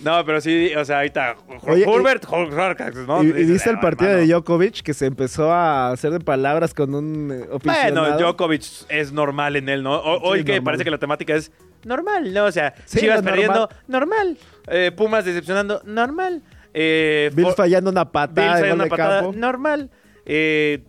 No, 0.00 0.24
pero 0.24 0.40
sí, 0.40 0.72
o 0.74 0.84
sea, 0.84 0.96
ahorita. 0.98 1.36
Hurkacz, 1.62 2.96
¿no? 3.06 3.22
y, 3.22 3.26
y 3.26 3.32
viste 3.44 3.68
el 3.68 3.76
"Ah, 3.76 3.80
partido 3.82 4.10
hermano". 4.10 4.26
de 4.26 4.32
Djokovic 4.32 4.80
que 4.82 4.94
se 4.94 5.04
empezó 5.06 5.52
a 5.52 5.90
hacer 5.92 6.10
de 6.12 6.20
palabras 6.20 6.72
con 6.72 6.94
un 6.94 7.30
eh, 7.30 7.46
aficionado. 7.54 8.08
Bueno, 8.14 8.18
Djokovic 8.18 8.62
es 8.88 9.12
normal 9.12 9.56
en 9.56 9.68
él, 9.68 9.82
¿no? 9.82 9.96
O- 9.98 10.16
Sí, 10.20 10.22
hoy 10.24 10.44
que 10.44 10.52
normal. 10.52 10.64
parece 10.64 10.84
que 10.84 10.90
la 10.90 10.96
temática 10.98 11.34
es 11.34 11.52
normal, 11.84 12.32
¿no? 12.32 12.44
O 12.46 12.52
sea, 12.52 12.72
Sí, 12.86 13.00
Chivas 13.00 13.18
lo 13.18 13.24
perdiendo, 13.24 13.68
normal. 13.88 14.38
Eh, 14.70 14.92
Pumas 14.92 15.24
decepcionando, 15.24 15.82
normal. 15.84 16.42
Eh, 16.72 17.30
Bills 17.34 17.54
fallando 17.56 17.90
una 17.90 18.10
patada 18.10 18.54
de 18.56 18.60
fallando 18.62 18.68
gol 18.68 18.74
una 18.76 18.84
de 18.84 18.90
patada, 18.90 19.20
campo. 19.22 19.36
normal. 19.38 19.90
Eh, 20.24 20.84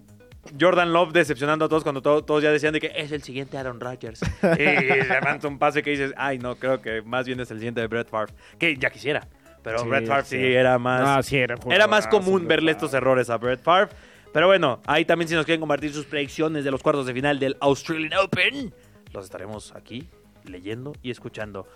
Jordan 0.59 0.91
Love 0.91 1.13
decepcionando 1.13 1.65
a 1.65 1.69
todos 1.69 1.83
cuando 1.83 2.01
to- 2.01 2.23
todos 2.23 2.41
ya 2.43 2.51
decían 2.51 2.73
de 2.73 2.79
que 2.79 2.91
es 2.95 3.11
el 3.11 3.21
siguiente 3.23 3.57
Aaron 3.57 3.79
Rodgers. 3.79 4.21
y 4.43 4.57
le 4.63 5.07
un 5.47 5.59
pase 5.59 5.83
que 5.83 5.91
dices, 5.91 6.13
ay, 6.17 6.39
no, 6.39 6.55
creo 6.55 6.81
que 6.81 7.01
más 7.03 7.25
bien 7.25 7.39
es 7.39 7.51
el 7.51 7.57
siguiente 7.57 7.81
de 7.81 7.87
Brett 7.87 8.09
Favre. 8.09 8.33
Que 8.57 8.75
ya 8.77 8.89
quisiera. 8.89 9.27
Pero 9.63 9.79
Sí, 9.79 9.87
Brett 9.87 10.07
Favre 10.07 10.23
sí, 10.25 10.37
sí. 10.37 10.43
era 10.53 10.79
más... 10.79 11.01
Ah, 11.05 11.21
sí, 11.23 11.37
era 11.37 11.87
más 11.87 12.07
común 12.07 12.47
verle 12.47 12.71
estos 12.71 12.93
errores 12.93 13.29
a 13.29 13.37
Brett 13.37 13.61
Favre. 13.61 13.89
Pero 14.33 14.47
bueno, 14.47 14.81
ahí 14.87 15.05
también 15.05 15.27
si 15.29 15.35
nos 15.35 15.45
quieren 15.45 15.59
compartir 15.59 15.93
sus 15.93 16.05
predicciones 16.05 16.63
de 16.63 16.71
los 16.71 16.81
cuartos 16.81 17.05
de 17.05 17.13
final 17.13 17.37
del 17.37 17.57
Australian 17.59 18.13
Open, 18.23 18.73
los 19.13 19.25
estaremos 19.25 19.73
aquí 19.75 20.07
leyendo 20.45 20.93
y 21.03 21.11
escuchando. 21.11 21.67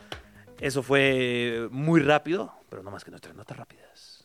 Eso 0.60 0.84
fue 0.84 1.68
muy 1.72 2.02
rápido, 2.02 2.54
pero 2.70 2.84
no 2.84 2.92
más 2.92 3.04
que 3.04 3.12
nuestras 3.12 3.36
notas 3.36 3.58
rápidas. 3.58 4.24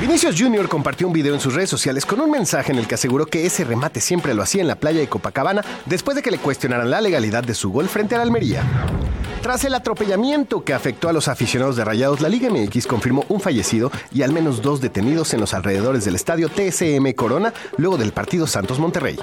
Vinicius 0.00 0.38
Jr. 0.38 0.68
compartió 0.68 1.06
un 1.06 1.12
video 1.12 1.34
en 1.34 1.40
sus 1.40 1.54
redes 1.54 1.70
sociales 1.70 2.04
con 2.04 2.20
un 2.20 2.30
mensaje 2.30 2.70
en 2.70 2.78
el 2.78 2.86
que 2.86 2.96
aseguró 2.96 3.24
que 3.24 3.46
ese 3.46 3.64
remate 3.64 4.00
siempre 4.00 4.34
lo 4.34 4.42
hacía 4.42 4.60
en 4.60 4.68
la 4.68 4.76
playa 4.76 5.00
de 5.00 5.08
Copacabana 5.08 5.64
después 5.86 6.14
de 6.16 6.22
que 6.22 6.30
le 6.30 6.38
cuestionaran 6.38 6.90
la 6.90 7.00
legalidad 7.00 7.42
de 7.44 7.54
su 7.54 7.70
gol 7.70 7.88
frente 7.88 8.14
al 8.14 8.20
Almería. 8.20 8.62
Tras 9.46 9.64
el 9.64 9.74
atropellamiento 9.74 10.64
que 10.64 10.74
afectó 10.74 11.08
a 11.08 11.12
los 11.12 11.28
aficionados 11.28 11.76
de 11.76 11.84
Rayados, 11.84 12.20
la 12.20 12.28
Liga 12.28 12.50
MX 12.50 12.88
confirmó 12.88 13.24
un 13.28 13.38
fallecido 13.38 13.92
y 14.12 14.22
al 14.22 14.32
menos 14.32 14.60
dos 14.60 14.80
detenidos 14.80 15.34
en 15.34 15.40
los 15.40 15.54
alrededores 15.54 16.04
del 16.04 16.16
estadio 16.16 16.48
TSM 16.48 17.12
Corona 17.12 17.54
luego 17.76 17.96
del 17.96 18.10
partido 18.10 18.48
Santos 18.48 18.80
Monterrey. 18.80 19.16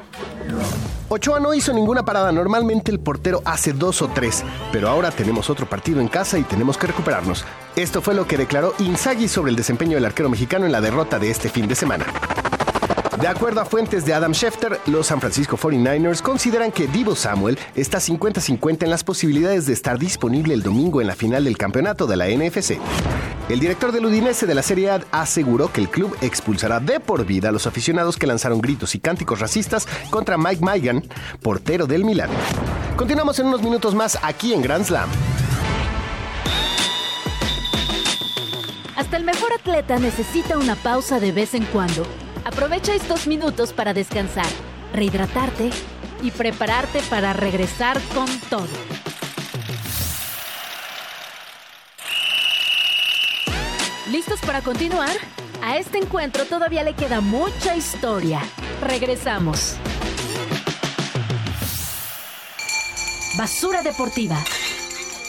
Ochoa 1.10 1.42
no 1.42 1.54
hizo 1.54 1.74
ninguna 1.74 2.06
parada, 2.06 2.32
normalmente 2.32 2.90
el 2.90 3.02
portero 3.02 3.42
hace 3.44 3.74
dos 3.74 4.02
o 4.02 4.08
tres, 4.08 4.46
pero 4.72 4.88
ahora 4.88 5.12
tenemos 5.12 5.50
otro 5.50 5.68
partido 5.68 6.00
en 6.00 6.08
casa 6.08 6.40
y 6.40 6.44
tenemos 6.44 6.78
que 6.78 6.88
recuperarnos. 6.88 7.44
Esto 7.76 8.02
fue 8.02 8.14
lo 8.14 8.26
que 8.26 8.38
declaró 8.38 8.74
Inzaghi 8.80 9.28
sobre 9.28 9.50
el 9.50 9.58
desempeño 9.58 9.96
del 9.96 10.06
arquero 10.06 10.30
mexicano 10.30 10.66
en 10.66 10.72
la 10.72 10.80
derrota 10.80 11.20
de 11.20 11.32
este 11.32 11.50
fin 11.50 11.68
de 11.68 11.76
semana. 11.76 12.06
De 13.20 13.28
acuerdo 13.28 13.62
a 13.62 13.66
fuentes 13.66 14.06
de 14.06 14.14
Adam 14.14 14.34
Schefter, 14.34 14.80
los 14.88 15.08
San 15.08 15.20
Francisco 15.20 15.56
49ers 15.56 16.22
consideran 16.22 16.72
que 16.72 16.88
Divo 16.88 17.16
Samuel 17.16 17.60
está 17.76 18.00
50-50 18.00 18.84
en 18.84 18.90
las 18.90 19.04
posibilidades 19.04 19.68
de 19.68 19.74
estar 19.74 20.00
disponible 20.00 20.54
el 20.54 20.64
domingo 20.64 21.00
en 21.00 21.08
la 21.08 21.16
final 21.16 21.44
del 21.44 21.58
campeonato 21.58 22.08
de 22.08 22.18
la 22.18 22.28
NFC. 22.28 22.80
El 23.50 23.60
director 23.60 23.92
del 23.92 24.08
Udinese 24.08 24.48
de 24.48 24.56
la 24.56 24.64
Serie 24.64 24.90
A 24.90 25.02
aseguró 25.12 25.72
que 25.72 25.80
el 25.80 25.90
club 25.90 26.18
expulsará 26.22 26.80
de 26.80 27.00
por 27.00 27.24
vida 27.26 27.50
a 27.50 27.52
los 27.52 27.68
aficionados 27.68 28.18
que 28.18 28.26
lanzaron 28.26 28.60
gritos 28.60 28.96
y 28.96 29.00
cánticos 29.00 29.40
racistas 29.40 29.88
contra 30.10 30.38
Mike 30.38 30.64
Maigan, 30.64 31.04
portero 31.42 31.86
del 31.86 32.06
Milán. 32.06 32.32
Continuamos 32.98 33.38
en 33.38 33.46
unos 33.46 33.62
minutos 33.62 33.94
más 33.94 34.18
aquí 34.24 34.54
en 34.54 34.64
Grand 34.64 34.86
Slam. 34.86 35.10
Hasta 38.96 39.18
el 39.18 39.24
mejor 39.24 39.54
atleta 39.54 40.00
necesita 40.00 40.58
una 40.58 40.76
pausa 40.76 41.20
de 41.20 41.32
vez 41.32 41.54
en 41.54 41.66
cuando. 41.66 42.06
Aprovecha 42.46 42.94
estos 42.94 43.26
minutos 43.26 43.72
para 43.72 43.94
descansar, 43.94 44.48
rehidratarte 44.94 45.70
y 46.22 46.32
prepararte 46.32 47.02
para 47.10 47.32
regresar 47.34 48.00
con 48.14 48.28
todo. 48.50 48.68
¿Listos 54.12 54.42
para 54.42 54.62
continuar? 54.62 55.16
A 55.62 55.78
este 55.78 55.98
encuentro 55.98 56.46
todavía 56.46 56.84
le 56.84 56.94
queda 56.94 57.22
mucha 57.22 57.76
historia. 57.76 58.42
Regresamos. 58.82 59.78
Basura 63.38 63.82
deportiva. 63.82 64.38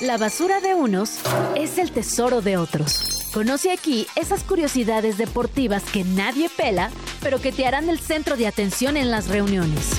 La 0.03 0.19
basura 0.19 0.61
de 0.61 0.75
unos 0.75 1.21
es 1.55 1.79
el 1.79 1.93
tesoro 1.93 2.43
de 2.43 2.57
otros. 2.57 3.31
Conoce 3.33 3.73
aquí 3.73 4.07
esas 4.17 4.45
curiosidades 4.45 5.17
deportivas 5.19 5.83
que 5.85 6.05
nadie 6.05 6.49
pela, 6.49 6.91
pero 7.25 7.41
que 7.41 7.53
te 7.53 7.67
harán 7.67 7.89
el 7.89 7.99
centro 7.99 8.37
de 8.37 8.47
atención 8.47 8.99
en 8.99 9.11
las 9.11 9.29
reuniones. 9.29 9.99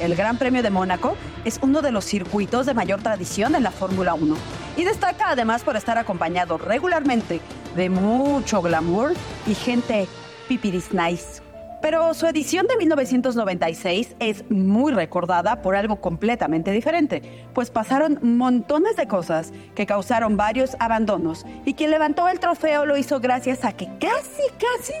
el 0.00 0.16
Gran 0.16 0.38
Premio 0.38 0.62
de 0.62 0.70
Mónaco 0.70 1.16
es 1.44 1.58
uno 1.62 1.82
de 1.82 1.92
los 1.92 2.06
circuitos 2.06 2.64
de 2.66 2.74
mayor 2.74 3.02
tradición 3.02 3.54
en 3.54 3.62
la 3.62 3.70
Fórmula 3.70 4.14
1 4.14 4.36
y 4.78 4.84
destaca 4.84 5.30
además 5.30 5.62
por 5.62 5.76
estar 5.76 5.98
acompañado 5.98 6.56
regularmente 6.56 7.40
de 7.76 7.90
mucho 7.90 8.62
glamour 8.62 9.12
y 9.46 9.54
gente 9.54 10.08
pipiris 10.48 10.92
nice. 10.92 11.43
Pero 11.84 12.14
su 12.14 12.26
edición 12.26 12.66
de 12.66 12.78
1996 12.78 14.16
es 14.18 14.50
muy 14.50 14.90
recordada 14.90 15.60
por 15.60 15.76
algo 15.76 15.96
completamente 15.96 16.70
diferente, 16.70 17.20
pues 17.52 17.70
pasaron 17.70 18.18
montones 18.22 18.96
de 18.96 19.06
cosas 19.06 19.52
que 19.74 19.84
causaron 19.84 20.38
varios 20.38 20.78
abandonos 20.80 21.44
y 21.66 21.74
quien 21.74 21.90
levantó 21.90 22.26
el 22.30 22.40
trofeo 22.40 22.86
lo 22.86 22.96
hizo 22.96 23.20
gracias 23.20 23.66
a 23.66 23.72
que 23.72 23.90
casi, 24.00 24.44
casi 24.58 24.94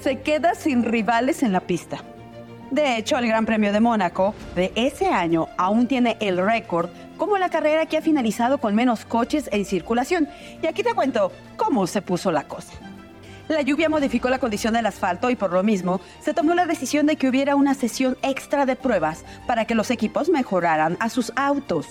se 0.00 0.22
queda 0.22 0.54
sin 0.54 0.82
rivales 0.82 1.42
en 1.42 1.52
la 1.52 1.60
pista. 1.60 2.02
De 2.70 2.96
hecho, 2.96 3.18
el 3.18 3.26
Gran 3.26 3.44
Premio 3.44 3.70
de 3.70 3.80
Mónaco 3.80 4.34
de 4.54 4.72
ese 4.76 5.08
año 5.08 5.48
aún 5.58 5.88
tiene 5.88 6.16
el 6.20 6.38
récord 6.38 6.88
como 7.18 7.36
la 7.36 7.50
carrera 7.50 7.84
que 7.84 7.98
ha 7.98 8.02
finalizado 8.02 8.56
con 8.56 8.74
menos 8.74 9.04
coches 9.04 9.50
en 9.52 9.66
circulación. 9.66 10.26
Y 10.62 10.68
aquí 10.68 10.82
te 10.82 10.94
cuento 10.94 11.32
cómo 11.58 11.86
se 11.86 12.00
puso 12.00 12.32
la 12.32 12.44
cosa. 12.44 12.89
La 13.50 13.62
lluvia 13.62 13.88
modificó 13.88 14.30
la 14.30 14.38
condición 14.38 14.74
del 14.74 14.86
asfalto 14.86 15.28
y 15.28 15.34
por 15.34 15.52
lo 15.52 15.64
mismo 15.64 16.00
se 16.20 16.32
tomó 16.32 16.54
la 16.54 16.66
decisión 16.66 17.06
de 17.06 17.16
que 17.16 17.28
hubiera 17.28 17.56
una 17.56 17.74
sesión 17.74 18.16
extra 18.22 18.64
de 18.64 18.76
pruebas 18.76 19.24
para 19.44 19.64
que 19.64 19.74
los 19.74 19.90
equipos 19.90 20.28
mejoraran 20.28 20.96
a 21.00 21.08
sus 21.08 21.32
autos. 21.34 21.88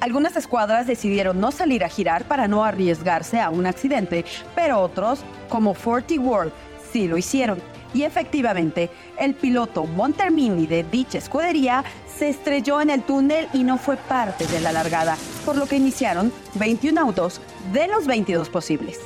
Algunas 0.00 0.34
escuadras 0.34 0.86
decidieron 0.86 1.40
no 1.40 1.52
salir 1.52 1.84
a 1.84 1.90
girar 1.90 2.24
para 2.24 2.48
no 2.48 2.64
arriesgarse 2.64 3.38
a 3.38 3.50
un 3.50 3.66
accidente, 3.66 4.24
pero 4.54 4.80
otros, 4.80 5.20
como 5.50 5.74
Forty 5.74 6.16
World, 6.16 6.52
sí 6.90 7.06
lo 7.06 7.18
hicieron. 7.18 7.58
Y 7.92 8.04
efectivamente, 8.04 8.88
el 9.18 9.34
piloto 9.34 9.84
Montermini 9.84 10.66
de 10.66 10.84
dicha 10.84 11.18
escudería 11.18 11.84
se 12.16 12.30
estrelló 12.30 12.80
en 12.80 12.88
el 12.88 13.02
túnel 13.02 13.46
y 13.52 13.62
no 13.62 13.76
fue 13.76 13.98
parte 13.98 14.46
de 14.46 14.60
la 14.60 14.72
largada, 14.72 15.18
por 15.44 15.58
lo 15.58 15.66
que 15.66 15.76
iniciaron 15.76 16.32
21 16.54 16.98
autos 16.98 17.42
de 17.74 17.88
los 17.88 18.06
22 18.06 18.48
posibles. 18.48 18.98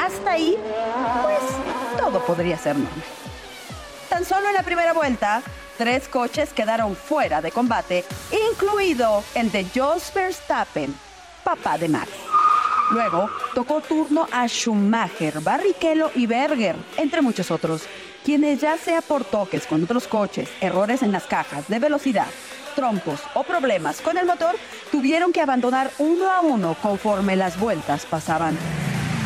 Hasta 0.00 0.32
ahí, 0.32 0.56
pues 1.22 1.98
todo 1.98 2.24
podría 2.24 2.56
ser 2.56 2.74
normal. 2.74 3.04
Tan 4.08 4.24
solo 4.24 4.48
en 4.48 4.54
la 4.54 4.62
primera 4.62 4.94
vuelta, 4.94 5.42
tres 5.76 6.08
coches 6.08 6.54
quedaron 6.54 6.96
fuera 6.96 7.42
de 7.42 7.52
combate, 7.52 8.06
incluido 8.50 9.22
el 9.34 9.52
de 9.52 9.66
Jos 9.74 10.10
Verstappen, 10.14 10.94
papá 11.44 11.76
de 11.76 11.90
Max. 11.90 12.10
Luego 12.92 13.28
tocó 13.54 13.82
turno 13.82 14.26
a 14.32 14.48
Schumacher, 14.48 15.40
Barrichello 15.40 16.10
y 16.14 16.26
Berger, 16.26 16.76
entre 16.96 17.20
muchos 17.20 17.50
otros, 17.50 17.82
quienes 18.24 18.58
ya 18.58 18.78
sea 18.78 19.02
por 19.02 19.24
toques 19.24 19.66
con 19.66 19.84
otros 19.84 20.08
coches, 20.08 20.48
errores 20.62 21.02
en 21.02 21.12
las 21.12 21.24
cajas 21.24 21.68
de 21.68 21.78
velocidad, 21.78 22.26
trompos 22.74 23.20
o 23.34 23.42
problemas 23.42 24.00
con 24.00 24.16
el 24.16 24.24
motor, 24.24 24.56
tuvieron 24.90 25.30
que 25.30 25.42
abandonar 25.42 25.90
uno 25.98 26.30
a 26.30 26.40
uno 26.40 26.74
conforme 26.80 27.36
las 27.36 27.60
vueltas 27.60 28.06
pasaban. 28.06 28.56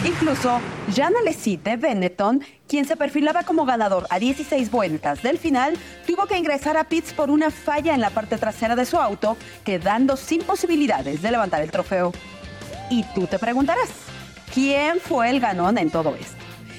Incluso 0.04 0.60
Jean 0.92 1.14
Alesi 1.16 1.56
de 1.56 1.78
Benetton, 1.78 2.44
quien 2.68 2.84
se 2.84 2.94
perfilaba 2.94 3.42
como 3.44 3.64
ganador 3.64 4.06
a 4.10 4.18
16 4.18 4.70
vueltas 4.70 5.22
del 5.22 5.38
final, 5.38 5.78
tuvo 6.06 6.26
que 6.26 6.36
ingresar 6.36 6.76
a 6.76 6.84
pits 6.84 7.14
por 7.14 7.30
una 7.30 7.50
falla 7.50 7.94
en 7.94 8.02
la 8.02 8.10
parte 8.10 8.36
trasera 8.36 8.76
de 8.76 8.84
su 8.84 8.98
auto, 8.98 9.38
quedando 9.64 10.18
sin 10.18 10.42
posibilidades 10.42 11.22
de 11.22 11.30
levantar 11.30 11.62
el 11.62 11.70
trofeo. 11.70 12.12
Y 12.90 13.02
tú 13.14 13.26
te 13.26 13.38
preguntarás, 13.38 13.88
¿quién 14.52 15.00
fue 15.00 15.30
el 15.30 15.40
ganón 15.40 15.78
en 15.78 15.90
todo 15.90 16.14
esto? 16.14 16.36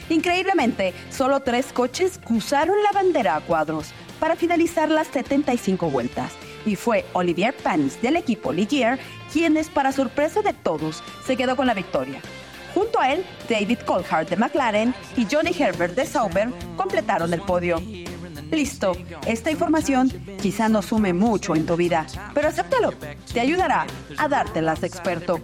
Increíblemente, 0.09 0.93
solo 1.09 1.39
tres 1.39 1.73
coches 1.73 2.19
cruzaron 2.23 2.75
la 2.83 2.91
bandera 2.91 3.37
a 3.37 3.41
cuadros 3.41 3.87
para 4.19 4.35
finalizar 4.35 4.91
las 4.91 5.07
75 5.07 5.89
vueltas. 5.89 6.31
Y 6.63 6.75
fue 6.75 7.05
Olivier 7.13 7.55
Panis 7.55 7.99
del 8.03 8.17
equipo 8.17 8.53
Ligier 8.53 8.99
quienes, 9.33 9.69
para 9.69 9.91
sorpresa 9.91 10.43
de 10.43 10.53
todos, 10.53 11.03
se 11.25 11.35
quedó 11.35 11.55
con 11.55 11.65
la 11.65 11.73
victoria. 11.73 12.21
Junto 12.75 12.99
a 12.99 13.13
él, 13.13 13.25
David 13.49 13.79
Coulthard 13.85 14.27
de 14.27 14.35
McLaren 14.35 14.93
y 15.15 15.25
Johnny 15.31 15.51
Herbert 15.57 15.95
de 15.95 16.05
Sauber 16.05 16.49
completaron 16.75 17.33
el 17.33 17.39
podio. 17.41 17.81
Listo, 18.51 18.91
esta 19.25 19.49
información 19.49 20.09
quizá 20.41 20.67
no 20.67 20.81
sume 20.81 21.13
mucho 21.13 21.55
en 21.55 21.65
tu 21.65 21.77
vida, 21.77 22.05
pero 22.33 22.49
acéptalo, 22.49 22.91
te 23.33 23.39
ayudará 23.39 23.87
a 24.17 24.27
dártelas 24.27 24.81
de 24.81 24.87
experto. 24.87 25.39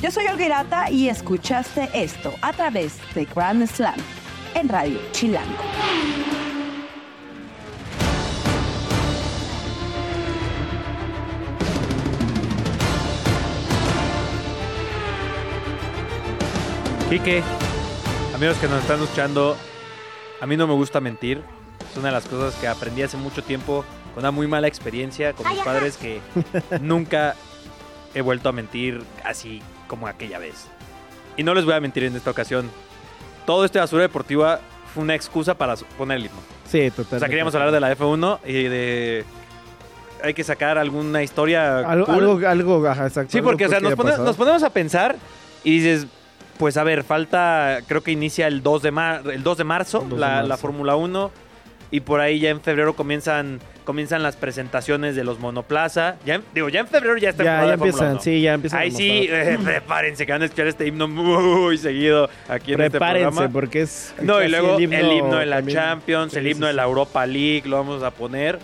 Yo 0.00 0.10
soy 0.10 0.26
Olguirata 0.26 0.90
y 0.90 1.08
escuchaste 1.08 1.88
esto 1.94 2.34
a 2.42 2.52
través 2.52 2.94
de 3.14 3.26
Grand 3.26 3.64
Slam 3.66 3.94
en 4.54 4.68
Radio 4.68 4.98
Chilango. 5.12 6.41
Quique, 17.12 17.42
amigos 18.34 18.56
que 18.56 18.66
nos 18.68 18.80
están 18.80 18.98
escuchando, 19.02 19.54
a 20.40 20.46
mí 20.46 20.56
no 20.56 20.66
me 20.66 20.72
gusta 20.72 20.98
mentir. 20.98 21.42
Es 21.90 21.98
una 21.98 22.06
de 22.06 22.12
las 22.12 22.24
cosas 22.24 22.54
que 22.58 22.66
aprendí 22.66 23.02
hace 23.02 23.18
mucho 23.18 23.44
tiempo 23.44 23.84
con 24.14 24.22
una 24.22 24.30
muy 24.30 24.46
mala 24.46 24.66
experiencia 24.66 25.34
con 25.34 25.46
mis 25.46 25.60
padres 25.60 25.98
que 25.98 26.22
nunca 26.80 27.34
he 28.14 28.22
vuelto 28.22 28.48
a 28.48 28.52
mentir 28.52 29.02
así 29.26 29.60
como 29.88 30.06
aquella 30.06 30.38
vez. 30.38 30.68
Y 31.36 31.42
no 31.42 31.52
les 31.52 31.66
voy 31.66 31.74
a 31.74 31.80
mentir 31.80 32.04
en 32.04 32.16
esta 32.16 32.30
ocasión. 32.30 32.70
Todo 33.44 33.66
este 33.66 33.78
basura 33.78 34.04
deportiva 34.04 34.60
fue 34.94 35.02
una 35.02 35.14
excusa 35.14 35.52
para 35.52 35.76
poner 35.98 36.16
el 36.16 36.24
himno. 36.24 36.40
Sí, 36.66 36.88
totalmente. 36.88 37.16
O 37.16 37.18
sea, 37.18 37.28
queríamos 37.28 37.54
hablar 37.54 37.72
de 37.72 37.80
la 37.80 37.94
F1 37.94 38.38
y 38.46 38.62
de... 38.62 39.24
Hay 40.24 40.32
que 40.32 40.44
sacar 40.44 40.78
alguna 40.78 41.22
historia 41.22 41.80
Algo, 41.80 42.06
cool. 42.06 42.14
algo, 42.14 42.48
algo, 42.48 42.86
ajá, 42.86 43.06
exacto. 43.06 43.32
Sí, 43.32 43.38
algo 43.40 43.50
porque 43.50 43.66
o 43.66 43.68
sea, 43.68 43.80
nos, 43.80 43.96
pone- 43.96 44.12
pasado. 44.12 44.24
nos 44.24 44.36
ponemos 44.36 44.62
a 44.62 44.70
pensar 44.70 45.16
y 45.62 45.78
dices, 45.78 46.06
pues 46.58 46.76
a 46.76 46.84
ver, 46.84 47.02
falta, 47.04 47.78
creo 47.86 48.02
que 48.02 48.10
inicia 48.12 48.46
el 48.46 48.62
2 48.62 48.82
de, 48.82 48.90
mar- 48.90 49.22
el 49.32 49.42
2 49.42 49.58
de 49.58 49.64
marzo 49.64 50.02
El 50.02 50.08
2 50.10 50.18
de 50.18 50.20
la, 50.20 50.28
marzo. 50.28 50.48
la 50.48 50.56
Fórmula 50.56 50.96
1 50.96 51.30
y 51.90 52.00
por 52.00 52.20
ahí 52.20 52.40
ya 52.40 52.50
en 52.50 52.60
febrero 52.60 52.94
comienzan 52.94 53.60
comienzan 53.84 54.22
las 54.22 54.36
presentaciones 54.36 55.16
de 55.16 55.24
los 55.24 55.40
monoplaza. 55.40 56.14
Ya 56.24 56.40
digo, 56.54 56.68
ya 56.68 56.80
en 56.80 56.86
febrero 56.86 57.16
ya 57.18 57.30
está 57.30 57.42
Ya, 57.42 57.66
ya 57.66 57.74
empiezan, 57.74 58.12
1. 58.12 58.20
sí, 58.20 58.40
ya 58.40 58.54
empiezan. 58.54 58.78
Ahí 58.78 58.92
sí, 58.92 59.26
eh, 59.28 59.58
prepárense 59.62 60.24
que 60.24 60.30
van 60.30 60.40
a 60.42 60.44
escuchar 60.44 60.68
este 60.68 60.86
himno 60.86 61.08
muy 61.08 61.76
seguido 61.78 62.30
aquí 62.48 62.74
en 62.74 62.80
este 62.80 62.90
Prepárense, 62.92 63.30
programa. 63.30 63.52
porque 63.52 63.80
es. 63.82 64.14
No, 64.22 64.40
y 64.40 64.48
luego 64.48 64.76
el 64.78 64.82
himno, 64.84 65.38
de 65.38 65.46
la 65.46 65.56
también. 65.56 65.76
Champions, 65.78 66.34
el 66.34 66.46
himno 66.46 66.66
sí, 66.66 66.68
de 66.68 66.74
la. 66.74 66.84
Europa 66.84 67.26
League, 67.26 67.62
lo 67.66 67.76
vamos 67.78 68.04
a 68.04 68.12
poner. 68.12 68.60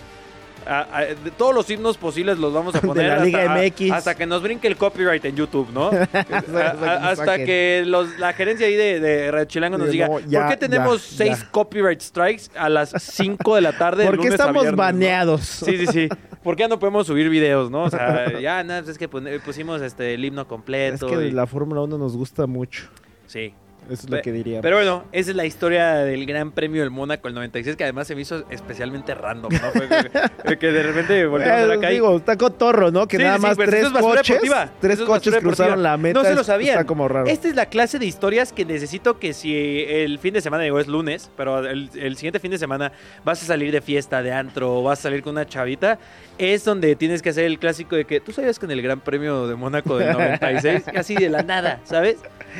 De 1.24 1.30
todos 1.30 1.54
los 1.54 1.70
himnos 1.70 1.96
posibles 1.96 2.38
los 2.38 2.52
vamos 2.52 2.74
a 2.74 2.80
De 2.82 2.86
poner 2.86 3.06
la 3.18 3.24
Liga 3.24 3.40
hasta, 3.54 3.62
MX. 3.66 3.90
hasta 3.92 4.14
que 4.14 4.26
nos 4.26 4.42
brinque 4.42 4.68
el 4.68 4.76
copyright 4.76 5.24
en 5.24 5.34
YouTube, 5.36 5.70
¿no? 5.72 5.90
Hasta 6.52 7.38
que 7.38 7.44
que 7.48 7.82
los- 7.86 8.18
la 8.18 8.32
gerencia 8.34 8.66
ahí 8.66 8.74
de, 8.76 9.00
de 9.00 9.30
Red 9.30 9.46
Chilango 9.46 9.78
nos 9.78 9.90
diga, 9.90 10.08
ya, 10.26 10.40
¿por 10.40 10.50
qué 10.50 10.56
tenemos 10.58 11.10
ya, 11.10 11.16
seis 11.16 11.40
ya. 11.40 11.50
copyright 11.50 12.00
strikes 12.00 12.44
a 12.56 12.68
las 12.68 12.90
5 12.98 13.54
de 13.54 13.60
la 13.62 13.72
tarde? 13.72 14.02
de 14.04 14.10
¿Por 14.10 14.20
qué 14.20 14.28
estamos 14.28 14.52
viernes, 14.62 14.72
no? 14.72 14.76
baneados? 14.76 15.40
Sí, 15.42 15.78
sí, 15.78 15.86
sí. 15.86 16.08
¿Por 16.42 16.56
qué 16.56 16.68
no 16.68 16.78
podemos 16.78 17.06
subir 17.06 17.28
videos, 17.30 17.70
no? 17.70 17.84
O 17.84 17.90
sea, 17.90 18.38
ya, 18.38 18.62
nada, 18.64 18.80
pues 18.82 18.90
es 18.92 18.98
que 18.98 19.08
pusimos 19.08 19.80
este, 19.82 20.14
el 20.14 20.24
himno 20.24 20.42
Es 20.42 20.48
completo. 20.48 21.06
que 21.06 21.28
y- 21.28 21.30
la 21.32 21.46
Fórmula 21.46 21.80
1 21.80 21.96
nos 21.98 22.16
gusta 22.16 22.46
mucho. 22.46 22.84
Sí. 23.26 23.54
Eso 23.90 24.04
es 24.06 24.10
lo 24.10 24.20
que 24.22 24.32
diría. 24.32 24.60
Pero 24.60 24.76
bueno, 24.76 25.04
esa 25.12 25.30
es 25.30 25.36
la 25.36 25.44
historia 25.46 25.94
del 25.96 26.26
Gran 26.26 26.52
Premio 26.52 26.82
del 26.82 26.90
Mónaco 26.90 27.28
el 27.28 27.34
96, 27.34 27.76
que 27.76 27.84
además 27.84 28.06
se 28.06 28.14
me 28.14 28.22
hizo 28.22 28.44
especialmente 28.50 29.14
random, 29.14 29.52
¿no? 29.52 29.70
Fue 29.72 29.88
que, 29.88 30.56
que 30.58 30.66
de 30.72 30.82
repente 30.82 31.26
volteamos 31.26 31.62
a 31.62 31.66
la 31.66 31.74
Eh, 31.74 31.78
calle. 31.80 31.94
digo, 31.94 32.16
está 32.16 32.36
cotorro, 32.36 32.90
¿no? 32.90 33.06
Que 33.08 33.16
Sí, 33.16 33.22
nada 33.22 33.36
sí, 33.36 33.42
más 33.42 33.56
pero 33.56 33.70
tres 33.70 33.84
es 33.86 33.92
coches, 33.92 34.40
tres 34.80 34.98
es 35.00 35.04
coches 35.04 35.36
cruzaron 35.36 35.82
la 35.82 35.96
meta. 35.96 36.20
No 36.20 36.24
se 36.28 36.34
lo 36.34 36.44
sabían. 36.44 36.72
Está 36.76 36.84
como 36.86 37.08
raro. 37.08 37.26
Esta 37.26 37.48
es 37.48 37.54
la 37.54 37.66
clase 37.66 37.98
de 37.98 38.06
historias 38.06 38.52
que 38.52 38.64
necesito 38.64 39.18
que 39.18 39.32
si 39.32 39.84
el 39.88 40.18
fin 40.18 40.34
de 40.34 40.40
semana, 40.40 40.64
digo, 40.64 40.78
es 40.80 40.86
lunes, 40.88 41.30
pero 41.36 41.60
el, 41.66 41.90
el 41.94 42.16
siguiente 42.16 42.38
fin 42.40 42.50
de 42.50 42.58
semana 42.58 42.92
vas 43.24 43.42
a 43.42 43.46
salir 43.46 43.72
de 43.72 43.80
fiesta, 43.80 44.22
de 44.22 44.32
antro, 44.32 44.78
o 44.78 44.82
vas 44.82 44.98
a 45.00 45.02
salir 45.02 45.22
con 45.22 45.32
una 45.32 45.46
chavita, 45.46 45.98
es 46.38 46.64
donde 46.64 46.94
tienes 46.96 47.22
que 47.22 47.30
hacer 47.30 47.44
el 47.44 47.58
clásico 47.58 47.96
de 47.96 48.04
que 48.04 48.20
tú 48.20 48.32
sabías 48.32 48.58
que 48.58 48.66
en 48.66 48.72
el 48.72 48.82
Gran 48.82 49.00
Premio 49.00 49.46
de 49.46 49.56
Mónaco 49.56 49.96
del 49.98 50.12
96, 50.12 50.84
así 50.96 51.14
de 51.14 51.28
la 51.30 51.42
nada, 51.42 51.80
¿sabes? 51.84 52.16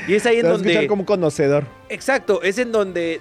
Y 0.07 0.15
es 0.15 0.27
ahí 0.27 0.35
Te 0.37 0.41
en 0.41 0.47
vas 0.47 0.53
a 0.53 0.57
escuchar 0.57 0.75
donde... 0.75 0.89
como 0.89 1.03
un 1.03 1.07
conocedor. 1.07 1.65
Exacto, 1.89 2.43
es 2.43 2.59
en 2.59 2.73
donde 2.73 3.21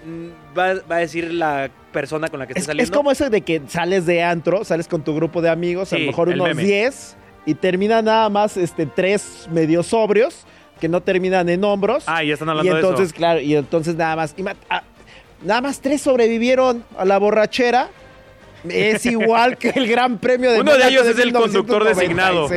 va, 0.57 0.73
va 0.89 0.97
a 0.97 0.99
decir 0.99 1.31
la 1.33 1.69
persona 1.91 2.27
con 2.29 2.39
la 2.39 2.45
que 2.47 2.53
Es, 2.53 2.57
estás 2.57 2.65
saliendo. 2.67 2.91
es 2.91 2.95
como 2.95 3.11
eso 3.11 3.29
de 3.29 3.41
que 3.41 3.61
sales 3.67 4.05
de 4.05 4.21
antro, 4.23 4.63
sales 4.63 4.87
con 4.87 5.03
tu 5.03 5.15
grupo 5.15 5.41
de 5.41 5.49
amigos, 5.49 5.93
a 5.93 5.97
lo 5.97 6.05
mejor 6.05 6.29
unos 6.29 6.47
meme. 6.49 6.63
10, 6.63 7.15
y 7.45 7.53
terminan 7.55 8.05
nada 8.05 8.29
más 8.29 8.57
este, 8.57 8.85
tres 8.85 9.47
medio 9.51 9.81
sobrios, 9.83 10.45
que 10.79 10.87
no 10.89 11.01
terminan 11.01 11.49
en 11.49 11.63
hombros. 11.63 12.03
Ah, 12.07 12.23
ya 12.23 12.33
están 12.33 12.49
y 12.49 12.51
hablando 12.51 12.75
entonces, 12.75 12.99
de 12.99 13.05
eso. 13.05 13.15
claro, 13.15 13.39
y 13.39 13.55
entonces 13.55 13.95
nada 13.95 14.15
más. 14.15 14.35
ah, 14.69 14.83
nada 15.43 15.61
más 15.61 15.79
tres 15.81 16.01
sobrevivieron 16.01 16.83
a 16.97 17.05
la 17.05 17.17
borrachera. 17.17 17.89
Es 18.69 19.05
igual 19.07 19.57
que 19.57 19.69
el 19.69 19.87
Gran 19.87 20.17
Premio 20.19 20.51
de 20.51 20.59
Uno 20.61 20.75
de 20.77 20.87
ellos 20.87 21.07
es 21.07 21.17
el 21.19 21.31
conductor 21.33 21.83
1996. 21.83 21.95
designado. 21.95 22.47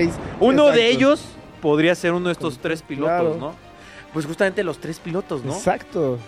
Uno 0.40 0.66
de 0.70 0.88
ellos 0.90 1.24
podría 1.62 1.94
ser 1.94 2.12
uno 2.12 2.26
de 2.26 2.32
estos 2.32 2.58
tres 2.58 2.82
pilotos, 2.82 3.08
Claro. 3.08 3.36
¿no? 3.38 3.69
Pues 4.12 4.26
justamente 4.26 4.64
los 4.64 4.78
tres 4.80 4.98
pilotos, 4.98 5.44
¿no? 5.44 5.52
Exacto. 5.54 6.18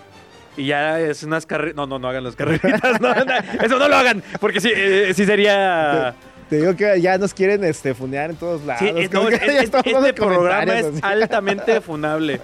Y 0.55 0.67
ya 0.67 0.99
es 0.99 1.23
unas 1.23 1.45
carreras. 1.45 1.75
No, 1.75 1.85
no, 1.87 1.99
no 1.99 2.07
hagan 2.07 2.23
las 2.23 2.35
carreritas. 2.35 3.01
no, 3.01 3.13
no, 3.13 3.33
eso 3.63 3.77
no 3.79 3.87
lo 3.87 3.95
hagan. 3.95 4.23
Porque 4.39 4.61
sí, 4.61 4.71
eh, 4.73 5.11
sí 5.15 5.25
sería. 5.25 6.15
Te 6.49 6.57
Te 6.57 6.61
digo 6.61 6.75
que 6.75 7.01
ya 7.01 7.17
nos 7.17 7.33
quieren 7.33 7.63
este, 7.63 7.95
funear 7.95 8.29
en 8.29 8.35
todos 8.35 8.63
lados. 8.63 8.81
Sí, 8.87 8.93
es- 8.95 9.09
Como 9.09 9.23
no, 9.23 9.29
que 9.29 9.35
es- 9.35 9.45
ya 9.47 9.57
es- 9.59 9.63
estamos 9.63 9.87
este 10.05 10.13
programa 10.13 10.73
es 10.77 10.85
así. 10.85 10.99
altamente 11.01 11.81
funable. 11.81 12.39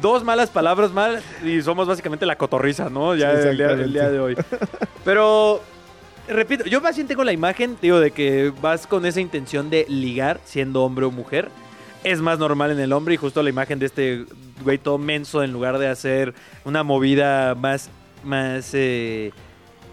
Dos 0.00 0.22
malas 0.22 0.48
palabras 0.50 0.92
mal 0.92 1.20
y 1.44 1.60
somos 1.60 1.88
básicamente 1.88 2.24
la 2.26 2.36
cotorriza, 2.36 2.88
¿no? 2.88 3.16
Ya 3.16 3.32
Sí, 3.42 3.48
el, 3.48 3.56
día, 3.56 3.70
el 3.72 3.92
día 3.92 4.08
de 4.10 4.20
hoy. 4.20 4.36
Pero, 5.04 5.60
repito, 6.28 6.64
yo 6.66 6.80
más 6.80 6.94
bien 6.94 7.08
tengo 7.08 7.24
la 7.24 7.32
imagen, 7.32 7.76
digo, 7.82 7.98
de 7.98 8.12
que 8.12 8.52
vas 8.60 8.86
con 8.86 9.04
esa 9.06 9.20
intención 9.20 9.70
de 9.70 9.84
ligar 9.88 10.38
siendo 10.44 10.84
hombre 10.84 11.06
o 11.06 11.10
mujer. 11.10 11.48
Es 12.10 12.20
más 12.20 12.38
normal 12.38 12.70
en 12.70 12.80
el 12.80 12.92
hombre 12.92 13.14
y 13.14 13.16
justo 13.16 13.42
la 13.42 13.50
imagen 13.50 13.78
de 13.78 13.86
este 13.86 14.24
güey 14.64 14.78
todo 14.78 14.98
menso 14.98 15.42
en 15.42 15.52
lugar 15.52 15.78
de 15.78 15.88
hacer 15.88 16.34
una 16.64 16.82
movida 16.82 17.54
más, 17.54 17.90
más 18.24 18.70
eh, 18.72 19.32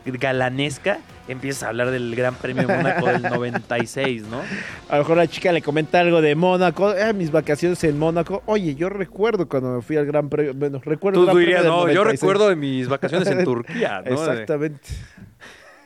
galanesca, 0.06 1.00
empiezas 1.28 1.64
a 1.64 1.70
hablar 1.70 1.92
del 1.92 2.16
Gran 2.16 2.36
Premio 2.36 2.68
Mónaco 2.70 3.08
del 3.08 3.24
96, 3.24 4.24
¿no? 4.30 4.42
A 4.90 4.94
lo 4.98 5.04
mejor 5.04 5.18
la 5.18 5.28
chica 5.28 5.52
le 5.52 5.62
comenta 5.62 6.00
algo 6.00 6.22
de 6.22 6.36
Mónaco. 6.36 6.94
Eh, 6.94 7.14
mis 7.14 7.32
vacaciones 7.32 7.84
en 7.84 7.98
Mónaco. 7.98 8.44
Oye, 8.46 8.76
yo 8.76 8.90
recuerdo 8.90 9.48
cuando 9.48 9.76
me 9.78 9.82
fui 9.82 9.98
al 9.98 10.06
Gran 10.06 10.30
Premio. 10.30 10.54
Bueno, 10.54 10.80
recuerdo 10.84 11.22
el 11.22 11.26
Tú 11.26 11.32
Gran 11.32 11.40
dirías, 11.40 11.62
Premio 11.62 11.78
no, 11.78 11.88
yo 11.90 11.96
96. 12.04 12.22
recuerdo 12.22 12.50
de 12.50 12.56
mis 12.56 12.88
vacaciones 12.88 13.28
en 13.30 13.44
Turquía, 13.44 14.02
¿no? 14.08 14.22
De- 14.22 14.32
Exactamente. 14.32 14.82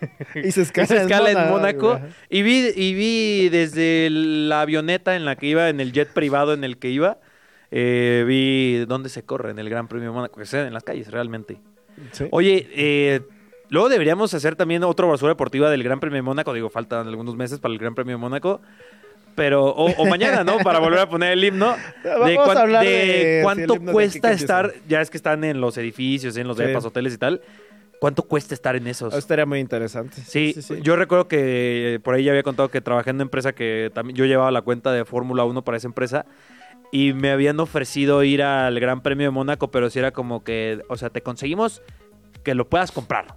Hice 0.44 0.62
escala, 0.64 0.86
Hice 0.86 1.02
escala 1.02 1.32
en 1.32 1.50
Mónaco 1.50 2.00
y 2.30 2.42
vi, 2.42 2.70
y 2.76 2.94
vi 2.94 3.50
desde 3.50 4.10
la 4.10 4.62
avioneta 4.62 5.16
en 5.16 5.26
la 5.26 5.36
que 5.36 5.48
iba, 5.48 5.70
en 5.70 5.80
el 5.80 5.92
jet 5.92 6.10
privado 6.14 6.54
en 6.54 6.64
el 6.64 6.78
que 6.78 6.90
iba, 6.90 7.18
eh, 7.72 8.24
vi 8.28 8.86
dónde 8.86 9.10
se 9.10 9.24
corre 9.24 9.52
en 9.52 9.60
el 9.60 9.70
Gran 9.70 9.88
Premio 9.88 10.10
de 10.10 10.16
Mónaco, 10.16 10.38
que 10.38 10.44
es 10.44 10.54
en 10.54 10.74
las 10.74 10.84
calles 10.84 11.12
realmente. 11.12 11.58
Sí. 12.12 12.26
Oye, 12.32 12.68
eh, 12.76 13.22
luego 13.70 13.90
deberíamos 13.90 14.34
hacer 14.34 14.56
también 14.56 14.84
otra 14.84 15.06
basura 15.06 15.30
deportiva 15.32 15.70
del 15.70 15.84
Gran 15.84 16.00
Premio 16.00 16.16
de 16.18 16.22
Mónaco, 16.24 16.54
digo, 16.54 16.70
faltan 16.70 17.08
algunos 17.08 17.36
meses 17.36 17.60
para 17.60 17.74
el 17.74 17.80
Gran 17.80 17.96
Premio 17.96 18.14
de 18.16 18.18
Mónaco. 18.22 18.62
Pero, 19.36 19.68
o, 19.68 19.92
o 19.92 20.06
mañana, 20.06 20.44
¿no? 20.44 20.58
Para 20.58 20.80
volver 20.80 21.00
a 21.00 21.08
poner 21.10 21.32
el 21.32 21.44
himno. 21.44 21.74
Vamos 22.04 22.28
de 22.82 23.40
cuánto 23.42 23.74
de 23.76 23.92
cuesta 23.94 24.34
estar, 24.34 24.74
ya 24.88 25.00
es 25.00 25.10
que 25.10 25.16
están 25.16 25.46
en 25.46 25.62
los 25.62 25.78
edificios, 25.78 26.36
en 26.36 26.46
los 26.46 26.58
Sí. 26.58 26.64
depas, 26.64 26.84
hoteles 26.84 27.14
y 27.14 27.18
tal. 27.18 27.42
¿Cuánto 28.00 28.24
cuesta 28.24 28.54
estar 28.54 28.76
en 28.76 28.88
esos? 28.88 29.10
Eso 29.10 29.18
estaría 29.20 29.46
muy 29.46 29.60
interesante. 29.60 30.22
Sí, 30.26 30.56
yo 30.82 30.96
recuerdo 30.96 31.28
que 31.28 31.96
eh, 31.96 32.00
por 32.00 32.16
ahí 32.16 32.24
ya 32.24 32.32
había 32.32 32.44
contado 32.44 32.70
que 32.70 32.80
trabajé 32.82 33.10
en 33.10 33.18
una 33.18 33.24
empresa 33.24 33.54
que 33.54 33.92
también 33.94 34.16
yo 34.16 34.26
llevaba 34.26 34.52
la 34.52 34.62
cuenta 34.62 34.92
de 34.94 35.04
Fórmula 35.06 35.44
1 35.44 35.64
para 35.64 35.78
esa 35.78 35.88
empresa 35.88 36.26
y 36.92 37.14
me 37.14 37.30
habían 37.32 37.60
ofrecido 37.60 38.24
ir 38.24 38.42
al 38.42 38.80
Gran 38.80 39.02
Premio 39.02 39.28
de 39.28 39.32
Mónaco, 39.32 39.70
pero 39.70 39.90
si 39.90 40.00
era 40.00 40.12
como 40.12 40.44
que, 40.44 40.82
o 40.88 40.96
sea, 40.98 41.10
te 41.10 41.22
conseguimos 41.22 41.82
que 42.44 42.56
lo 42.56 42.70
puedas 42.70 42.92
comprar. 42.92 43.36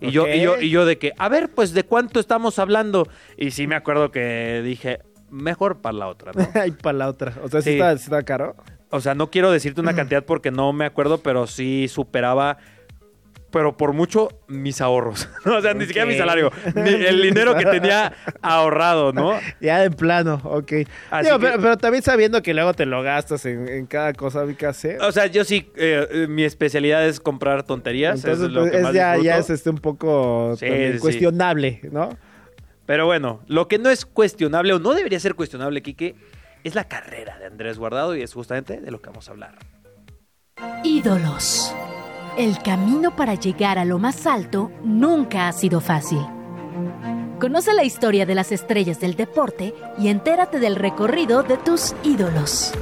Y 0.00 0.12
yo, 0.12 0.26
y 0.26 0.40
yo, 0.40 0.58
y 0.58 0.70
yo 0.70 0.86
de 0.86 0.96
que, 0.98 1.12
a 1.18 1.28
ver, 1.28 1.50
pues 1.50 1.74
de 1.74 1.84
cuánto 1.84 2.20
estamos 2.20 2.58
hablando. 2.58 3.06
Y 3.36 3.50
sí 3.50 3.66
me 3.66 3.74
acuerdo 3.76 4.10
que 4.10 4.62
dije, 4.64 5.00
mejor 5.28 5.82
para 5.82 5.92
la 5.98 6.08
otra, 6.08 6.32
¿no? 6.34 6.48
Ay, 6.54 6.70
para 6.70 6.96
la 6.96 7.08
otra. 7.08 7.34
O 7.42 7.48
sea, 7.48 7.60
sí, 7.60 7.68
Sí. 7.70 7.74
está, 7.76 7.98
sí 7.98 8.04
está 8.04 8.22
caro. 8.22 8.56
O 8.88 9.00
sea, 9.02 9.14
no 9.14 9.30
quiero 9.30 9.50
decirte 9.52 9.80
una 9.82 9.94
cantidad 9.94 10.24
porque 10.24 10.50
no 10.50 10.72
me 10.72 10.86
acuerdo, 10.86 11.18
pero 11.18 11.46
sí 11.46 11.86
superaba, 11.86 12.56
pero 13.50 13.76
por 13.76 13.92
mucho, 13.92 14.28
mis 14.48 14.80
ahorros. 14.80 15.28
o 15.44 15.60
sea, 15.60 15.74
ni 15.74 15.86
siquiera 15.86 16.06
mi 16.06 16.16
salario, 16.16 16.50
ni 16.74 16.90
el 16.90 17.20
dinero 17.22 17.54
que 17.56 17.64
tenía 17.66 18.12
ahorrado, 18.42 19.12
¿no? 19.12 19.32
Ya 19.60 19.78
de 19.80 19.90
plano, 19.90 20.40
ok. 20.44 20.72
Así 21.10 21.26
Digo, 21.26 21.38
que- 21.38 21.46
pero, 21.46 21.60
pero 21.60 21.76
también 21.76 22.02
sabiendo 22.02 22.42
que 22.42 22.54
luego 22.54 22.72
te 22.74 22.86
lo 22.86 23.02
gastas 23.02 23.44
en, 23.46 23.68
en 23.68 23.86
cada 23.86 24.12
cosa 24.12 24.44
que 24.56 24.66
hacer. 24.66 25.00
O 25.02 25.12
sea, 25.12 25.26
yo 25.26 25.44
sí, 25.44 25.70
eh, 25.76 26.06
eh, 26.10 26.26
mi 26.28 26.44
especialidad 26.44 27.06
es 27.06 27.20
comprar 27.20 27.62
tonterías. 27.64 28.16
Entonces, 28.24 28.44
es 28.46 28.50
lo 28.52 28.60
pues, 28.60 28.70
que 28.72 28.76
es 28.78 28.82
más 28.84 28.92
ya, 28.94 29.16
ya 29.16 29.36
disfruto. 29.36 29.38
es 29.40 29.50
este 29.50 29.70
un 29.70 29.78
poco 29.78 30.54
Sí, 30.58 30.66
también 30.66 30.92
sí. 30.94 30.98
cuestionable, 31.00 31.80
¿no? 31.90 32.16
Pero 32.86 33.06
bueno, 33.06 33.40
lo 33.46 33.68
que 33.68 33.78
no 33.78 33.88
es 33.90 34.04
cuestionable 34.06 34.72
o 34.72 34.78
no 34.78 34.94
debería 34.94 35.20
ser 35.20 35.34
cuestionable, 35.34 35.82
Quique, 35.82 36.14
es 36.64 36.74
la 36.74 36.84
carrera 36.88 37.38
de 37.38 37.46
Andrés 37.46 37.78
Guardado 37.78 38.16
y 38.16 38.22
es 38.22 38.32
justamente 38.34 38.80
de 38.80 38.90
lo 38.90 39.00
que 39.00 39.10
vamos 39.10 39.28
a 39.28 39.32
hablar. 39.32 39.54
Ídolos. 40.84 41.74
El 42.36 42.58
camino 42.62 43.14
para 43.16 43.34
llegar 43.34 43.78
a 43.78 43.84
lo 43.84 43.98
más 43.98 44.26
alto 44.26 44.70
nunca 44.84 45.48
ha 45.48 45.52
sido 45.52 45.80
fácil. 45.80 46.20
Conoce 47.40 47.74
la 47.74 47.84
historia 47.84 48.24
de 48.24 48.34
las 48.34 48.52
estrellas 48.52 49.00
del 49.00 49.16
deporte 49.16 49.74
y 49.98 50.08
entérate 50.08 50.60
del 50.60 50.76
recorrido 50.76 51.42
de 51.42 51.56
tus 51.56 51.94
ídolos. 52.04 52.72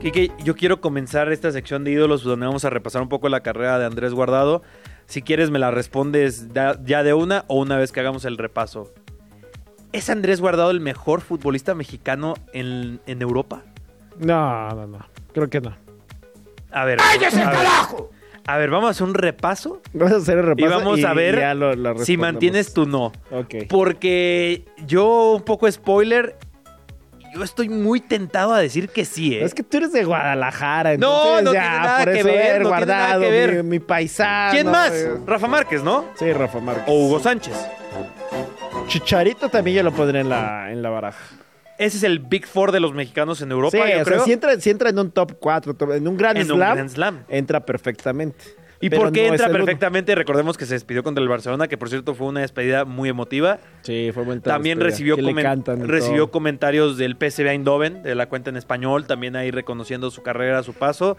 Quique, 0.00 0.32
yo 0.44 0.54
quiero 0.54 0.80
comenzar 0.80 1.32
esta 1.32 1.50
sección 1.50 1.84
de 1.84 1.92
ídolos 1.92 2.24
donde 2.24 2.46
vamos 2.46 2.64
a 2.64 2.70
repasar 2.70 3.02
un 3.02 3.08
poco 3.08 3.28
la 3.28 3.40
carrera 3.40 3.78
de 3.78 3.86
Andrés 3.86 4.12
Guardado. 4.12 4.62
Si 5.06 5.22
quieres 5.22 5.50
me 5.50 5.58
la 5.58 5.70
respondes 5.70 6.48
ya 6.52 7.02
de 7.02 7.14
una 7.14 7.44
o 7.48 7.58
una 7.58 7.78
vez 7.78 7.90
que 7.92 8.00
hagamos 8.00 8.24
el 8.24 8.36
repaso. 8.36 8.92
¿Es 9.92 10.10
Andrés 10.10 10.40
Guardado 10.40 10.70
el 10.70 10.80
mejor 10.80 11.20
futbolista 11.20 11.74
mexicano 11.74 12.34
en, 12.52 13.00
en 13.06 13.22
Europa? 13.22 13.62
No, 14.18 14.68
no, 14.70 14.86
no. 14.86 14.98
Creo 15.32 15.48
que 15.48 15.60
no. 15.60 15.74
A 16.72 16.84
ver. 16.84 16.98
a 17.00 17.50
ver. 17.50 17.58
A 18.44 18.56
ver, 18.58 18.70
vamos 18.70 18.88
a 18.88 18.90
hacer 18.90 19.06
un 19.06 19.14
repaso 19.14 19.82
Vamos 19.92 20.14
a 20.14 20.16
hacer 20.16 20.38
el 20.38 20.46
repaso 20.46 20.66
y 20.66 20.68
vamos 20.68 21.04
a 21.04 21.14
ver 21.14 21.38
ya 21.38 21.54
lo- 21.54 21.76
lo 21.76 21.98
si 22.04 22.16
mantienes 22.16 22.74
tu 22.74 22.86
no. 22.86 23.12
Ok. 23.30 23.54
Porque 23.68 24.64
yo, 24.86 25.34
un 25.36 25.42
poco 25.42 25.70
spoiler, 25.70 26.36
yo 27.32 27.44
estoy 27.44 27.68
muy 27.68 28.00
tentado 28.00 28.52
a 28.52 28.58
decir 28.58 28.88
que 28.88 29.04
sí, 29.04 29.36
¿eh? 29.36 29.44
Es 29.44 29.54
que 29.54 29.62
tú 29.62 29.76
eres 29.76 29.92
de 29.92 30.02
Guadalajara, 30.04 30.96
No, 30.96 31.38
entonces 31.38 31.44
no 31.44 31.52
ya, 31.54 31.60
tiene 31.60 31.76
nada 31.78 31.98
por 32.04 32.12
que 32.12 32.18
eso 32.18 32.28
ver, 32.28 32.50
haber 32.50 32.62
no 32.62 32.68
tiene 32.70 32.86
nada 32.86 33.04
guardado 33.06 33.20
que 33.22 33.30
ver. 33.30 33.62
Mi, 33.62 33.70
mi 33.70 33.78
paisano. 33.78 34.50
¿Quién 34.50 34.70
más? 34.70 34.90
eh. 34.92 35.10
Rafa 35.24 35.46
Márquez, 35.46 35.82
¿no? 35.84 36.04
Sí, 36.16 36.32
Rafa 36.32 36.58
Márquez. 36.58 36.84
O 36.88 36.94
Hugo 37.06 37.20
Sánchez. 37.20 37.54
Chicharito 38.88 39.48
también 39.48 39.76
yo 39.78 39.82
lo 39.84 39.92
pondré 39.92 40.20
en 40.20 40.28
la, 40.28 40.70
en 40.72 40.82
la 40.82 40.90
baraja. 40.90 41.24
Ese 41.78 41.96
es 41.96 42.02
el 42.04 42.18
Big 42.20 42.46
Four 42.46 42.70
de 42.72 42.80
los 42.80 42.92
mexicanos 42.94 43.40
en 43.42 43.50
Europa, 43.50 43.72
sí, 43.72 43.78
yo 43.78 43.84
o 43.84 43.88
sea, 43.88 44.04
creo. 44.04 44.24
si 44.24 44.32
entra, 44.32 44.60
si 44.60 44.70
entra 44.70 44.90
en 44.90 44.98
un 44.98 45.10
top 45.10 45.32
4, 45.40 45.76
en 45.94 46.06
un 46.08 46.16
Grand 46.16 46.36
en 46.38 46.50
un 46.52 46.58
Slam, 46.58 46.74
Grand 46.76 46.90
Slam. 46.90 47.24
entra 47.28 47.64
perfectamente. 47.64 48.44
¿Y 48.80 48.90
Pero 48.90 49.02
por 49.02 49.12
qué 49.12 49.28
no 49.28 49.34
entra 49.34 49.46
uno. 49.48 49.58
perfectamente? 49.58 50.12
Recordemos 50.16 50.58
que 50.58 50.66
se 50.66 50.74
despidió 50.74 51.04
contra 51.04 51.22
el 51.22 51.28
Barcelona, 51.28 51.68
que 51.68 51.78
por 51.78 51.88
cierto 51.88 52.16
fue 52.16 52.26
una 52.26 52.40
despedida 52.40 52.84
muy 52.84 53.08
emotiva. 53.08 53.60
Sí, 53.82 54.10
fue 54.12 54.24
buen 54.24 54.40
También 54.40 54.80
recibió, 54.80 55.16
comen- 55.16 55.86
recibió 55.86 56.24
todo. 56.24 56.30
comentarios 56.32 56.98
del 56.98 57.14
PSV 57.16 57.46
Eindhoven, 57.50 58.02
de 58.02 58.16
la 58.16 58.28
cuenta 58.28 58.50
en 58.50 58.56
español, 58.56 59.06
también 59.06 59.36
ahí 59.36 59.52
reconociendo 59.52 60.10
su 60.10 60.24
carrera, 60.24 60.64
su 60.64 60.72
paso. 60.74 61.16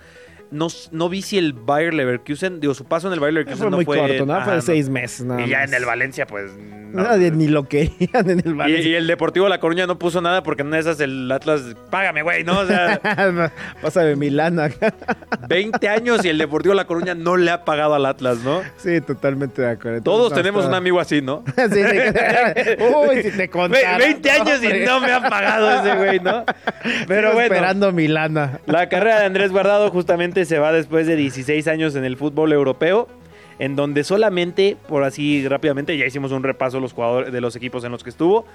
No, 0.52 0.68
no 0.92 1.10
vi 1.10 1.22
si 1.24 1.38
el 1.40 1.54
Bayer 1.54 1.94
Leverkusen, 1.94 2.60
digo, 2.60 2.74
su 2.76 2.86
paso 2.86 3.08
en 3.08 3.14
el 3.14 3.20
Bayer 3.20 3.34
Leverkusen 3.34 3.60
Fue 3.60 3.72
no 3.72 3.78
muy 3.78 3.86
fue... 3.86 3.98
corto, 3.98 4.26
¿no? 4.26 4.34
ajá, 4.36 4.44
Fue 4.44 4.54
de 4.54 4.58
no. 4.58 4.62
seis 4.62 4.88
meses, 4.90 5.26
nada 5.26 5.42
Y 5.42 5.50
ya 5.50 5.60
más. 5.62 5.70
en 5.70 5.74
el 5.76 5.86
Valencia, 5.86 6.28
pues... 6.28 6.52
no. 6.92 7.02
Nadie 7.04 7.32
ni 7.32 7.48
lo 7.48 7.68
querían 7.68 8.30
en 8.30 8.40
el 8.40 8.48
Y, 8.48 8.54
Valencia. 8.54 8.92
y 8.92 8.94
el 8.94 9.08
Deportivo 9.08 9.50
La 9.50 9.60
Coruña 9.60 9.88
no 9.88 9.98
puso 9.98 10.22
nada 10.22 10.44
porque 10.44 10.62
en 10.62 10.72
esas 10.76 11.00
el 11.00 11.32
Atlas, 11.32 11.62
págame, 11.90 12.22
güey, 12.22 12.44
¿no? 12.44 12.60
O 12.60 12.68
sea, 12.68 13.02
Pásame 13.82 14.16
Milán 14.16 14.60
acá. 14.60 14.94
20 15.50 15.90
años 15.90 16.24
y 16.24 16.30
el 16.30 16.38
Deportivo 16.38 16.76
La 16.76 16.86
Coruña 16.86 17.16
no 17.16 17.36
le 17.36 17.50
ha 17.50 17.66
pagado 17.66 17.96
al 17.96 18.06
Atlas, 18.06 18.38
¿no? 18.44 18.62
Sí, 18.78 19.02
totalmente 19.02 19.62
de 19.64 19.70
acuerdo. 19.72 20.04
Todos 20.04 20.28
Entonces, 20.28 20.38
tenemos 20.44 20.66
un 20.68 20.76
amigo 20.76 21.00
así, 21.00 21.22
¿no? 21.22 21.44
Sí, 21.56 21.82
sí. 21.82 22.84
Uy, 23.10 23.24
si 23.24 23.32
te 23.32 23.50
contara. 23.50 23.98
20 23.98 24.30
años 24.32 24.64
y 24.64 24.86
no 24.86 25.00
me 25.00 25.12
ha 25.12 25.28
pagado 25.28 25.72
ese 25.82 25.96
güey, 25.96 26.20
¿no? 26.20 26.44
Pero 27.08 27.30
Sigo 27.30 27.34
bueno. 27.34 27.42
esperando 27.42 27.92
Milana. 27.92 28.60
La 28.68 28.88
carrera 28.90 29.20
de 29.22 29.26
Andrés 29.26 29.52
Guardado 29.52 29.90
justamente 29.90 30.43
se 30.46 30.60
va 30.60 30.72
después 30.72 31.08
de 31.08 31.16
16 31.16 31.68
años 31.68 31.96
en 31.96 32.06
el 32.06 32.18
fútbol 32.18 32.54
europeo, 32.54 33.08
en 33.60 33.76
donde 33.76 34.04
solamente, 34.04 34.78
por 34.88 35.04
así 35.04 35.48
rápidamente, 35.48 35.98
ya 35.98 36.06
hicimos 36.06 36.32
un 36.32 36.44
repaso 36.44 36.78
de 36.78 36.82
los 36.82 36.94
jugadores 36.94 37.32
de 37.32 37.42
los 37.42 37.56
equipos 37.56 37.84
en 37.84 37.92
los 37.92 38.04
que 38.04 38.10
estuvo, 38.10 38.46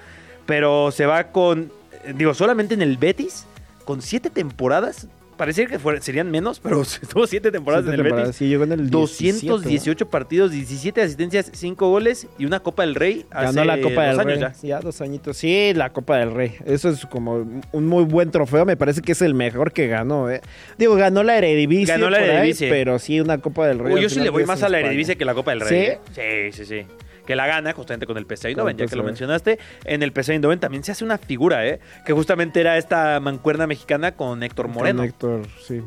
pero 0.45 0.91
se 0.91 1.05
va 1.05 1.25
con, 1.31 1.71
digo, 2.15 2.33
solamente 2.33 2.73
en 2.73 2.81
el 2.81 2.97
Betis, 2.97 3.45
con 3.85 4.01
siete 4.01 4.29
temporadas. 4.29 5.07
Pareciera 5.39 5.71
que 5.71 5.79
fuera- 5.79 6.01
serían 6.01 6.29
menos, 6.29 6.59
pero 6.59 6.81
estuvo 7.01 7.25
siete 7.25 7.49
temporadas 7.49 7.85
Siete 7.85 7.95
en 7.95 7.99
el 8.01 8.03
temporadas, 8.05 8.27
Betis. 8.27 8.37
Sí, 8.37 8.47
llegó 8.49 8.65
en 8.65 8.73
el 8.73 8.89
218 8.89 10.09
partidos, 10.09 10.51
17 10.51 11.01
asistencias, 11.01 11.49
5 11.53 11.89
goles 11.89 12.27
y 12.37 12.45
una 12.45 12.59
Copa 12.59 12.83
del 12.83 12.93
Rey. 12.93 13.25
Ganó 13.31 13.47
hace 13.49 13.65
la 13.65 13.79
Copa 13.79 14.05
dos 14.07 14.17
del 14.17 14.27
años 14.27 14.39
Rey. 14.41 14.51
ya. 14.63 14.67
Ya. 14.67 14.79
dos 14.81 14.99
añitos. 14.99 15.37
Sí, 15.37 15.71
la 15.73 15.91
Copa 15.93 16.17
del 16.17 16.33
Rey. 16.33 16.55
Eso 16.65 16.89
es 16.89 17.05
como 17.05 17.47
un 17.71 17.87
muy 17.87 18.03
buen 18.03 18.31
trofeo. 18.31 18.65
Me 18.65 18.75
parece 18.75 19.01
que 19.01 19.13
es 19.13 19.21
el 19.21 19.33
mejor 19.33 19.71
que 19.71 19.87
ganó. 19.87 20.29
¿eh? 20.29 20.41
Digo, 20.77 20.95
ganó 20.95 21.23
la 21.23 21.37
Eredivisie. 21.37 21.85
Ganó 21.87 22.09
la 22.09 22.17
por 22.19 22.25
ahí, 22.29 22.35
Eredivisie. 22.35 22.69
pero 22.69 22.99
sí, 22.99 23.21
una 23.21 23.37
Copa 23.37 23.65
del 23.65 23.79
Rey. 23.79 23.93
Uy, 23.95 24.01
yo 24.01 24.09
sí 24.09 24.19
le 24.19 24.29
voy 24.29 24.43
más 24.45 24.61
a 24.61 24.67
la. 24.69 24.79
Eredivisie 24.81 25.15
que 25.15 25.23
la 25.23 25.33
Copa 25.33 25.51
del 25.51 25.61
Rey. 25.61 25.79
¿eh? 25.81 25.99
Sí, 26.13 26.51
sí, 26.51 26.65
sí. 26.65 26.85
Que 27.29 27.35
la 27.35 27.45
gana 27.45 27.73
justamente 27.73 28.07
con 28.07 28.17
el 28.17 28.25
PSV 28.25 28.47
Eindhoven, 28.47 28.75
ya 28.75 28.87
que 28.87 28.95
lo 28.95 29.03
mencionaste. 29.03 29.59
En 29.85 30.01
el 30.01 30.11
PSV 30.11 30.31
Eindhoven 30.31 30.59
también 30.59 30.83
se 30.83 30.93
hace 30.93 31.05
una 31.05 31.19
figura, 31.19 31.63
¿eh? 31.67 31.79
Que 32.03 32.11
justamente 32.11 32.59
era 32.59 32.75
esta 32.75 33.19
mancuerna 33.19 33.67
mexicana 33.67 34.13
con 34.13 34.41
Héctor 34.41 34.67
Moreno. 34.67 35.01
Con 35.01 35.07
Héctor, 35.07 35.41
sí. 35.61 35.83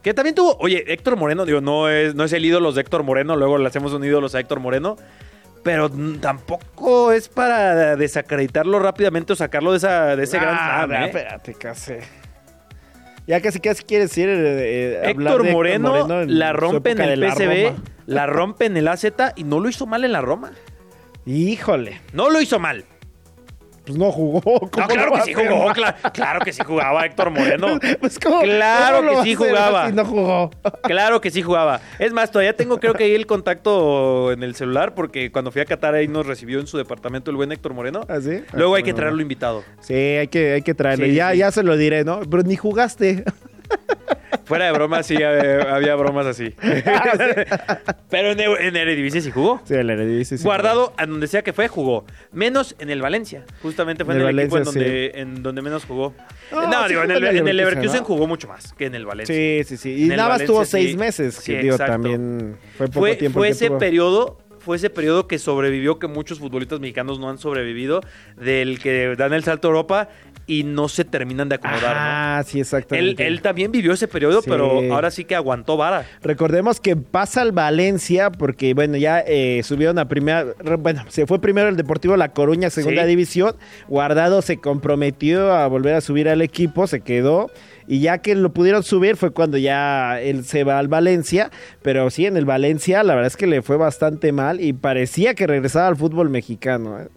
Que 0.00 0.14
también 0.14 0.34
tuvo, 0.34 0.56
oye, 0.58 0.90
Héctor 0.90 1.16
Moreno, 1.16 1.44
digo, 1.44 1.60
no 1.60 1.90
es, 1.90 2.14
no 2.14 2.24
es 2.24 2.32
el 2.32 2.46
ídolo 2.46 2.72
de 2.72 2.80
Héctor 2.80 3.02
Moreno, 3.02 3.36
luego 3.36 3.58
le 3.58 3.66
hacemos 3.66 3.92
un 3.92 4.06
ídolo 4.06 4.28
a 4.32 4.40
Héctor 4.40 4.58
Moreno. 4.58 4.96
Pero 5.62 5.90
tampoco 6.18 7.12
es 7.12 7.28
para 7.28 7.94
desacreditarlo 7.96 8.78
rápidamente 8.78 9.34
o 9.34 9.36
sacarlo 9.36 9.72
de, 9.72 9.76
esa, 9.76 10.16
de 10.16 10.24
ese 10.24 10.38
gran 10.38 10.56
Ah, 10.58 10.88
¿eh? 10.90 11.04
espérate, 11.08 11.52
casi. 11.52 11.92
Ya 13.26 13.42
casi 13.42 13.60
casi 13.60 13.84
quiere 13.84 14.04
decir 14.04 14.30
eh, 14.30 15.02
eh, 15.02 15.10
hablar 15.10 15.34
Héctor 15.34 15.46
de 15.46 15.52
Moreno, 15.52 16.22
en 16.22 16.38
la 16.38 16.52
su 16.52 16.56
rompe 16.56 16.92
en 16.92 17.00
el 17.02 17.20
la 17.20 17.34
Roma. 17.34 17.82
la 18.06 18.26
rompe 18.26 18.64
en 18.64 18.78
el 18.78 18.88
AZ 18.88 19.04
y 19.36 19.44
no 19.44 19.60
lo 19.60 19.68
hizo 19.68 19.84
mal 19.84 20.02
en 20.02 20.12
la 20.12 20.22
Roma. 20.22 20.52
Híjole, 21.26 22.00
No 22.12 22.30
lo 22.30 22.40
hizo 22.40 22.58
mal. 22.58 22.84
pues 23.84 23.96
no 23.98 24.10
jugó. 24.10 24.40
¿cómo 24.42 24.68
No, 24.76 24.86
claro 24.88 25.12
que 25.12 25.22
sí 25.22 25.34
jugó. 25.34 25.72
claro 26.12 26.40
que 26.44 26.52
sí 26.52 26.62
jugaba 26.64 27.04
Héctor 27.06 27.30
Moreno. 27.30 27.78
Pues, 28.00 28.18
¿cómo- 28.18 28.40
Claro 28.42 28.98
cómo 29.06 29.22
que 29.22 29.28
sí 29.28 29.34
jugaba. 29.36 29.88
si 29.88 29.92
no 29.94 30.04
jugó. 30.04 30.50
Claro 30.82 31.20
que 31.20 31.30
sí 31.30 31.42
jugaba. 31.42 31.80
Es 32.00 32.12
más, 32.12 32.30
todavía 32.32 32.56
tengo 32.56 32.78
creo 32.80 32.94
que 32.94 33.04
ahí 33.04 33.14
el 33.14 33.26
contacto 33.26 34.32
en 34.32 34.42
el 34.42 34.54
celular 34.56 34.94
porque 34.94 35.30
cuando 35.30 35.50
fui 35.52 35.60
a 35.62 35.64
Qatar 35.66 35.94
ahí 35.94 36.08
nos 36.08 36.26
recibió 36.26 36.58
en 36.60 36.66
su 36.66 36.78
departamento 36.78 37.30
el 37.30 37.36
buen 37.36 37.52
Héctor 37.52 37.74
Moreno. 37.74 38.00
¿Ah, 38.08 38.18
sí? 38.20 38.42
Luego 38.52 38.74
Ah, 38.74 38.78
hay 38.78 38.82
que 38.82 38.92
traerlo 38.94 39.22
invitado. 39.22 39.62
Sí, 39.80 39.94
hay 39.94 40.26
que, 40.28 40.54
hay 40.54 40.62
que 40.62 40.74
traerle. 40.74 41.10
Sí, 41.10 41.14
ya, 41.14 41.30
sí. 41.32 41.38
ya 41.38 41.50
se 41.52 41.62
lo 41.62 41.76
diré, 41.76 42.02
¿no? 42.04 42.20
Pero 42.28 42.42
ni 42.42 42.56
jugaste. 42.56 43.24
Fuera 44.44 44.66
de 44.66 44.72
bromas, 44.72 45.06
sí, 45.06 45.14
había, 45.16 45.74
había 45.74 45.94
bromas 45.96 46.26
así. 46.26 46.54
Pero 48.10 48.30
en, 48.30 48.40
en 48.40 48.76
Eredivisie 48.76 49.20
sí 49.20 49.30
jugó. 49.30 49.60
Sí, 49.64 49.74
el 49.74 49.90
Eredivisie 49.90 50.38
sí 50.38 50.44
Guardado 50.44 50.92
a 50.96 51.06
donde 51.06 51.26
sea 51.26 51.42
que 51.42 51.52
fue, 51.52 51.66
jugó. 51.68 52.04
Menos 52.32 52.76
en 52.78 52.90
el 52.90 53.02
Valencia. 53.02 53.44
Justamente 53.62 54.04
fue 54.04 54.14
En 54.14 54.20
en, 54.20 54.26
el 54.28 54.32
el 54.34 54.40
equipo 54.40 54.58
en 54.58 54.64
Valencia, 54.64 54.82
donde, 54.82 55.20
en 55.20 55.42
donde 55.42 55.62
menos 55.62 55.84
jugó. 55.84 56.14
No, 56.52 56.68
No, 56.68 56.82
sí 56.84 56.88
digo, 56.90 57.02
en 57.02 57.10
el, 57.10 57.24
en 57.24 57.48
el 57.48 57.60
en 57.60 58.04
jugó 58.04 58.26
mucho 58.26 58.46
más 58.48 58.72
que 58.72 58.86
en 58.86 58.94
el 58.94 59.04
Valencia. 59.04 59.34
Sí, 59.34 59.62
sí, 59.64 59.76
sí. 59.76 59.90
Y 59.94 60.02
En 60.04 60.16
más 60.16 60.28
Valencia, 60.28 60.46
tuvo 60.46 60.64
seis 60.64 60.96
meses. 60.96 61.34
Sí, 61.34 61.52
que 61.52 61.62
digo, 61.62 61.74
exacto. 61.74 61.92
también 61.92 62.56
fue 62.76 62.86
poco 62.86 63.00
Fue, 63.00 63.16
tiempo 63.16 63.40
fue 63.40 63.48
ese 63.48 63.66
tuvo. 63.68 63.78
periodo 63.78 64.38
fue 64.66 64.76
ese 64.78 64.90
periodo 64.90 65.28
que 65.28 65.38
sobrevivió 65.38 66.00
que 66.00 66.08
muchos 66.08 66.40
futbolistas 66.40 66.80
mexicanos 66.80 67.20
no 67.20 67.30
han 67.30 67.38
sobrevivido 67.38 68.00
del 68.36 68.80
que 68.80 69.14
dan 69.16 69.32
el 69.32 69.44
salto 69.44 69.68
a 69.68 69.70
Europa 69.70 70.08
y 70.48 70.62
no 70.62 70.88
se 70.88 71.04
terminan 71.04 71.48
de 71.48 71.56
acomodar 71.56 71.96
¿no? 71.96 72.02
Ah, 72.02 72.42
sí, 72.46 72.60
exactamente. 72.60 73.26
él 73.26 73.42
también 73.42 73.72
vivió 73.72 73.92
ese 73.92 74.06
periodo 74.06 74.42
Sí. 74.42 74.48
pero 74.50 74.80
ahora 74.94 75.10
sí 75.10 75.24
que 75.24 75.34
aguantó 75.34 75.76
vara 75.76 76.06
Recordemos 76.22 76.80
que 76.80 76.94
pasa 76.96 77.42
al 77.42 77.52
Valencia 77.52 78.30
porque, 78.30 78.72
bueno, 78.74 78.96
ya 78.96 79.20
eh, 79.26 79.62
subieron 79.64 79.98
a 79.98 80.06
primera. 80.08 80.44
Bueno, 80.78 81.04
se 81.08 81.26
fue 81.26 81.40
primero 81.40 81.68
el 81.68 81.76
Deportivo 81.76 82.16
La 82.16 82.28
Coruña, 82.32 82.70
segunda 82.70 83.02
Sí. 83.02 83.08
división. 83.08 83.56
Guardado 83.88 84.42
se 84.42 84.58
comprometió 84.58 85.52
a 85.52 85.66
volver 85.66 85.94
a 85.94 86.00
subir 86.00 86.28
al 86.28 86.42
equipo, 86.42 86.86
se 86.86 87.00
quedó. 87.00 87.50
Y 87.88 88.00
ya 88.00 88.18
que 88.18 88.34
lo 88.34 88.52
pudieron 88.52 88.82
subir 88.82 89.16
fue 89.16 89.30
cuando 89.30 89.58
ya 89.58 90.20
él 90.20 90.44
se 90.44 90.64
va 90.64 90.78
al 90.78 90.88
Valencia. 90.88 91.50
Pero 91.82 92.10
sí, 92.10 92.26
en 92.26 92.36
el 92.36 92.44
Valencia 92.44 93.02
la 93.04 93.14
verdad 93.14 93.28
es 93.28 93.36
que 93.36 93.46
le 93.46 93.62
fue 93.62 93.76
bastante 93.76 94.32
mal 94.32 94.60
y 94.60 94.72
parecía 94.72 95.34
que 95.34 95.46
regresaba 95.46 95.86
al 95.88 95.96
fútbol 95.96 96.28
mexicano. 96.30 97.00
¿eh? 97.00 97.08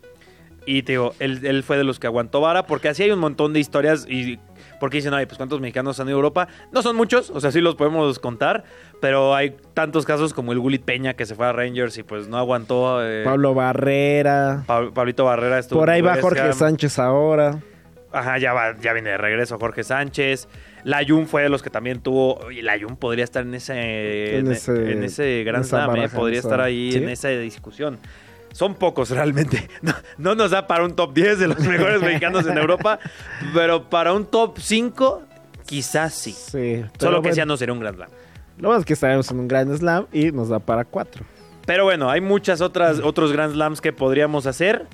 Y 0.66 0.84
te 0.84 0.94
digo 0.94 1.14
él, 1.20 1.40
él 1.46 1.64
fue 1.64 1.78
de 1.78 1.84
los 1.84 2.00
que 2.00 2.08
aguantó 2.08 2.42
vara 2.42 2.66
porque 2.66 2.90
así 2.90 3.04
hay 3.04 3.12
un 3.12 3.20
montón 3.20 3.54
de 3.54 3.60
historias 3.60 4.06
y 4.10 4.40
porque 4.80 4.98
dicen 4.98 5.14
ay 5.14 5.26
pues 5.26 5.38
cuántos 5.38 5.60
mexicanos 5.62 6.00
han 6.00 6.08
ido 6.08 6.18
a 6.18 6.20
Europa 6.20 6.48
no 6.72 6.82
son 6.82 6.96
muchos 6.96 7.30
o 7.32 7.40
sea 7.40 7.52
sí 7.52 7.60
los 7.62 7.76
podemos 7.76 8.20
contar 8.20 8.64
pero 9.02 9.34
hay 9.36 9.56
tantos 9.74 10.06
casos 10.06 10.34
como 10.34 10.52
el 10.52 10.60
Gulit 10.60 10.84
Peña 10.84 11.14
que 11.16 11.26
se 11.26 11.36
fue 11.36 11.48
a 11.48 11.54
Rangers 11.54 11.98
y 11.98 12.04
pues 12.04 12.28
no 12.28 12.38
aguantó 12.38 13.00
eh, 13.06 13.24
Pablo 13.24 13.54
Barrera. 13.54 14.64
Pa- 14.68 14.92
Pablito 14.92 15.26
Barrera 15.26 15.60
estuvo 15.60 15.80
Por 15.80 15.90
ahí 15.90 16.02
va 16.02 16.18
Jorge. 16.22 16.54
Sánchez 16.54 17.00
ahora. 17.00 17.60
Ajá, 18.12 18.38
ya, 18.40 18.54
va, 18.54 18.76
ya 18.82 18.92
viene 18.94 19.12
de 19.12 19.18
regreso 19.18 19.58
Jorge 19.60 19.84
Sánchez. 19.84 20.48
Layun 20.84 21.28
fue 21.28 21.44
de 21.44 21.50
los 21.50 21.62
que 21.62 21.70
también 21.70 22.02
tuvo. 22.02 22.36
Oye, 22.40 22.64
Layun 22.64 22.98
podría 22.98 23.24
estar 23.24 23.44
en 23.44 23.54
ese, 23.54 24.38
En 24.40 24.48
en 24.48 24.52
ese- 24.54 24.92
en 24.92 25.04
esa 25.04 25.64
Slam, 25.64 25.96
¿eh? 25.98 26.10
podría 26.10 26.40
estar 26.40 26.60
ahí 26.60 26.92
¿sí? 26.92 26.98
en 26.98 27.10
esa 27.10 27.28
discusión. 27.30 28.00
Son 28.52 28.76
pocos 28.76 29.10
realmente. 29.12 29.70
No, 29.82 29.94
no 30.18 30.36
nos 30.36 30.52
da 30.52 30.68
para 30.68 30.84
un 30.84 30.96
top 30.96 31.14
10 31.14 31.40
de 31.40 31.48
los 31.48 31.60
mejores 31.60 32.02
mexicanos 32.02 32.46
en 32.48 32.58
Europa, 32.58 33.00
pero 33.54 33.90
para 33.90 34.14
un 34.14 34.26
top 34.26 34.58
5, 34.60 35.22
quizás 35.66 36.14
sí. 36.14 36.32
Sí. 36.34 36.84
Solo 37.00 37.18
que 37.18 37.30
bueno, 37.30 37.36
ya 37.36 37.46
no 37.46 37.56
sería 37.58 37.74
un 37.74 37.80
Grand 37.80 37.96
Slam. 37.96 38.10
Lo 38.58 38.76
es 38.76 38.84
que 38.86 38.94
estaremos 38.94 39.30
en 39.32 39.40
un 39.40 39.48
Grand 39.48 39.74
Slam 39.78 40.08
y 40.12 40.32
nos 40.32 40.50
da 40.50 40.60
para 40.60 40.84
cuatro. 40.86 41.24
Pero 41.66 41.84
bueno, 41.86 42.10
hay 42.10 42.20
muchas 42.20 42.62
otras 42.62 43.00
otros 43.00 43.32
Grand 43.32 43.54
Slams 43.54 43.80
que 43.80 43.94
podríamos 43.94 44.46
hacer. 44.48 44.88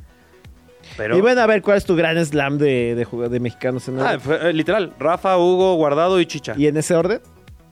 Pero 0.98 1.18
Y 1.18 1.22
bueno, 1.22 1.42
a 1.42 1.48
ver, 1.48 1.62
¿cuál 1.64 1.78
es 1.78 1.86
tu 1.86 1.96
Grand 1.96 2.24
Slam 2.24 2.58
de, 2.60 2.94
de, 2.96 3.30
de 3.30 3.40
mexicanos 3.40 3.88
en 3.88 3.98
el 3.98 4.06
Ah, 4.06 4.18
eh, 4.44 4.54
literal, 4.54 4.94
Rafa, 5.00 5.38
Hugo, 5.38 5.74
Guardado 5.76 6.20
y 6.20 6.26
Chicha. 6.28 6.54
¿Y 6.58 6.68
en 6.68 6.78
ese 6.78 6.94
orden? 6.96 7.22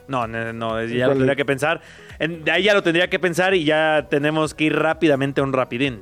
No, 0.08 0.26
no, 0.26 0.52
no, 0.52 0.80
es- 0.80 0.92
¿Y 0.92 0.98
ya 0.98 1.08
lo 1.08 1.14
tendría 1.14 1.36
que 1.36 1.46
pensar. 1.46 1.80
En- 2.24 2.44
de 2.46 2.52
ahí 2.52 2.64
ya 2.64 2.74
lo 2.74 2.82
tendría 2.84 3.10
que 3.10 3.20
pensar 3.20 3.54
y 3.54 3.66
ya 3.66 4.08
tenemos 4.10 4.54
que 4.54 4.66
ir 4.66 4.76
rápidamente 4.76 5.42
a 5.42 5.44
un 5.44 5.52
rapidín. 5.54 6.02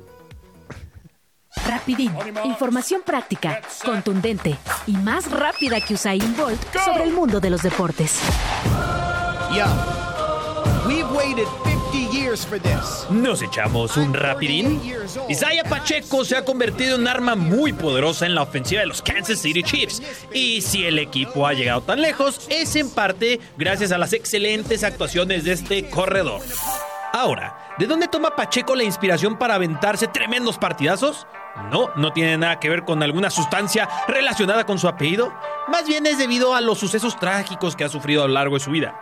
Rapidín. 1.68 2.12
Información 2.44 3.02
práctica, 3.04 3.60
contundente 3.84 4.56
y 4.86 4.92
más 4.96 5.30
rápida 5.30 5.80
que 5.80 5.94
Usain 5.94 6.34
Bolt 6.36 6.60
sobre 6.84 7.04
el 7.04 7.12
mundo 7.12 7.40
de 7.40 7.50
los 7.50 7.62
deportes. 7.62 8.20
Yo, 9.54 9.64
we've 10.86 11.04
waited 11.14 11.46
Nos 13.10 13.42
echamos 13.42 13.96
un 13.96 14.14
rapidín. 14.14 14.80
Isaiah 15.28 15.64
Pacheco 15.64 16.24
se 16.24 16.36
ha 16.36 16.44
convertido 16.44 16.94
en 16.94 17.02
un 17.02 17.08
arma 17.08 17.34
muy 17.34 17.72
poderosa 17.72 18.26
en 18.26 18.34
la 18.34 18.42
ofensiva 18.42 18.80
de 18.80 18.86
los 18.86 19.02
Kansas 19.02 19.40
City 19.40 19.62
Chiefs. 19.62 20.00
Y 20.32 20.60
si 20.60 20.84
el 20.84 20.98
equipo 20.98 21.46
ha 21.46 21.52
llegado 21.52 21.80
tan 21.80 22.00
lejos, 22.00 22.46
es 22.48 22.76
en 22.76 22.90
parte 22.90 23.40
gracias 23.56 23.90
a 23.92 23.98
las 23.98 24.12
excelentes 24.12 24.84
actuaciones 24.84 25.44
de 25.44 25.52
este 25.52 25.90
corredor. 25.90 26.40
Ahora, 27.12 27.74
¿de 27.78 27.86
dónde 27.86 28.08
toma 28.08 28.36
Pacheco 28.36 28.76
la 28.76 28.84
inspiración 28.84 29.36
para 29.36 29.56
aventarse 29.56 30.06
tremendos 30.06 30.58
partidazos? 30.58 31.26
No, 31.70 31.90
no 31.96 32.12
tiene 32.12 32.38
nada 32.38 32.60
que 32.60 32.70
ver 32.70 32.84
con 32.84 33.02
alguna 33.02 33.30
sustancia 33.30 33.88
relacionada 34.08 34.64
con 34.64 34.78
su 34.78 34.88
apellido. 34.88 35.32
Más 35.68 35.86
bien 35.86 36.06
es 36.06 36.18
debido 36.18 36.54
a 36.54 36.60
los 36.60 36.78
sucesos 36.78 37.18
trágicos 37.18 37.76
que 37.76 37.84
ha 37.84 37.88
sufrido 37.88 38.22
a 38.22 38.28
lo 38.28 38.34
largo 38.34 38.54
de 38.54 38.64
su 38.64 38.70
vida. 38.70 38.94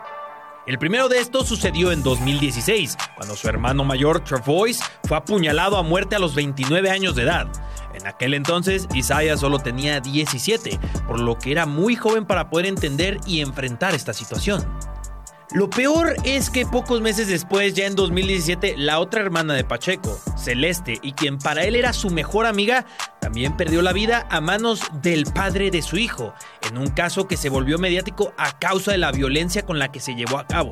El 0.67 0.77
primero 0.77 1.09
de 1.09 1.17
estos 1.17 1.47
sucedió 1.47 1.91
en 1.91 2.03
2016, 2.03 2.95
cuando 3.15 3.35
su 3.35 3.47
hermano 3.47 3.83
mayor, 3.83 4.23
Travois, 4.23 4.79
fue 5.07 5.17
apuñalado 5.17 5.75
a 5.75 5.81
muerte 5.81 6.15
a 6.15 6.19
los 6.19 6.35
29 6.35 6.91
años 6.91 7.15
de 7.15 7.23
edad. 7.23 7.47
En 7.95 8.05
aquel 8.05 8.35
entonces, 8.35 8.87
Isaiah 8.93 9.37
solo 9.37 9.57
tenía 9.57 9.99
17, 10.01 10.79
por 11.07 11.19
lo 11.19 11.39
que 11.39 11.51
era 11.51 11.65
muy 11.65 11.95
joven 11.95 12.27
para 12.27 12.51
poder 12.51 12.67
entender 12.67 13.17
y 13.25 13.41
enfrentar 13.41 13.95
esta 13.95 14.13
situación. 14.13 14.63
Lo 15.53 15.69
peor 15.69 16.15
es 16.23 16.49
que 16.49 16.65
pocos 16.65 17.01
meses 17.01 17.27
después, 17.27 17.73
ya 17.73 17.85
en 17.85 17.95
2017, 17.95 18.75
la 18.77 18.99
otra 18.99 19.19
hermana 19.19 19.53
de 19.53 19.65
Pacheco, 19.65 20.17
Celeste, 20.37 20.97
y 21.01 21.11
quien 21.11 21.37
para 21.39 21.65
él 21.65 21.75
era 21.75 21.91
su 21.91 22.09
mejor 22.09 22.45
amiga, 22.45 22.85
también 23.19 23.57
perdió 23.57 23.81
la 23.81 23.91
vida 23.91 24.25
a 24.29 24.39
manos 24.39 24.81
del 25.01 25.25
padre 25.25 25.69
de 25.69 25.81
su 25.81 25.97
hijo, 25.97 26.33
en 26.69 26.77
un 26.77 26.87
caso 26.87 27.27
que 27.27 27.35
se 27.35 27.49
volvió 27.49 27.77
mediático 27.79 28.33
a 28.37 28.57
causa 28.59 28.91
de 28.91 28.97
la 28.97 29.11
violencia 29.11 29.65
con 29.65 29.77
la 29.77 29.91
que 29.91 29.99
se 29.99 30.15
llevó 30.15 30.37
a 30.37 30.47
cabo. 30.47 30.71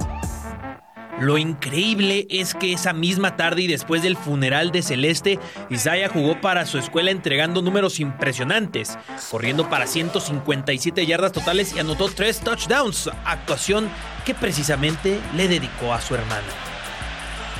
Lo 1.19 1.37
increíble 1.37 2.27
es 2.29 2.53
que 2.53 2.71
esa 2.71 2.93
misma 2.93 3.35
tarde 3.35 3.63
y 3.63 3.67
después 3.67 4.01
del 4.01 4.15
funeral 4.15 4.71
de 4.71 4.81
Celeste, 4.81 5.37
Isaiah 5.69 6.07
jugó 6.07 6.39
para 6.39 6.65
su 6.65 6.77
escuela 6.77 7.11
entregando 7.11 7.61
números 7.61 7.99
impresionantes, 7.99 8.97
corriendo 9.29 9.69
para 9.69 9.85
157 9.85 11.05
yardas 11.05 11.33
totales 11.33 11.75
y 11.75 11.79
anotó 11.79 12.07
tres 12.07 12.39
touchdowns, 12.39 13.09
actuación 13.25 13.89
que 14.25 14.33
precisamente 14.33 15.19
le 15.35 15.49
dedicó 15.49 15.93
a 15.93 15.99
su 15.99 16.15
hermana. 16.15 16.47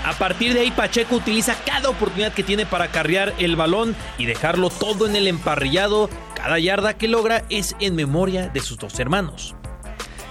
A 0.06 0.14
partir 0.14 0.54
de 0.54 0.62
ahí, 0.62 0.72
Pacheco 0.72 1.18
utiliza 1.18 1.56
cada 1.66 1.90
oportunidad 1.90 2.32
que 2.32 2.44
tiene 2.44 2.66
para 2.66 2.88
carrear 2.88 3.34
el 3.40 3.58
balón 3.58 3.94
y 4.18 4.26
dejarlo 4.26 4.70
todo 4.70 5.06
en 5.06 5.18
el 5.18 5.28
emparrillado. 5.28 6.10
Cada 6.36 6.58
yarda 6.60 6.94
que 6.98 7.10
logra 7.10 7.44
es 7.50 7.76
en 7.82 7.96
memoria 7.96 8.48
de 8.48 8.62
sus 8.62 8.78
dos 8.78 8.98
hermanos. 9.00 9.56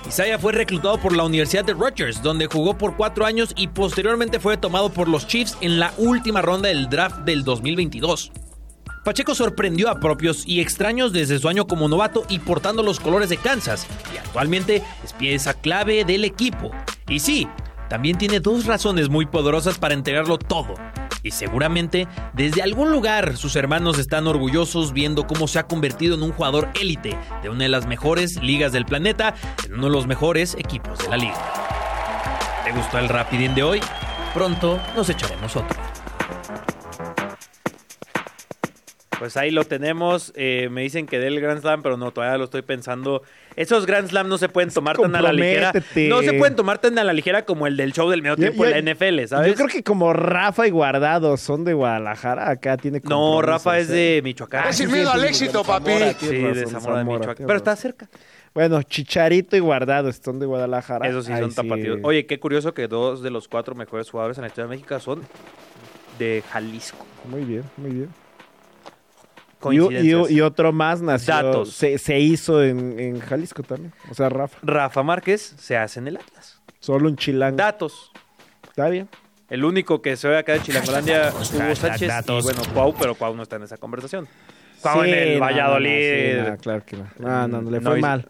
Isaiah 0.09 0.39
fue 0.39 0.55
reclutado 0.55 0.99
por 0.99 1.15
la 1.15 1.25
Universidad 1.25 1.67
de 1.67 1.75
Rutgers, 1.75 2.23
donde 2.23 2.47
jugó 2.47 2.79
por 2.79 2.97
cuatro 2.97 3.27
años 3.27 3.53
y 3.55 3.69
posteriormente 3.69 4.41
fue 4.41 4.57
tomado 4.57 4.91
por 4.91 5.07
los 5.07 5.27
Chiefs 5.27 5.59
en 5.61 5.79
la 5.79 5.93
última 5.99 6.41
ronda 6.41 6.71
del 6.71 6.89
draft 6.89 7.19
del 7.27 7.45
2022. 7.45 8.33
Pacheco 9.05 9.35
sorprendió 9.35 9.91
a 9.91 10.01
propios 10.01 10.45
y 10.47 10.61
extraños 10.61 11.13
desde 11.13 11.39
su 11.39 11.47
año 11.47 11.67
como 11.67 11.89
novato 11.89 12.25
y 12.31 12.39
portando 12.39 12.83
los 12.83 13.01
colores 13.01 13.29
de 13.29 13.37
Kansas, 13.37 13.87
y 14.15 14.17
actualmente 14.17 14.83
es 15.05 15.13
pieza 15.13 15.53
clave 15.53 16.07
del 16.07 16.25
equipo. 16.25 16.71
Y 17.07 17.21
sí, 17.21 17.47
también 17.89 18.19
tiene 18.19 18.41
dos 18.41 18.67
razones 18.67 19.09
muy 19.09 19.27
poderosas 19.27 19.79
para 19.79 19.95
entregarlo 19.95 20.39
todo. 20.39 20.75
Y 21.23 21.33
seguramente 21.33 22.07
desde 22.33 22.63
algún 22.63 22.93
lugar 22.93 23.37
sus 23.37 23.57
hermanos 23.57 23.99
están 23.99 24.27
orgullosos 24.27 24.93
viendo 24.93 25.27
cómo 25.27 25.49
se 25.49 25.59
ha 25.59 25.67
convertido 25.67 26.15
en 26.15 26.23
un 26.23 26.33
jugador 26.33 26.69
élite 26.81 27.19
de 27.43 27.49
una 27.49 27.65
de 27.65 27.69
las 27.69 27.87
mejores 27.87 28.43
ligas 28.43 28.73
del 28.73 28.85
planeta, 28.85 29.35
en 29.65 29.75
uno 29.75 29.87
de 29.87 29.93
los 29.93 30.07
mejores 30.07 30.55
equipos 30.55 30.99
de 30.99 31.09
la 31.09 31.17
liga. 31.17 31.39
¿Te 32.65 32.73
gustó 32.73 32.99
el 32.99 33.09
rapidín 33.09 33.55
de 33.55 33.63
hoy? 33.63 33.81
Pronto 34.35 34.79
nos 34.95 35.09
echaremos 35.09 35.57
otro. 35.57 35.98
Pues 39.19 39.37
ahí 39.37 39.51
lo 39.51 39.65
tenemos. 39.65 40.33
Eh, 40.37 40.69
me 40.71 40.83
dicen 40.83 41.07
que 41.07 41.19
del 41.19 41.41
Grand 41.41 41.61
Slam, 41.61 41.83
pero 41.83 41.97
no, 41.97 42.13
todavía 42.13 42.39
lo 42.39 42.45
estoy 42.45 42.63
pensando. 42.63 43.23
Esos 43.57 43.85
Grand 43.85 44.09
Slam 44.09 44.29
no 44.29 44.39
se 44.39 44.49
pueden 44.49 44.71
tomar 44.71 44.97
tan 44.97 45.15
a 45.17 45.21
la 45.21 45.33
ligera. 45.33 45.73
No 46.09 46.23
se 46.23 46.35
pueden 46.35 46.55
tomar 46.55 46.79
tan 46.79 46.97
a 46.99 47.05
la 47.05 47.13
ligera 47.13 47.45
como 47.45 47.67
el 47.67 47.77
del 47.77 47.93
show 47.93 48.09
del 48.11 48.23
medio 48.23 48.37
tiempo 48.37 48.65
yo- 48.65 48.71
en 48.71 48.85
la 48.85 48.93
NFL, 48.95 49.27
¿sabes? 49.27 49.49
Yo 49.49 49.55
creo 49.57 49.69
que 49.69 49.83
como 49.83 50.13
Rafa 50.13 50.67
y 50.67 50.71
Guardado 50.71 51.37
son 51.37 51.65
de 51.65 51.75
Guadalajara, 51.75 52.49
acá 52.49 52.77
tiene 52.77 53.01
No, 53.05 53.43
Rafa 53.43 53.79
es 53.79 53.89
de 53.89 54.21
Michoacán. 54.23 54.69
Es 54.69 54.77
sin 54.77 54.87
sí, 54.89 54.93
miedo 54.95 55.11
sí, 55.11 55.15
al 55.15 55.21
sí, 55.23 55.27
éxito, 55.27 55.65
papi. 55.65 55.91
Sí, 56.21 56.27
de 56.29 56.35
Zamora 56.37 56.55
de 56.55 56.67
Zamora, 56.67 57.05
Michoacán. 57.05 57.47
Pero 57.47 57.57
está 57.57 57.75
cerca. 57.75 58.09
Bueno, 58.55 58.83
Chicharito 58.83 59.57
y 59.57 59.61
Guardado 59.61 60.13
son 60.13 60.39
de 60.39 60.47
Guadalajara. 60.47 61.09
Esos 61.09 61.27
sí 61.27 61.33
Ahí 61.33 61.41
son 61.41 61.53
tapatíos. 61.55 61.99
Oye, 62.03 62.27
qué 62.27 62.39
curioso 62.39 62.73
que 62.73 62.87
dos 62.89 63.23
de 63.23 63.31
los 63.31 63.49
cuatro 63.49 63.75
mejores 63.75 64.09
jugadores 64.11 64.39
en 64.39 64.43
la 64.43 64.49
historia 64.49 64.69
de 64.69 64.77
México 64.77 64.99
son 65.01 65.23
de 66.19 66.43
Jalisco. 66.51 67.05
Muy 67.29 67.45
bien, 67.45 67.65
muy 67.77 67.91
bien. 67.91 68.09
Y, 69.59 69.61
Coincidencias. 69.61 70.31
y- 70.31 70.35
y 70.35 70.41
otro 70.41 70.73
más 70.73 71.03
nació, 71.03 71.35
Datos. 71.35 71.73
Se, 71.73 71.99
se 71.99 72.19
hizo 72.21 72.63
en, 72.63 72.99
en 72.99 73.21
Jalisco 73.21 73.63
también. 73.63 73.93
O 74.11 74.15
sea, 74.15 74.29
Rafa. 74.29 74.57
Rafa 74.63 75.03
Márquez 75.03 75.55
se 75.59 75.77
hace 75.77 75.99
en 76.01 76.09
el 76.09 76.17
Atlas. 76.17 76.61
Solo 76.81 77.09
un 77.09 77.17
chilango. 77.17 77.57
Datos. 77.57 78.13
Está 78.69 78.89
bien. 78.89 79.09
El 79.51 79.65
único 79.65 80.01
que 80.03 80.17
se 80.17 80.29
ve 80.29 80.37
acá 80.39 80.53
de 80.53 80.63
Chilangolandia, 80.63 81.33
Hugo 81.35 81.75
Sánchez. 81.75 82.11
Y 82.29 82.43
bueno, 82.43 82.63
Cuau, 82.75 82.95
pero 83.01 83.15
Cuau 83.15 83.35
no 83.35 83.43
está 83.43 83.57
en 83.57 83.63
esa 83.63 83.79
conversación. 83.79 84.29
Cuau 84.83 85.03
Sí, 85.03 85.09
en 85.11 85.15
el 85.19 85.35
no, 85.39 85.45
Valladolid. 85.45 85.89
no, 85.91 86.39
no, 86.39 86.45
sí, 86.45 86.51
no, 86.51 86.57
claro 86.59 86.83
que 86.87 86.97
no. 86.99 87.07
No, 87.19 87.49
no, 87.49 87.63
no, 87.63 87.71
le 87.71 87.81
fue 87.81 87.99
mal. 88.01 88.27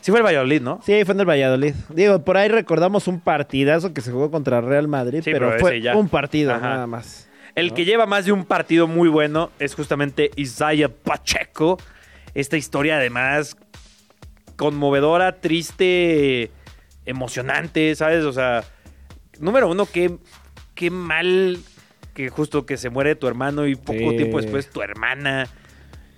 Sí 0.00 0.12
fue 0.12 0.20
el 0.20 0.26
Valladolid, 0.26 0.60
¿no? 0.62 0.80
Sí, 0.84 1.04
fue 1.04 1.14
en 1.14 1.20
el 1.20 1.26
Valladolid. 1.28 1.74
Digo, 1.88 2.22
por 2.24 2.36
ahí 2.36 2.48
recordamos 2.48 3.08
un 3.08 3.18
partidazo 3.20 3.92
que 3.92 4.00
se 4.00 4.12
jugó 4.12 4.30
contra 4.30 4.60
Real 4.60 4.86
Madrid, 4.86 5.22
Sí, 5.24 5.32
pero, 5.32 5.48
pero 5.48 5.60
fue 5.60 5.80
ya. 5.80 5.96
un 5.96 6.08
partido 6.08 6.52
Ajá. 6.54 6.68
nada 6.68 6.86
más. 6.86 7.27
El 7.58 7.74
que 7.74 7.84
lleva 7.84 8.06
más 8.06 8.24
de 8.24 8.32
un 8.32 8.44
partido 8.44 8.86
muy 8.86 9.08
bueno 9.08 9.50
es 9.58 9.74
justamente 9.74 10.30
Isaiah 10.36 10.88
Pacheco. 10.88 11.78
Esta 12.34 12.56
historia 12.56 12.96
además 12.96 13.56
conmovedora, 14.56 15.40
triste, 15.40 16.50
emocionante, 17.06 17.94
¿sabes? 17.94 18.24
O 18.24 18.32
sea, 18.32 18.64
número 19.38 19.68
uno, 19.68 19.86
qué, 19.86 20.16
qué 20.74 20.90
mal 20.90 21.58
que 22.14 22.28
justo 22.28 22.66
que 22.66 22.76
se 22.76 22.90
muere 22.90 23.14
tu 23.14 23.28
hermano 23.28 23.66
y 23.66 23.76
poco 23.76 24.10
Sí. 24.10 24.16
tiempo 24.16 24.40
después 24.40 24.68
tu 24.70 24.82
hermana. 24.82 25.46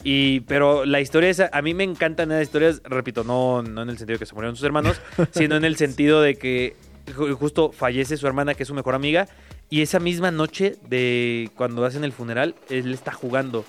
Y, 0.03 0.41
pero 0.41 0.87
la 0.87 1.01
historia 1.03 1.29
esa, 1.29 1.51
a 1.53 1.61
mí 1.61 1.75
me 1.75 1.85
encantan 1.85 2.31
esas 2.33 2.45
historias, 2.45 2.81
repito, 2.85 3.23
no, 3.23 3.63
no 3.63 3.83
en 3.83 3.91
el 3.91 3.99
sentido 3.99 4.15
de 4.15 4.19
que 4.21 4.27
se 4.27 4.35
murieron 4.35 4.57
sus 4.57 4.65
hermanos, 4.65 4.99
sino 5.33 5.57
en 5.57 5.65
el 5.67 5.77
sentido 5.77 6.23
de 6.23 6.37
que 6.37 6.75
ju- 7.15 7.35
justo 7.35 7.71
fallece 7.73 8.17
su 8.17 8.27
hermana, 8.27 8.55
que 8.55 8.63
es 8.63 8.67
su 8.69 8.75
mejor 8.75 8.95
amiga, 8.95 9.29
y 9.71 9.83
esa 9.83 10.01
misma 10.01 10.31
noche 10.33 10.77
de 10.89 11.49
cuando 11.55 11.85
hacen 11.85 12.05
el 12.05 12.13
funeral, 12.13 12.57
él 12.69 12.93
está 12.93 13.13
jugando. 13.13 13.65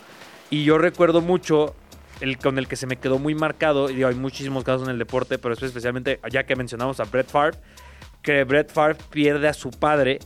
Y 0.49 0.63
yo 0.63 0.77
recuerdo 0.79 1.21
mucho 1.21 1.75
el 2.19 2.37
con 2.37 2.57
el 2.57 2.67
que 2.67 2.75
se 2.75 2.87
me 2.87 2.97
quedó 2.97 3.19
muy 3.19 3.35
marcado, 3.35 3.89
y 3.89 4.03
hay 4.03 4.15
muchísimos 4.15 4.63
casos 4.63 4.87
en 4.87 4.93
el 4.93 4.99
deporte, 4.99 5.37
pero 5.37 5.53
es 5.53 5.63
especialmente, 5.63 6.19
ya 6.29 6.43
que 6.43 6.55
mencionamos 6.55 6.99
a 6.99 7.03
Brett 7.05 7.29
Favre, 7.29 7.57
que 8.21 8.43
Brett 8.43 8.71
Favre 8.71 8.97
pierde 9.09 9.47
a 9.47 9.53
su 9.53 9.71
padre, 9.71 10.19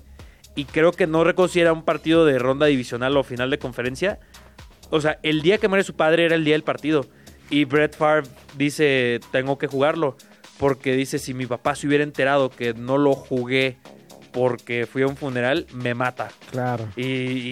y 0.56 0.66
creo 0.66 0.94
que 0.94 1.08
no 1.08 1.24
reconsidera 1.24 1.74
un 1.74 1.84
partido 1.84 2.26
de 2.26 2.40
ronda 2.40 2.66
divisional 2.66 3.16
o 3.18 3.24
final 3.24 3.50
de 3.50 3.60
conferencia. 3.60 4.20
O 4.90 5.02
sea, 5.02 5.20
el 5.24 5.42
día 5.42 5.58
que 5.58 5.68
muere 5.68 5.84
su 5.84 5.96
padre 5.96 6.26
era 6.26 6.36
el 6.36 6.46
día 6.46 6.54
del 6.54 6.64
partido. 6.64 7.06
Y 7.50 7.66
Brett 7.66 7.96
Favre 7.96 8.30
dice, 8.58 9.20
tengo 9.32 9.58
que 9.58 9.68
jugarlo. 9.68 10.16
Porque 10.58 10.96
dice, 10.96 11.20
si 11.20 11.34
mi 11.34 11.46
papá 11.46 11.76
se 11.76 11.88
hubiera 11.88 12.06
enterado 12.06 12.50
que 12.50 12.74
no 12.74 12.98
lo 12.98 13.14
jugué 13.14 13.78
porque 14.36 14.86
fui 14.86 15.02
a 15.04 15.08
un 15.08 15.16
funeral, 15.16 15.66
me 15.74 15.94
mata. 15.94 16.28
Claro. 16.52 16.90
Y, 16.98 17.04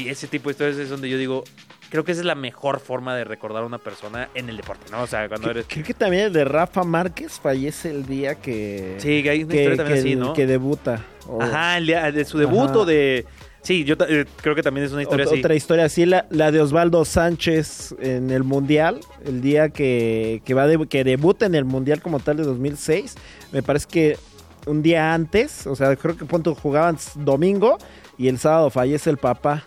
y 0.03 0.09
ese 0.09 0.27
tipo 0.27 0.49
de 0.49 0.51
historias 0.51 0.77
es 0.77 0.89
donde 0.89 1.09
yo 1.09 1.17
digo, 1.17 1.45
creo 1.89 2.03
que 2.03 2.11
esa 2.11 2.19
es 2.19 2.25
la 2.25 2.35
mejor 2.35 2.81
forma 2.81 3.15
de 3.15 3.23
recordar 3.23 3.63
a 3.63 3.65
una 3.65 3.77
persona 3.77 4.27
en 4.35 4.49
el 4.49 4.57
deporte, 4.57 4.91
¿no? 4.91 5.01
O 5.03 5.07
sea, 5.07 5.29
cuando 5.29 5.49
eres... 5.49 5.65
Creo 5.69 5.85
que 5.85 5.93
también 5.93 6.25
el 6.25 6.33
de 6.33 6.43
Rafa 6.43 6.83
Márquez 6.83 7.39
fallece 7.39 7.89
el 7.89 8.05
día 8.05 8.35
que... 8.35 8.95
Sí, 8.97 9.23
que 9.23 9.29
hay 9.29 9.43
una 9.43 9.51
que, 9.53 9.57
historia 9.63 9.77
también 9.77 10.03
que- 10.03 10.09
así, 10.09 10.15
¿no? 10.17 10.33
que 10.33 10.45
debuta. 10.45 11.05
O- 11.25 11.41
Ajá, 11.41 11.77
el 11.77 11.85
día 11.87 12.11
de 12.11 12.25
su 12.25 12.37
debut 12.37 12.69
Ajá. 12.71 12.79
o 12.79 12.85
de... 12.85 13.25
Sí, 13.61 13.85
yo 13.85 13.95
eh, 14.09 14.25
creo 14.41 14.55
que 14.55 14.61
también 14.61 14.85
es 14.85 14.91
una 14.91 15.03
historia 15.03 15.23
Ot- 15.25 15.29
así. 15.31 15.39
Otra 15.39 15.55
historia 15.55 15.85
así, 15.85 16.05
la, 16.05 16.25
la 16.31 16.51
de 16.51 16.59
Osvaldo 16.59 17.05
Sánchez 17.05 17.95
en 18.01 18.29
el 18.29 18.43
Mundial, 18.43 18.99
el 19.25 19.39
día 19.39 19.69
que, 19.69 20.41
que, 20.43 20.53
va 20.53 20.67
de- 20.67 20.85
que 20.89 21.05
debuta 21.05 21.45
en 21.45 21.55
el 21.55 21.63
Mundial 21.63 22.01
como 22.01 22.19
tal 22.19 22.35
de 22.35 22.43
2006. 22.43 23.15
Me 23.53 23.63
parece 23.63 23.87
que 23.89 24.17
un 24.65 24.81
día 24.81 25.13
antes, 25.13 25.67
o 25.67 25.75
sea, 25.75 25.95
creo 25.95 26.15
que 26.17 26.25
punto 26.25 26.55
jugaban 26.55 26.97
domingo 27.15 27.77
y 28.17 28.27
el 28.27 28.37
sábado 28.39 28.69
fallece 28.69 29.09
el 29.09 29.17
papá. 29.17 29.63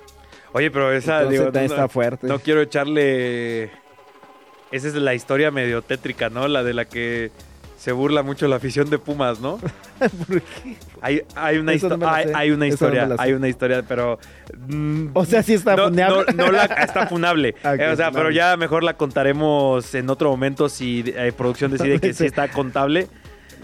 Oye, 0.53 0.70
pero 0.70 0.92
esa, 0.92 1.18
Entonces, 1.18 1.40
digo, 1.40 1.53
también 1.53 1.72
está 1.72 1.88
fuerte. 1.88 2.26
No 2.26 2.38
quiero 2.38 2.62
echarle. 2.62 3.64
Esa 4.72 4.88
es 4.88 4.94
la 4.94 5.14
historia 5.14 5.51
medio 5.51 5.82
tétrica, 5.82 6.30
¿no? 6.30 6.49
La 6.49 6.62
de 6.64 6.72
la 6.74 6.86
que 6.86 7.30
se 7.78 7.92
burla 7.92 8.22
mucho 8.22 8.49
la 8.49 8.57
afición 8.57 8.88
de 8.90 8.99
Pumas, 8.99 9.38
¿no? 9.40 9.59
Hay, 11.03 11.22
hay 11.36 11.59
una, 11.59 11.72
no 11.74 12.09
hay, 12.09 12.51
una 12.51 12.57
no 12.66 12.66
historia, 12.66 13.09
hay 13.18 13.32
una 13.32 13.49
historia, 13.49 13.82
pero. 13.86 14.18
mm, 14.66 15.09
O 15.12 15.24
sea, 15.24 15.42
sí 15.42 15.55
está 15.55 15.76
no, 15.76 15.84
funable. 15.88 16.24
no, 16.34 16.47
no 16.47 16.53
la- 16.53 16.64
está 16.64 17.07
funable. 17.07 17.55
Ah, 17.62 17.74
Eh, 17.76 17.88
o 17.92 17.97
sea, 17.97 18.11
pero 18.11 18.30
ya 18.30 18.57
mejor 18.57 18.82
la 18.82 18.94
contaremos 18.97 19.94
en 19.94 20.09
otro 20.11 20.30
momento 20.30 20.68
si 20.68 21.05
eh, 21.07 21.32
producción 21.36 21.70
decide 21.70 22.01
que 22.01 22.12
sí 22.14 22.24
está 22.26 22.49
contable. 22.49 23.09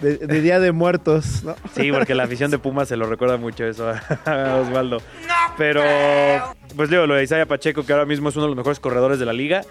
De, 0.01 0.17
de 0.17 0.41
Día 0.41 0.59
de 0.59 0.71
Muertos, 0.71 1.43
¿no? 1.43 1.55
Sí, 1.73 1.91
porque 1.91 2.13
la 2.13 2.23
afición 2.23 2.51
de 2.51 2.59
Pumas 2.59 2.87
se 2.89 2.97
lo 2.97 3.05
recuerda 3.05 3.37
mucho 3.37 3.65
eso 3.65 3.89
a 4.25 4.57
Osvaldo. 4.61 5.01
Pero, 5.57 5.81
pues 6.75 6.89
digo, 6.89 7.05
lo 7.07 7.15
de 7.15 7.23
Isaiah 7.23 7.45
Pacheco, 7.45 7.85
que 7.85 7.93
ahora 7.93 8.05
mismo 8.05 8.29
es 8.29 8.35
uno 8.35 8.45
de 8.45 8.49
los 8.49 8.57
mejores 8.57 8.79
corredores 8.79 9.19
de 9.19 9.25
la 9.25 9.33
liga. 9.33 9.61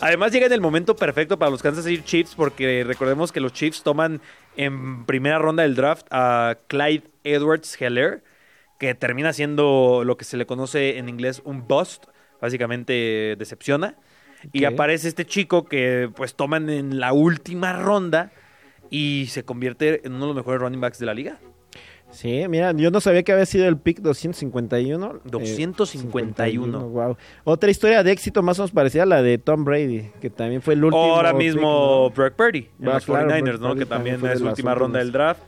Además 0.00 0.32
llega 0.32 0.46
en 0.46 0.52
el 0.52 0.60
momento 0.60 0.96
perfecto 0.96 1.38
para 1.38 1.50
los 1.50 1.62
Kansas 1.62 1.84
City 1.84 2.02
Chiefs, 2.02 2.34
porque 2.34 2.84
recordemos 2.86 3.32
que 3.32 3.40
los 3.40 3.52
Chiefs 3.52 3.82
toman 3.82 4.20
en 4.56 5.04
primera 5.04 5.38
ronda 5.38 5.62
del 5.62 5.74
draft 5.74 6.06
a 6.10 6.56
Clyde 6.68 7.04
Edwards 7.24 7.80
Heller, 7.80 8.24
que 8.78 8.94
termina 8.94 9.32
siendo 9.32 10.02
lo 10.04 10.16
que 10.16 10.24
se 10.24 10.36
le 10.36 10.46
conoce 10.46 10.98
en 10.98 11.08
inglés 11.08 11.40
un 11.44 11.68
bust, 11.68 12.06
básicamente 12.40 13.36
decepciona. 13.38 13.94
Y 14.52 14.64
aparece 14.64 15.06
este 15.06 15.24
chico 15.24 15.66
que 15.66 16.10
pues 16.16 16.34
toman 16.34 16.68
en 16.68 16.98
la 16.98 17.12
última 17.12 17.74
ronda 17.74 18.32
y 18.92 19.26
se 19.28 19.42
convierte 19.42 20.06
en 20.06 20.12
uno 20.12 20.26
de 20.26 20.26
los 20.28 20.36
mejores 20.36 20.60
running 20.60 20.80
backs 20.80 20.98
de 20.98 21.06
la 21.06 21.14
liga. 21.14 21.38
Sí, 22.10 22.44
mira, 22.46 22.72
yo 22.72 22.90
no 22.90 23.00
sabía 23.00 23.22
que 23.22 23.32
había 23.32 23.46
sido 23.46 23.66
el 23.66 23.78
pick 23.78 24.00
251. 24.00 25.14
eh, 25.16 25.20
251. 25.24 26.88
wow. 26.90 27.16
Otra 27.44 27.70
historia 27.70 28.02
de 28.02 28.12
éxito 28.12 28.42
más 28.42 28.58
o 28.58 28.62
menos 28.62 28.70
parecida 28.70 29.04
a 29.04 29.06
la 29.06 29.22
de 29.22 29.38
Tom 29.38 29.64
Brady, 29.64 30.10
que 30.20 30.28
también 30.28 30.60
fue 30.60 30.74
el 30.74 30.84
último. 30.84 31.02
Ahora 31.02 31.30
pick, 31.30 31.38
mismo 31.38 32.10
¿no? 32.10 32.14
Brock 32.14 32.34
Purdy 32.34 32.68
en 32.78 32.88
Ah, 32.88 32.94
los 32.94 33.06
claro, 33.06 33.30
49ers, 33.30 33.42
Brock 33.44 33.60
¿no? 33.62 33.68
Purdy 33.70 33.78
Que 33.80 33.86
también 33.86 34.16
también 34.16 34.32
es 34.34 34.40
las 34.42 34.50
última 34.50 34.74
ronda 34.74 34.98
del 34.98 35.10
draft. 35.10 35.40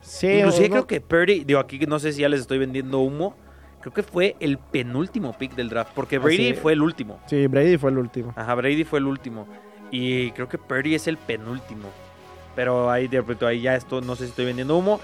Sí, 0.00 0.28
Inclusive 0.28 0.70
creo 0.70 0.86
que 0.86 1.00
Purdy, 1.00 1.42
digo 1.44 1.58
aquí 1.58 1.80
no 1.80 1.98
sé 1.98 2.12
si 2.12 2.20
ya 2.20 2.28
les 2.28 2.42
estoy 2.42 2.58
vendiendo 2.58 3.00
humo, 3.00 3.34
creo 3.80 3.92
que 3.92 4.04
fue 4.04 4.36
el 4.38 4.58
penúltimo 4.58 5.36
pick 5.36 5.56
del 5.56 5.68
draft, 5.68 5.90
porque 5.96 6.18
Brady 6.18 6.50
sí. 6.50 6.54
fue 6.54 6.74
el 6.74 6.82
último. 6.82 7.20
Sí, 7.26 7.44
Brady 7.48 7.76
fue 7.76 7.90
el 7.90 7.98
último. 7.98 8.32
Ajá, 8.36 8.54
Brady 8.54 8.84
fue 8.84 9.00
el 9.00 9.06
último. 9.06 9.48
Y 9.90 10.30
creo 10.32 10.48
que 10.48 10.58
Purdy 10.58 10.94
es 10.94 11.08
el 11.08 11.16
penúltimo. 11.16 11.88
Pero 12.54 12.90
ahí, 12.90 13.08
de 13.08 13.18
repente, 13.18 13.46
ahí 13.46 13.60
ya 13.62 13.74
esto, 13.74 14.00
no 14.00 14.16
sé 14.16 14.24
si 14.24 14.30
estoy 14.30 14.46
vendiendo 14.46 14.76
humo. 14.76 15.00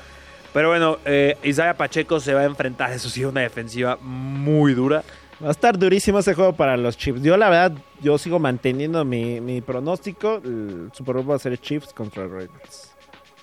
Pero 0.53 0.69
bueno, 0.69 0.99
eh, 1.05 1.37
Isaiah 1.45 1.77
Pacheco 1.77 2.19
se 2.21 2.35
va 2.35 2.41
a 2.41 2.45
enfrentar, 2.45 2.93
eso 2.95 3.09
sí, 3.09 3.25
una 3.25 3.41
defensiva 3.43 3.99
muy 4.01 4.75
dura. 4.75 5.03
Va 5.43 5.49
a 5.49 5.53
estar 5.53 5.79
durísimo 5.79 6.19
ese 6.19 6.35
juego 6.35 6.53
para 6.53 6.77
los 6.77 6.99
Chiefs. 6.99 7.23
Yo, 7.23 7.37
la 7.37 7.49
verdad, 7.49 7.73
yo 8.03 8.19
sigo 8.19 8.39
manteniendo 8.39 9.05
mi, 9.07 9.41
mi 9.41 9.63
pronóstico. 9.63 10.41
El 10.45 10.91
Super 10.93 11.15
Bowl 11.17 11.31
va 11.31 11.37
a 11.37 11.39
ser 11.39 11.59
Chiefs 11.59 11.95
contra 11.95 12.25
Ravens. 12.25 12.95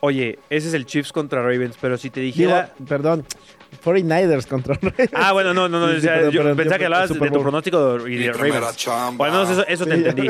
Oye, 0.02 0.38
ese 0.52 0.68
es 0.68 0.74
el 0.76 0.86
Chiefs 0.86 1.12
contra 1.12 1.42
Ravens, 1.42 1.76
pero 1.82 1.98
si 1.98 2.12
te 2.12 2.20
Digo, 2.20 2.36
dijera... 2.36 2.72
perdón, 2.88 3.26
49ers 3.84 4.46
contra 4.48 4.76
Ravens. 4.82 5.12
Ah, 5.14 5.32
bueno, 5.34 5.54
no, 5.54 5.68
no, 5.70 5.80
no. 5.80 5.92
Sí, 5.92 5.98
o 5.98 6.02
sea, 6.02 6.14
perdón, 6.16 6.32
yo 6.32 6.40
perdón, 6.42 6.58
pensaba 6.58 6.76
yo- 6.76 6.80
que 6.80 6.86
hablabas 6.86 7.10
de 7.10 7.30
tu 7.32 7.42
pronóstico 7.42 8.08
y 8.08 8.16
de 8.18 8.34
Ravens. 8.34 8.88
O 8.88 9.24
al 9.24 9.32
menos 9.32 9.50
eso, 9.50 9.68
eso 9.68 9.86
te 9.86 9.92
Sí, 9.96 9.98
entendí. 10.06 10.30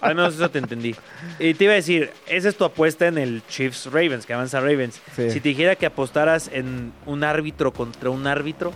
Al 0.00 0.14
menos 0.14 0.34
eso 0.34 0.50
te 0.50 0.58
entendí. 0.58 0.94
Y 1.38 1.54
te 1.54 1.64
iba 1.64 1.72
a 1.72 1.76
decir, 1.76 2.10
esa 2.26 2.48
es 2.48 2.56
tu 2.56 2.64
apuesta 2.64 3.06
en 3.06 3.18
el 3.18 3.42
Chiefs 3.48 3.86
Ravens, 3.86 4.26
que 4.26 4.32
avanza 4.34 4.60
Ravens. 4.60 5.00
Sí. 5.16 5.30
Si 5.30 5.40
te 5.40 5.48
dijera 5.50 5.76
que 5.76 5.86
apostaras 5.86 6.50
en 6.52 6.92
un 7.06 7.24
árbitro 7.24 7.72
contra 7.72 8.10
un 8.10 8.26
árbitro. 8.26 8.72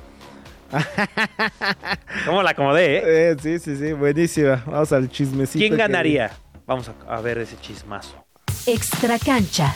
¿Cómo 2.26 2.42
la 2.42 2.50
acomodé, 2.50 2.96
eh? 2.98 3.02
Eh, 3.32 3.36
sí, 3.40 3.58
sí, 3.58 3.76
sí, 3.76 3.92
buenísima. 3.92 4.62
Vamos 4.66 4.92
al 4.92 5.08
chismecito. 5.08 5.58
¿Quién 5.60 5.72
que- 5.72 5.78
ganaría? 5.78 6.30
Vamos 6.66 6.88
a, 6.88 7.14
a 7.16 7.20
ver 7.20 7.38
ese 7.38 7.56
chismazo. 7.60 8.24
Extra 8.66 9.18
cancha. 9.18 9.74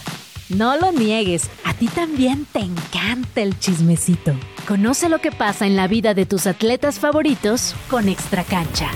No 0.49 0.76
lo 0.78 0.92
niegues, 0.92 1.51
a 1.64 1.74
ti 1.74 1.88
también 1.88 2.46
te 2.46 2.61
encanta 2.61 3.42
el 3.42 3.59
chismecito. 3.59 4.32
Conoce 4.66 5.09
lo 5.09 5.18
que 5.18 5.30
pasa 5.30 5.66
en 5.66 5.76
la 5.76 5.86
vida 5.88 6.14
de 6.14 6.24
tus 6.24 6.46
atletas 6.46 6.99
favoritos 6.99 7.74
con 7.90 8.09
Extra 8.09 8.44
cancha. 8.44 8.90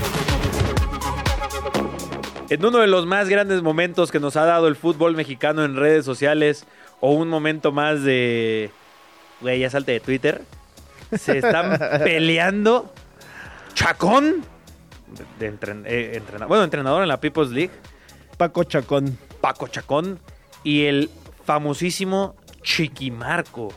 En 2.49 2.65
uno 2.65 2.79
de 2.79 2.87
los 2.87 3.05
más 3.05 3.29
grandes 3.29 3.61
momentos 3.61 4.11
que 4.11 4.19
nos 4.19 4.35
ha 4.35 4.45
dado 4.45 4.67
el 4.67 4.75
fútbol 4.75 5.15
mexicano 5.15 5.63
en 5.63 5.75
redes 5.75 6.05
sociales, 6.05 6.65
o 6.99 7.11
un 7.13 7.29
momento 7.29 7.71
más 7.71 8.03
de. 8.03 8.71
Güey, 9.41 9.59
ya 9.59 9.69
salte 9.69 9.91
de 9.93 9.99
Twitter. 9.99 10.41
Se 11.17 11.37
están 11.39 11.77
peleando. 12.03 12.91
Chacón. 13.75 14.43
De, 15.39 15.45
de 15.47 15.53
entren- 15.59 15.83
eh, 15.85 16.21
bueno, 16.47 16.63
entrenador 16.63 17.03
en 17.03 17.09
la 17.09 17.19
People's 17.19 17.51
League. 17.51 17.71
Paco 18.37 18.63
Chacón. 18.63 19.17
Paco 19.41 19.67
Chacón. 19.67 20.19
Y 20.63 20.85
el 20.85 21.09
famosísimo 21.45 22.35
Chiquimarco. 22.61 23.73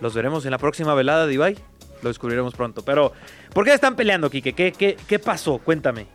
Los 0.00 0.14
veremos 0.14 0.44
en 0.44 0.50
la 0.50 0.58
próxima 0.58 0.94
velada 0.94 1.26
de 1.26 1.34
Ibai. 1.34 1.56
Lo 2.02 2.08
descubriremos 2.08 2.54
pronto. 2.54 2.82
Pero, 2.84 3.12
¿por 3.52 3.64
qué 3.64 3.72
están 3.72 3.96
peleando, 3.96 4.30
Quique? 4.30 4.52
¿Qué, 4.52 4.72
qué, 4.72 4.96
qué 5.08 5.18
pasó? 5.18 5.58
Cuéntame. 5.58 6.06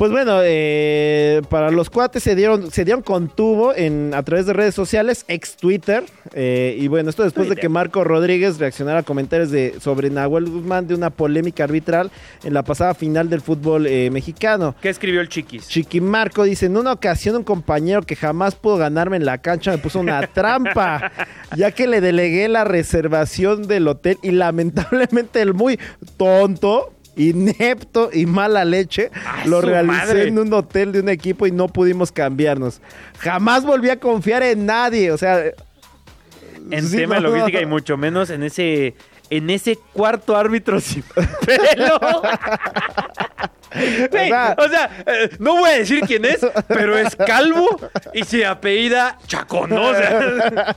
Pues 0.00 0.12
bueno, 0.12 0.40
eh, 0.42 1.42
para 1.50 1.70
los 1.70 1.90
cuates 1.90 2.22
se 2.22 2.34
dieron, 2.34 2.70
se 2.70 2.86
dieron 2.86 3.02
con 3.02 3.28
tubo 3.28 3.74
en, 3.74 4.14
a 4.14 4.22
través 4.22 4.46
de 4.46 4.54
redes 4.54 4.74
sociales, 4.74 5.26
ex 5.28 5.58
Twitter. 5.58 6.04
eh, 6.32 6.74
y 6.80 6.88
bueno, 6.88 7.10
esto 7.10 7.22
después 7.22 7.50
de 7.50 7.56
que 7.56 7.68
Marco 7.68 8.02
Rodríguez 8.02 8.58
reaccionara 8.58 9.00
a 9.00 9.02
comentarios 9.02 9.50
de, 9.50 9.74
sobre 9.78 10.08
Nahuel 10.08 10.48
Guzmán 10.48 10.86
de 10.86 10.94
una 10.94 11.10
polémica 11.10 11.64
arbitral 11.64 12.10
en 12.44 12.54
la 12.54 12.62
pasada 12.62 12.94
final 12.94 13.28
del 13.28 13.42
fútbol 13.42 13.86
eh, 13.86 14.08
mexicano. 14.10 14.74
¿Qué 14.80 14.88
escribió 14.88 15.20
el 15.20 15.28
Chiquis? 15.28 15.68
Chiquimarco 15.68 16.44
dice, 16.44 16.64
en 16.64 16.78
una 16.78 16.92
ocasión 16.92 17.36
un 17.36 17.44
compañero 17.44 18.00
que 18.00 18.16
jamás 18.16 18.54
pudo 18.54 18.78
ganarme 18.78 19.18
en 19.18 19.26
la 19.26 19.36
cancha 19.36 19.70
me 19.70 19.76
puso 19.76 20.00
una 20.00 20.26
trampa, 20.32 21.12
ya 21.54 21.72
que 21.72 21.86
le 21.86 22.00
delegué 22.00 22.48
la 22.48 22.64
reservación 22.64 23.66
del 23.66 23.86
hotel 23.86 24.16
y 24.22 24.30
lamentablemente 24.30 25.42
el 25.42 25.52
muy 25.52 25.78
tonto, 26.16 26.94
inepto 27.28 28.10
y 28.12 28.26
mala 28.26 28.64
leche 28.64 29.10
lo 29.44 29.60
realicé 29.60 29.96
madre! 29.96 30.28
en 30.28 30.38
un 30.38 30.52
hotel 30.52 30.92
de 30.92 31.00
un 31.00 31.08
equipo 31.08 31.46
y 31.46 31.52
no 31.52 31.68
pudimos 31.68 32.10
cambiarnos. 32.12 32.80
Jamás 33.18 33.64
volví 33.64 33.90
a 33.90 33.98
confiar 34.00 34.42
en 34.42 34.66
nadie, 34.66 35.12
o 35.12 35.18
sea... 35.18 35.42
En 36.70 36.86
sí, 36.86 36.98
tema 36.98 37.16
de 37.16 37.20
no, 37.22 37.28
no. 37.28 37.34
logística 37.36 37.60
y 37.60 37.66
mucho 37.66 37.96
menos 37.96 38.30
en 38.30 38.42
ese 38.44 38.94
en 39.30 39.48
ese 39.48 39.78
cuarto 39.92 40.36
árbitro 40.36 40.80
sin 40.80 41.02
pelo. 41.46 42.22
Güey, 44.10 44.28
sea- 44.28 44.56
o 44.58 44.68
sea, 44.68 44.90
eh, 45.06 45.30
no 45.38 45.56
voy 45.58 45.70
a 45.70 45.78
decir 45.78 46.00
quién 46.04 46.24
es, 46.24 46.40
pero 46.66 46.98
es 46.98 47.14
calvo 47.14 47.68
y 48.12 48.24
se 48.24 48.44
apellida 48.44 49.16
Chacón, 49.28 49.70
¿no? 49.70 49.90
O 49.90 49.94
sea, 49.94 50.76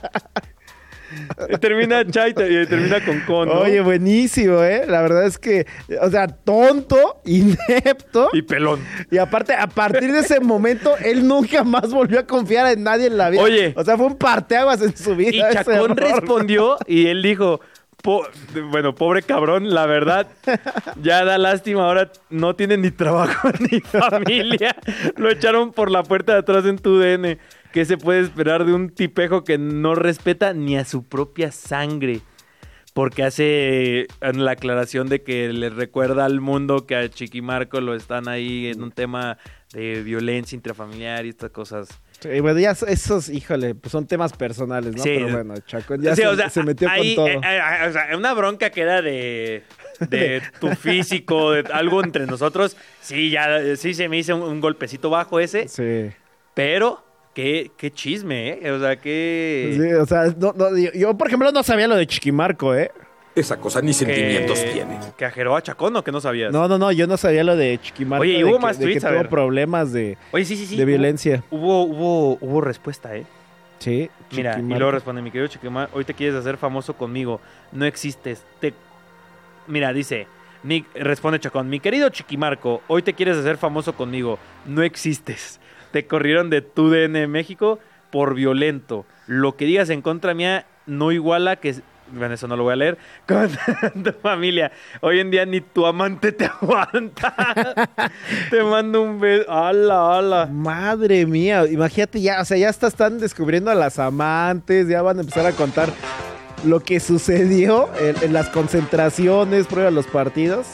termina 1.60 2.04
Cha 2.06 2.28
y 2.28 2.34
te- 2.34 2.62
y 2.62 2.66
termina 2.66 3.04
con 3.04 3.20
Con, 3.20 3.48
¿no? 3.48 3.60
Oye, 3.60 3.80
buenísimo, 3.80 4.62
¿eh? 4.62 4.84
La 4.86 5.02
verdad 5.02 5.24
es 5.26 5.38
que, 5.38 5.66
o 6.00 6.10
sea, 6.10 6.26
tonto, 6.28 7.20
inepto. 7.24 8.30
y 8.32 8.42
pelón. 8.42 8.80
Y 9.10 9.18
aparte, 9.18 9.54
a 9.54 9.66
partir 9.66 10.12
de 10.12 10.20
ese 10.20 10.40
momento, 10.40 10.94
él 11.04 11.26
nunca 11.26 11.64
más 11.64 11.90
volvió 11.92 12.20
a 12.20 12.26
confiar 12.26 12.66
en 12.72 12.82
nadie 12.84 13.06
en 13.06 13.16
la 13.16 13.30
vida. 13.30 13.42
Oye. 13.42 13.72
O 13.76 13.84
sea, 13.84 13.96
fue 13.96 14.06
un 14.06 14.16
parteaguas 14.16 14.80
en 14.82 14.96
su 14.96 15.14
vida. 15.16 15.50
Y 15.50 15.54
Chacón 15.54 15.96
respondió 15.96 16.76
y 16.86 17.06
él 17.06 17.22
dijo, 17.22 17.60
"Po- 18.02 18.26
bueno, 18.70 18.94
pobre 18.94 19.22
cabrón, 19.22 19.70
la 19.72 19.86
verdad, 19.86 20.26
ya 21.02 21.24
da 21.24 21.38
lástima, 21.38 21.84
ahora 21.86 22.10
no 22.30 22.54
tiene 22.54 22.76
ni 22.76 22.90
trabajo 22.90 23.48
ni 23.70 23.80
familia. 23.80 24.76
Lo 25.16 25.30
echaron 25.30 25.72
por 25.72 25.90
la 25.90 26.02
puerta 26.02 26.32
de 26.32 26.38
atrás 26.40 26.64
en 26.66 26.78
tu 26.78 26.98
DN. 26.98 27.38
¿Qué 27.74 27.84
se 27.84 27.98
puede 27.98 28.20
esperar 28.20 28.64
de 28.64 28.72
un 28.72 28.88
tipejo 28.88 29.42
que 29.42 29.58
no 29.58 29.96
respeta 29.96 30.52
ni 30.52 30.76
a 30.76 30.84
su 30.84 31.08
propia 31.08 31.50
sangre? 31.50 32.20
Porque 32.92 33.24
hace 33.24 34.02
eh, 34.02 34.06
la 34.32 34.52
aclaración 34.52 35.08
de 35.08 35.24
que 35.24 35.52
le 35.52 35.70
recuerda 35.70 36.24
al 36.24 36.40
mundo 36.40 36.86
que 36.86 36.94
a 36.94 37.08
Chiquimarco 37.10 37.80
lo 37.80 37.96
están 37.96 38.28
ahí 38.28 38.68
en 38.68 38.80
un 38.80 38.92
tema 38.92 39.38
de 39.72 40.04
violencia 40.04 40.54
intrafamiliar 40.54 41.26
y 41.26 41.30
estas 41.30 41.50
cosas. 41.50 41.88
Sí, 42.20 42.38
bueno, 42.38 42.60
ya 42.60 42.76
esos, 42.86 43.28
híjole, 43.28 43.74
pues 43.74 43.90
son 43.90 44.06
temas 44.06 44.32
personales, 44.34 44.94
¿no? 44.94 45.02
Sí. 45.02 45.10
Pero 45.16 45.32
bueno, 45.32 45.54
Chacón 45.66 46.00
ya 46.00 46.14
Sí, 46.14 46.22
se, 46.22 46.28
o 46.28 46.36
sea, 46.36 46.50
se 46.50 46.62
metió 46.62 46.88
ahí, 46.88 47.16
con 47.16 47.24
todo. 47.26 47.42
eh, 47.42 47.56
eh, 47.58 47.88
o 47.88 47.92
sea, 47.92 48.16
una 48.16 48.32
bronca 48.34 48.70
que 48.70 48.82
era 48.82 49.02
de, 49.02 49.64
de 49.98 50.42
tu 50.60 50.68
físico, 50.76 51.50
de 51.50 51.64
algo 51.72 52.04
entre 52.04 52.24
nosotros. 52.26 52.76
Sí, 53.00 53.30
ya, 53.30 53.74
sí 53.74 53.94
se 53.94 54.08
me 54.08 54.18
hizo 54.18 54.36
un, 54.36 54.42
un 54.42 54.60
golpecito 54.60 55.10
bajo 55.10 55.40
ese, 55.40 55.66
sí. 55.66 56.12
pero 56.54 57.04
qué, 57.34 57.70
qué 57.76 57.90
chisme, 57.90 58.58
¿eh? 58.62 58.70
O 58.70 58.78
sea, 58.80 58.96
qué... 58.96 59.76
Sí, 59.78 59.92
o 59.94 60.06
sea, 60.06 60.34
no- 60.38 60.52
no, 60.56 60.76
yo, 60.76 60.90
yo, 60.92 61.16
por 61.16 61.26
ejemplo, 61.28 61.50
no 61.52 61.62
sabía 61.62 61.86
lo 61.88 61.96
de 61.96 62.06
Chiquimarco, 62.06 62.74
¿eh? 62.74 62.90
Esa 63.34 63.56
cosa 63.58 63.82
ni 63.82 63.92
sentimientos 63.92 64.64
tiene. 64.72 64.96
Que 65.18 65.24
ajeró 65.24 65.56
a 65.56 65.62
Chacón 65.62 65.96
o 65.96 66.04
que 66.04 66.12
no 66.12 66.20
sabías. 66.20 66.52
No, 66.52 66.68
no, 66.68 66.78
no, 66.78 66.92
yo 66.92 67.08
no 67.08 67.16
sabía 67.16 67.42
lo 67.42 67.56
de 67.56 67.78
Chiquimarco. 67.82 68.22
Oye, 68.22 68.34
¿y 68.34 68.38
de 68.38 68.44
hubo 68.44 68.58
que- 68.58 68.62
más 68.62 68.78
de 68.78 68.84
que 68.86 68.92
tweets? 68.92 69.04
A 69.04 69.10
tuvo 69.10 69.28
problemas 69.28 69.92
de, 69.92 70.16
Oye, 70.30 70.44
sí, 70.44 70.56
sí, 70.56 70.66
sí. 70.66 70.76
de 70.76 70.84
hubo- 70.84 70.86
violencia. 70.86 71.42
Hubo, 71.50 71.82
hubo, 71.82 72.38
hubo 72.40 72.60
respuesta, 72.60 73.16
¿eh? 73.16 73.26
Sí, 73.80 74.08
Mira, 74.30 74.52
y 74.52 74.54
Chiquimarco. 74.54 74.78
luego 74.78 74.92
responde, 74.92 75.20
mi 75.20 75.30
querido 75.32 75.48
Chiquimar, 75.48 75.88
hoy 75.92 76.04
te 76.04 76.14
quieres 76.14 76.36
hacer 76.36 76.56
famoso 76.56 76.94
conmigo. 76.94 77.40
No 77.72 77.84
existes. 77.84 78.44
Te... 78.60 78.72
Mira, 79.66 79.92
dice, 79.92 80.28
mi- 80.62 80.84
responde 80.94 81.40
Chacón, 81.40 81.68
mi 81.68 81.80
querido 81.80 82.08
Chiquimarco, 82.10 82.82
hoy 82.86 83.02
te 83.02 83.14
quieres 83.14 83.36
hacer 83.36 83.56
famoso 83.56 83.94
conmigo. 83.94 84.38
No 84.64 84.82
existes. 84.84 85.58
Te 85.94 86.08
corrieron 86.08 86.50
de 86.50 86.60
tu 86.60 86.90
DN 86.90 87.28
México 87.28 87.78
por 88.10 88.34
violento. 88.34 89.06
Lo 89.28 89.54
que 89.54 89.64
digas 89.64 89.90
en 89.90 90.02
contra 90.02 90.34
mía 90.34 90.66
no 90.86 91.12
iguala 91.12 91.54
que... 91.54 91.76
Bueno, 92.10 92.34
eso 92.34 92.48
no 92.48 92.56
lo 92.56 92.64
voy 92.64 92.72
a 92.72 92.76
leer. 92.76 92.98
Con 93.28 94.02
tu 94.02 94.10
familia. 94.20 94.72
Hoy 95.02 95.20
en 95.20 95.30
día 95.30 95.46
ni 95.46 95.60
tu 95.60 95.86
amante 95.86 96.32
te 96.32 96.46
aguanta. 96.60 97.88
te 98.50 98.64
mando 98.64 99.02
un 99.02 99.20
beso. 99.20 99.48
¡Hala, 99.48 100.18
hala! 100.18 100.46
Madre 100.46 101.26
mía, 101.26 101.64
imagínate 101.70 102.20
ya, 102.20 102.40
o 102.40 102.44
sea, 102.44 102.56
ya 102.56 102.70
hasta 102.70 102.88
están 102.88 103.20
descubriendo 103.20 103.70
a 103.70 103.76
las 103.76 104.00
amantes, 104.00 104.88
ya 104.88 105.00
van 105.00 105.18
a 105.18 105.20
empezar 105.20 105.46
a 105.46 105.52
contar 105.52 105.90
lo 106.64 106.80
que 106.80 106.98
sucedió 106.98 107.88
en, 108.00 108.16
en 108.20 108.32
las 108.32 108.48
concentraciones, 108.48 109.68
prueba 109.68 109.92
los 109.92 110.08
partidos. 110.08 110.66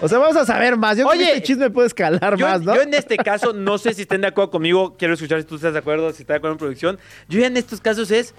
O 0.00 0.08
sea, 0.08 0.18
vamos 0.18 0.36
a 0.36 0.44
saber 0.46 0.76
más. 0.76 0.96
Yo 0.96 1.06
creo 1.06 1.18
Oye, 1.20 1.30
que 1.30 1.36
este 1.36 1.42
chisme 1.46 1.70
puede 1.70 1.88
escalar 1.88 2.36
Yo, 2.36 2.46
más, 2.46 2.62
¿no? 2.62 2.74
yo 2.74 2.82
en 2.82 2.94
este 2.94 3.16
caso, 3.16 3.52
no 3.52 3.78
sé 3.78 3.94
si 3.94 4.02
estén 4.02 4.20
de 4.22 4.28
acuerdo 4.28 4.50
conmigo, 4.50 4.96
quiero 4.98 5.14
escuchar 5.14 5.40
si 5.40 5.46
tú 5.46 5.56
estás 5.56 5.72
de 5.72 5.78
acuerdo, 5.78 6.08
si 6.12 6.22
estás 6.22 6.34
de 6.34 6.38
acuerdo 6.38 6.54
en 6.54 6.58
producción. 6.58 6.98
Yo 7.28 7.40
ya 7.40 7.46
en 7.48 7.56
estos 7.56 7.80
casos 7.80 8.10
es, 8.10 8.34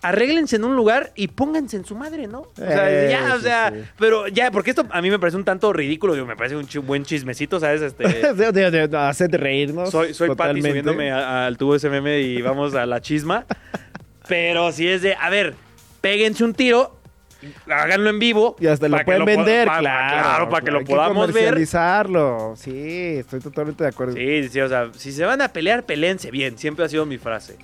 arréglense 0.00 0.56
en 0.56 0.64
un 0.64 0.76
lugar 0.76 1.12
y 1.16 1.28
pónganse 1.28 1.76
en 1.76 1.84
su 1.84 1.94
madre, 1.96 2.26
¿no? 2.28 2.40
O 2.42 2.52
sea, 2.56 2.88
Eh, 2.90 3.10
ya, 3.10 3.34
o 3.34 3.40
sea, 3.40 3.72
sí. 3.74 3.82
pero 3.98 4.28
ya, 4.28 4.50
porque 4.50 4.70
esto 4.70 4.86
a 4.90 5.02
mí 5.02 5.10
me 5.10 5.18
parece 5.18 5.36
un 5.36 5.44
tanto 5.44 5.72
ridículo, 5.72 6.14
digo, 6.14 6.24
me 6.26 6.36
parece 6.36 6.56
un 6.56 6.86
buen 6.86 7.04
chismecito, 7.04 7.58
¿sabes? 7.60 7.82
Este, 7.82 8.04
de, 8.34 8.52
de- 8.52 8.70
de- 8.88 9.38
reírnos. 9.38 9.90
soy 9.90 10.14
soy 10.14 10.28
totalmente. 10.28 10.68
subiéndome 10.70 11.10
al 11.10 11.56
tubo 11.58 11.78
SMM 11.78 12.06
y 12.20 12.40
vamos 12.42 12.74
a 12.74 12.86
la 12.86 13.00
chisma. 13.00 13.44
Pero 14.28 14.72
si 14.72 14.86
es 14.88 15.02
de, 15.02 15.14
a 15.14 15.30
ver, 15.30 15.54
péguense 16.00 16.44
un 16.44 16.54
tiro, 16.54 16.97
háganlo 17.68 18.10
en 18.10 18.18
vivo. 18.18 18.56
Y 18.60 18.66
hasta 18.66 18.88
lo 18.88 18.98
que 18.98 19.04
pueden 19.04 19.24
vender, 19.24 19.66
claro. 19.66 19.82
Claro, 19.82 20.48
para 20.48 20.64
que 20.64 20.70
lo 20.70 20.78
hay 20.78 20.84
podamos 20.84 21.26
ver. 21.28 21.34
comercializarlo. 21.34 22.54
Sí, 22.56 23.16
estoy 23.18 23.40
totalmente 23.40 23.84
de 23.84 23.90
acuerdo. 23.90 24.14
Sí, 24.14 24.48
sí, 24.48 24.60
o 24.60 24.68
sea, 24.68 24.90
si 24.96 25.12
se 25.12 25.24
van 25.24 25.40
a 25.40 25.48
pelear, 25.48 25.84
pelense 25.84 26.30
bien. 26.30 26.58
Siempre 26.58 26.84
ha 26.84 26.88
sido 26.88 27.06
mi 27.06 27.18
frase. 27.18 27.56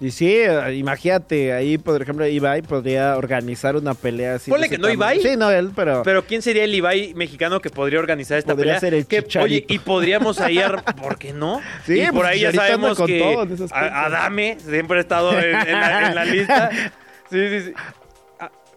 Y 0.00 0.10
sí, 0.10 0.28
eh, 0.36 0.74
imagínate, 0.74 1.52
ahí, 1.52 1.78
por 1.78 2.02
ejemplo, 2.02 2.26
Ibai 2.26 2.62
podría 2.62 3.16
organizar 3.16 3.76
una 3.76 3.94
pelea 3.94 4.34
así. 4.34 4.50
Ponle 4.50 4.68
que 4.68 4.76
no. 4.76 4.90
Ibai. 4.90 5.20
Sí, 5.20 5.36
no 5.36 5.50
él, 5.50 5.70
pero... 5.74 6.02
Pero 6.02 6.24
¿quién 6.26 6.42
sería 6.42 6.64
el 6.64 6.74
Ibai 6.74 7.14
mexicano 7.14 7.60
que 7.60 7.70
podría 7.70 8.00
organizar 8.00 8.36
esta 8.36 8.54
Podría 8.54 8.74
pelea? 8.74 8.80
ser 8.80 8.94
el 8.94 9.06
Que- 9.06 9.38
oye, 9.38 9.64
y 9.68 9.78
podríamos 9.78 10.40
ahí, 10.40 10.58
¿por 11.00 11.16
qué 11.16 11.32
no? 11.32 11.62
Sí, 11.86 12.00
y 12.02 12.06
por 12.06 12.14
pues 12.16 12.26
ahí 12.28 12.40
ya 12.40 12.52
sabemos 12.52 13.00
que. 13.06 13.46
Adame 13.70 14.58
siempre 14.60 14.98
ha 14.98 15.00
estado 15.00 15.38
en, 15.38 15.54
en 15.54 15.80
la, 15.80 16.08
en 16.08 16.14
la 16.14 16.24
lista. 16.24 16.70
Sí, 17.30 17.48
sí, 17.48 17.60
sí. 17.62 17.72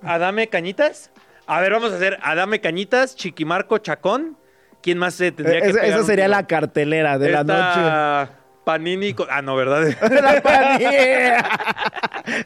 Adame 0.03 0.47
Cañitas. 0.49 1.11
A 1.45 1.61
ver, 1.61 1.71
vamos 1.71 1.91
a 1.91 1.95
hacer 1.95 2.17
Adame 2.21 2.59
Cañitas, 2.61 3.15
Chiquimarco 3.15 3.77
Chacón. 3.79 4.37
¿Quién 4.81 4.97
más 4.97 5.15
se 5.15 5.31
tendría 5.31 5.59
Eh, 5.59 5.61
que 5.63 5.67
esa, 5.69 5.79
pegar 5.79 5.89
esa 5.91 5.99
un 6.01 6.05
sería 6.05 6.25
tiro? 6.25 6.37
la 6.37 6.47
cartelera 6.47 7.17
de 7.17 7.29
la 7.31 7.43
noche. 7.43 8.31
Panini 8.63 9.13
con- 9.13 9.27
Ah, 9.31 9.41
no, 9.41 9.55
¿verdad? 9.55 9.81
La 10.11 10.41
panilla. 10.41 11.43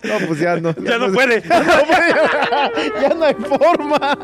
No, 0.03 0.27
pues 0.27 0.39
ya 0.39 0.57
no. 0.57 0.75
ya 0.75 0.97
no 0.99 1.11
puede. 1.11 1.41
Ya 1.49 1.59
no 1.59 1.83
puede. 1.85 3.01
Ya 3.01 3.09
no 3.15 3.25
hay 3.25 3.33
forma. 3.33 4.17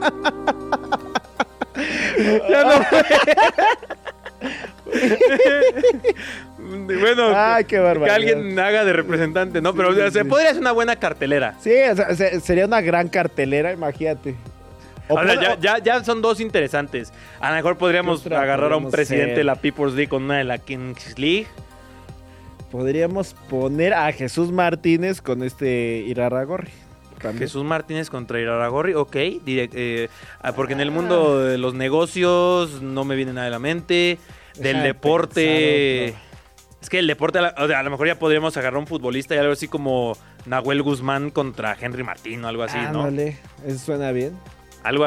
ya 2.48 2.64
no 2.64 2.84
puede. 2.90 3.06
bueno, 6.60 7.32
Ay, 7.36 7.66
qué 7.66 7.78
que 7.78 8.10
alguien 8.10 8.58
haga 8.60 8.84
de 8.86 8.94
representante, 8.94 9.62
¿no? 9.62 9.74
Pero 9.74 9.90
o 9.90 10.12
sea, 10.12 10.24
podría 10.26 10.50
hacer 10.50 10.62
una 10.62 10.72
buena 10.72 10.96
cartelera. 10.96 11.56
Sí, 11.60 11.72
o 11.92 11.96
sea, 11.96 12.16
se- 12.16 12.40
sería 12.40 12.66
una 12.66 12.82
gran 12.82 13.10
cartelera, 13.10 13.72
imagínate. 13.72 14.36
O 15.08 15.16
puede- 15.16 15.36
ya, 15.36 15.58
ya, 15.60 15.78
ya 15.80 16.04
son 16.04 16.22
dos 16.22 16.40
interesantes. 16.40 17.14
A 17.40 17.50
lo 17.50 17.56
mejor 17.56 17.78
podríamos 17.78 18.22
¿Qué 18.22 18.28
otra 18.30 18.42
agarrar 18.42 18.74
a 18.74 18.78
un 18.78 18.92
presidente 18.92 19.28
ser? 19.32 19.38
de 19.38 19.44
la 19.44 19.56
People's 19.56 19.94
League 19.94 20.10
con 20.10 20.24
una 20.24 20.38
de 20.38 20.44
la 20.44 20.58
Kings 20.58 21.18
League. 21.18 21.48
Podríamos 22.72 23.34
poner 23.50 23.94
a 23.94 24.12
Jesús 24.12 24.52
Martínez 24.52 25.22
con 25.22 25.44
este 25.44 26.04
Irarragorri. 26.06 26.72
también. 27.22 27.40
Jesús 27.40 27.64
Martínez 27.64 28.10
contra 28.10 28.40
Iraragorri, 28.42 28.94
ok. 28.94 29.16
direct- 29.46 29.72
eh, 29.74 30.10
ah, 30.42 30.52
porque 30.52 30.74
en 30.74 30.82
el 30.82 30.92
mundo 30.92 31.40
de 31.44 31.58
los 31.58 31.74
negocios 31.74 32.82
no 32.82 33.06
me 33.06 33.16
viene 33.16 33.32
nada 33.34 33.48
a 33.48 33.50
la 33.52 33.60
mente. 33.60 34.20
Del 34.60 34.84
deporte. 34.84 36.06
pensar 36.06 36.28
Es 36.82 36.90
que 36.90 37.00
el 37.00 37.08
deporte, 37.08 37.40
o 37.40 37.68
sea, 37.68 37.80
a 37.80 37.84
lo 37.84 37.90
mejor 37.90 38.08
ya 38.08 38.20
podríamos 38.20 38.56
agarrar 38.56 38.78
un 38.78 38.88
futbolista 38.88 39.36
y 39.36 39.40
algo 39.40 39.52
así 39.52 39.68
como 39.68 40.16
Nahuel 40.46 40.84
Guzmán 40.84 41.32
contra 41.32 41.76
Henry 41.80 42.04
Martín 42.04 42.46
o 42.46 42.48
algo 42.48 42.64
así, 42.64 42.78
¿no? 42.92 43.04
Ándale, 43.04 43.38
eso 43.66 43.80
suena 43.80 44.12
bien. 44.12 44.38
Algo 44.84 45.06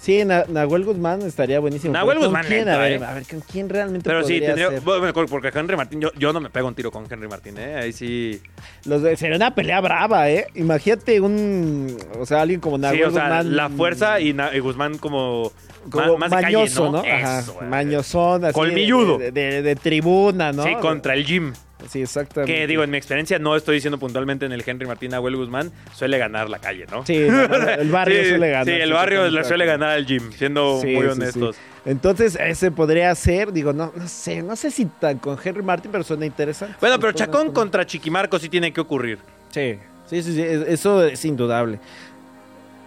Sí, 0.00 0.24
Na- 0.24 0.44
Nahuel 0.48 0.84
Guzmán 0.86 1.20
estaría 1.22 1.60
buenísimo. 1.60 1.92
Nahuel 1.92 2.16
pero 2.18 2.30
¿con 2.30 2.40
Guzmán 2.40 2.46
quién? 2.50 2.68
a, 2.70 2.78
ver, 2.78 2.92
eh. 2.92 3.04
a 3.04 3.12
ver, 3.12 3.24
¿con 3.26 3.40
quién 3.40 3.68
realmente 3.68 4.08
Pero 4.08 4.24
sí, 4.24 4.40
tendría. 4.40 4.70
ser? 4.70 4.80
Bueno, 4.80 5.12
porque 5.28 5.50
Henry 5.54 5.76
Martín, 5.76 6.00
yo, 6.00 6.10
yo 6.16 6.32
no 6.32 6.40
me 6.40 6.48
pego 6.48 6.68
un 6.68 6.74
tiro 6.74 6.90
con 6.90 7.04
Henry 7.10 7.28
Martín, 7.28 7.58
¿eh? 7.58 7.74
Ahí 7.76 7.92
sí. 7.92 8.40
Los 8.86 9.02
de- 9.02 9.14
sería 9.18 9.36
una 9.36 9.54
pelea 9.54 9.78
brava, 9.82 10.30
¿eh? 10.30 10.46
Imagínate 10.54 11.20
un... 11.20 11.98
O 12.18 12.24
sea, 12.24 12.40
alguien 12.40 12.60
como 12.60 12.78
Nahuel 12.78 12.98
sí, 12.98 13.04
o 13.04 13.10
sea, 13.10 13.24
Guzmán. 13.24 13.54
la 13.56 13.68
fuerza 13.68 14.20
y, 14.20 14.32
Guzmán 14.60 14.96
como. 14.96 15.52
Como 15.90 16.12
ma- 16.16 16.28
más 16.28 16.30
de 16.30 16.36
calle, 16.44 16.56
mañoso, 16.56 16.90
¿no? 16.92 17.04
Eso, 17.04 17.14
Ajá, 17.26 17.40
eh. 17.40 17.64
mañosón, 17.68 18.44
así. 18.46 18.54
Colmilludo. 18.54 19.18
De, 19.18 19.32
de- 19.32 19.60
de 19.62 19.76
tribuna, 19.76 20.52
¿no? 20.52 20.62
Sí, 20.64 20.74
contra 20.80 21.12
el 21.14 21.24
Jim. 21.26 21.52
Sí, 21.88 22.02
exactamente. 22.02 22.52
Que 22.52 22.66
digo, 22.66 22.82
en 22.82 22.90
mi 22.90 22.96
experiencia, 22.96 23.38
no 23.38 23.56
estoy 23.56 23.76
diciendo 23.76 23.98
puntualmente 23.98 24.44
en 24.46 24.52
el 24.52 24.62
Henry 24.66 24.86
Martín 24.86 25.14
Abuel 25.14 25.36
Guzmán, 25.36 25.70
suele 25.94 26.18
ganar 26.18 26.50
la 26.50 26.58
calle, 26.58 26.86
¿no? 26.90 27.04
Sí, 27.06 27.16
el 27.16 27.30
barrio 27.90 28.22
Sí, 28.22 28.28
suele 28.30 28.50
ganar. 28.50 28.66
Sí, 28.66 28.72
el 28.72 28.88
sí, 28.88 28.92
barrio 28.94 29.28
le 29.30 29.44
suele 29.44 29.66
ganar 29.66 29.90
al 29.90 30.06
Jim, 30.06 30.30
siendo 30.36 30.80
Sí, 30.80 30.88
muy 30.88 31.04
sí, 31.04 31.10
honestos. 31.10 31.56
sí. 31.56 31.62
Entonces, 31.86 32.36
ese 32.38 32.70
podría 32.70 33.14
ser, 33.14 33.52
digo, 33.52 33.72
no, 33.72 33.92
no 33.96 34.06
sé, 34.08 34.42
no 34.42 34.54
sé 34.56 34.70
si 34.70 34.84
tan 34.84 35.18
con 35.18 35.38
Henry 35.42 35.62
Martin, 35.62 35.90
pero 35.90 36.04
suena 36.04 36.26
interesante. 36.26 36.76
Bueno, 36.80 36.96
Sí, 36.96 37.00
pero 37.00 37.12
Chacón 37.12 37.40
poner- 37.46 37.52
contra 37.54 37.86
Chiquimarco 37.86 38.38
sí 38.38 38.48
tiene 38.50 38.72
que 38.72 38.80
ocurrir. 38.82 39.18
Sí, 39.50 39.78
sí, 40.06 40.22
sí, 40.22 40.34
sí, 40.34 40.42
es- 40.42 40.66
eso 40.68 41.04
es 41.04 41.24
indudable. 41.24 41.78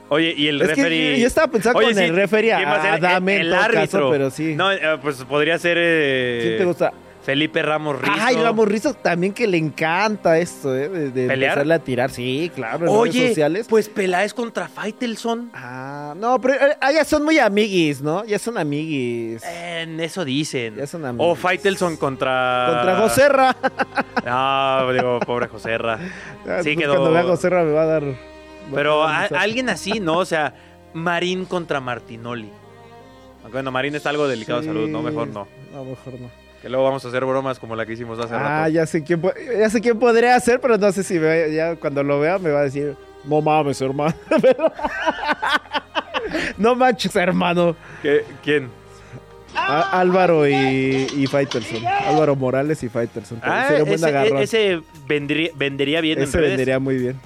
Oye, 0.09 0.33
y 0.37 0.47
el 0.47 0.61
Es 0.61 0.67
que 0.69 0.75
referee. 0.75 1.11
yo- 1.15 1.21
yo 1.21 1.27
estaba 1.27 1.47
pensando 1.47 1.79
Oye, 1.79 1.93
con 1.93 2.03
el 2.03 2.15
referee 2.15 2.53
a- 2.53 2.93
Adame 2.93 3.37
el, 3.41 3.49
caso, 3.49 3.63
árbitro. 3.63 4.11
pero 4.11 4.29
sí. 4.29 4.53
No, 4.55 4.71
eh, 4.71 4.79
pues 5.01 5.15
podría 5.23 5.57
ser. 5.57 5.77
eh, 5.79 6.39
¿Quién 6.43 6.57
te 6.59 6.65
gusta? 6.65 6.93
Felipe 7.23 7.61
Ramos 7.61 7.99
Rizzo. 8.01 8.13
Ay, 8.19 8.35
Ramos 8.35 8.67
Rizzo 8.67 8.93
también 8.93 9.33
que 9.33 9.47
le 9.47 9.57
encanta 9.57 10.37
esto, 10.37 10.75
¿eh? 10.75 10.89
De, 10.89 11.09
de 11.11 11.27
¿Pelear? 11.27 11.51
empezarle 11.51 11.73
a 11.73 11.79
tirar, 11.79 12.11
sí, 12.11 12.51
claro, 12.53 12.79
en 12.79 12.81
redes 12.81 12.97
Oye, 12.97 13.27
sociales. 13.29 13.65
pues 13.69 13.87
Peláez 13.87 14.33
contra 14.33 14.67
Faitelson. 14.67 15.49
Ah, 15.53 16.13
no, 16.17 16.39
pero 16.41 16.55
eh, 16.55 16.77
ah, 16.81 16.91
ya 16.91 17.05
son 17.05 17.23
muy 17.23 17.39
amiguis, 17.39 18.01
¿no? 18.01 18.25
Ya 18.25 18.37
son 18.39 18.57
amiguis. 18.57 19.41
En 19.43 19.99
eso 20.01 20.25
dicen. 20.25 20.75
Ya 20.75 20.85
son 20.85 21.05
O 21.05 21.07
amiguis. 21.07 21.39
Faitelson 21.39 21.95
contra. 21.97 22.67
Contra 22.69 22.95
Joserra. 22.97 23.55
No, 24.25 24.91
digo, 24.93 25.19
pobre 25.21 25.47
Joserra. 25.47 25.97
Sí, 26.63 26.73
Pues 26.73 26.77
quedó. 26.77 26.93
Cuando 26.93 27.11
vea 27.11 27.23
Joserra 27.23 27.63
me 27.63 27.71
va 27.71 27.83
a 27.83 27.85
dar... 27.85 28.03
Pero 28.73 29.03
a 29.03 29.23
alguien 29.25 29.69
así, 29.69 29.99
¿no? 29.99 30.17
O 30.17 30.25
sea, 30.25 30.53
Marín 30.93 31.45
contra 31.45 31.79
Martinoli. 31.81 32.49
Aunque 33.43 33.57
Bueno, 33.57 33.71
Marín 33.71 33.93
está 33.95 34.09
algo 34.09 34.27
delicado 34.27 34.59
de 34.61 34.67
Sí. 34.67 34.73
salud, 34.73 34.89
¿no? 34.89 35.01
Mejor 35.03 35.27
no. 35.27 35.47
No, 35.73 35.83
mejor 35.85 36.19
no. 36.19 36.29
Que 36.61 36.69
luego 36.69 36.85
vamos 36.85 37.03
a 37.03 37.09
hacer 37.09 37.25
bromas 37.25 37.59
como 37.59 37.75
la 37.75 37.85
que 37.85 37.91
hicimos 37.93 38.17
hace 38.19 38.33
Ah, 38.35 38.39
rato. 38.61 38.69
ya 38.71 38.85
sé 38.85 39.03
quién 39.03 39.21
ya 39.59 39.69
sé 39.69 39.81
quién 39.81 39.99
podría 39.99 40.35
hacer, 40.35 40.61
pero 40.61 40.77
no 40.77 40.91
sé 40.93 41.03
si 41.03 41.19
me- 41.19 41.53
ya 41.53 41.75
cuando 41.75 42.03
lo 42.03 42.19
vea 42.21 42.37
me 42.39 42.51
va 42.51 42.61
a 42.61 42.63
decir, 42.63 42.95
no 43.25 43.41
mames, 43.41 43.81
hermano. 43.81 44.13
No 46.57 46.75
manches, 46.75 47.15
hermano. 47.15 47.75
¿Qué- 48.01 48.23
¿Quién? 48.43 48.69
Álvaro 49.55 50.47
y, 50.47 51.07
y 51.15 51.27
Faitelson. 51.27 51.85
Álvaro 51.85 52.35
Morales 52.35 52.81
y 52.83 52.89
Faitelson. 52.89 53.39
Ah, 53.43 53.67
ese, 53.85 54.05
agarrón. 54.05 54.37
ese 54.39 54.81
vendría, 55.07 55.51
vendería 55.55 56.01
bien 56.01 56.19
Ese 56.19 56.37
en 56.37 56.43
redes. 56.43 56.49
vendería 56.51 56.79
muy 56.79 56.97
bien. 56.97 57.19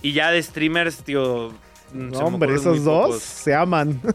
Y 0.00 0.12
ya 0.12 0.30
de 0.30 0.42
streamers, 0.42 0.98
tío... 1.02 1.50
mm, 1.92 2.10
No, 2.12 2.18
hombre, 2.20 2.54
esos 2.54 2.82
dos 2.84 3.06
pocos. 3.08 3.22
se 3.22 3.54
aman. 3.54 4.00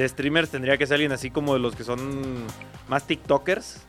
De 0.00 0.08
streamers 0.08 0.48
tendría 0.50 0.76
que 0.78 0.86
ser 0.86 0.94
alguien 0.94 1.12
así 1.12 1.30
como 1.30 1.52
de 1.54 1.60
los 1.60 1.76
que 1.76 1.84
son 1.84 1.98
más 2.88 3.06
TikTokers. 3.06 3.82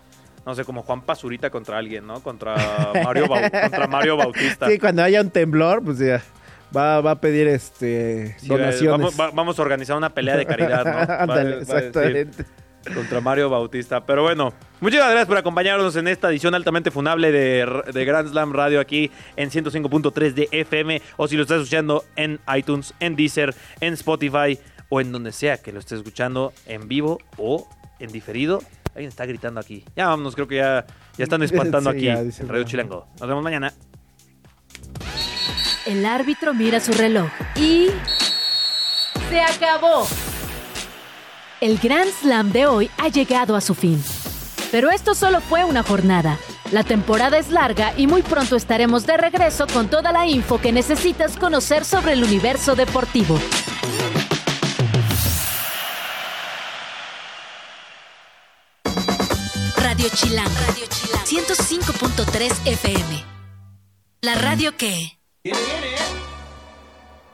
No 0.46 0.56
sé, 0.56 0.66
como 0.66 0.82
Juan 0.84 1.02
Pazurita 1.02 1.50
contra 1.52 1.78
alguien, 1.78 2.06
¿no? 2.08 2.20
Contra 2.22 2.56
Mario, 3.04 3.28
contra 3.28 3.88
Mario 3.88 4.18
Bautista. 4.18 4.68
Sí, 4.68 4.80
cuando 4.80 5.04
haya 5.04 5.22
un 5.22 5.30
temblor, 5.30 5.84
pues 5.84 6.00
ya 6.00 6.22
va, 6.76 7.00
va 7.00 7.12
a 7.12 7.22
pedir 7.22 7.48
este 7.48 8.36
Sí, 8.40 8.48
donaciones. 8.48 8.90
Vamos, 8.92 9.20
va- 9.20 9.32
vamos 9.32 9.60
a 9.60 9.62
organizar 9.62 9.96
una 9.96 10.10
pelea 10.10 10.36
de 10.38 10.46
caridad, 10.46 10.84
¿no? 10.84 11.14
Ándale, 11.20 11.60
exactamente. 11.60 12.44
contra 12.94 13.22
Mario 13.22 13.52
Bautista. 13.52 14.04
Pero 14.04 14.24
bueno, 14.24 14.52
muchas 14.80 15.00
gracias 15.02 15.28
por 15.28 15.38
acompañarnos 15.38 15.96
en 15.96 16.08
esta 16.08 16.30
edición 16.32 16.56
altamente 16.56 16.90
funable 16.90 17.32
de, 17.32 17.84
de 17.94 18.06
Grand 18.06 18.28
Slam 18.30 18.52
Radio 18.52 18.80
aquí 18.80 19.12
en 19.36 19.52
105.3 19.52 20.34
de 20.34 20.50
FM. 20.52 21.02
O 21.18 21.28
si 21.28 21.36
lo 21.36 21.44
estás 21.44 21.60
escuchando 21.62 22.04
en 22.16 22.40
iTunes, 22.58 22.96
en 23.00 23.16
Deezer, 23.16 23.54
en 23.80 23.94
Spotify 23.94 24.58
o 24.92 25.00
en 25.00 25.12
donde 25.12 25.32
sea 25.32 25.58
que 25.58 25.72
lo 25.72 25.80
estés 25.80 26.00
escuchando 26.00 26.54
en 26.68 26.88
vivo 26.88 27.18
o 27.38 27.68
en 28.00 28.12
diferido. 28.12 28.62
Alguien 28.90 29.08
está 29.08 29.26
gritando 29.26 29.62
aquí. 29.62 29.86
Ya 29.96 30.08
vámonos, 30.08 30.36
creo 30.36 30.48
que 30.48 30.58
ya, 30.58 30.86
ya 31.18 31.24
están 31.24 31.42
espantando 31.44 31.92
Sí, 31.92 31.98
aquí 31.98 32.06
ya, 32.08 32.20
en 32.20 32.48
Radio. 32.50 32.66
Chilango. 32.66 33.08
Nos 33.20 33.28
vemos 33.28 33.42
mañana. 33.42 33.74
El 35.86 36.06
árbitro 36.06 36.54
mira 36.54 36.80
su 36.82 36.92
reloj 36.92 37.30
y... 37.56 37.88
¡Se 39.30 39.42
acabó! 39.42 40.06
El 41.62 41.78
Grand 41.78 42.12
Slam 42.12 42.52
de 42.52 42.68
hoy 42.68 42.92
ha 42.98 43.08
llegado 43.08 43.56
a 43.56 43.62
su 43.62 43.74
fin. 43.74 44.04
Pero 44.72 44.90
esto 44.90 45.16
solo 45.16 45.40
fue 45.40 45.64
una 45.64 45.84
jornada. 45.84 46.38
La 46.72 46.84
temporada 46.84 47.38
es 47.38 47.50
larga 47.50 47.94
y 47.96 48.08
muy 48.08 48.24
pronto 48.24 48.58
estaremos 48.58 49.06
de 49.06 49.16
regreso 49.16 49.68
con 49.68 49.90
toda 49.90 50.12
la 50.12 50.28
info 50.28 50.60
que 50.60 50.74
necesitas 50.74 51.38
conocer 51.38 51.86
sobre 51.86 52.14
el 52.14 52.24
universo 52.24 52.76
deportivo. 52.76 53.40
Radio 60.02 60.18
Chilán. 60.18 60.52
Radio 60.56 60.86
Chilán. 60.88 61.26
105.3 61.28 62.52
FM. 62.66 63.24
La 64.22 64.34
radio 64.34 64.76
que... 64.76 65.20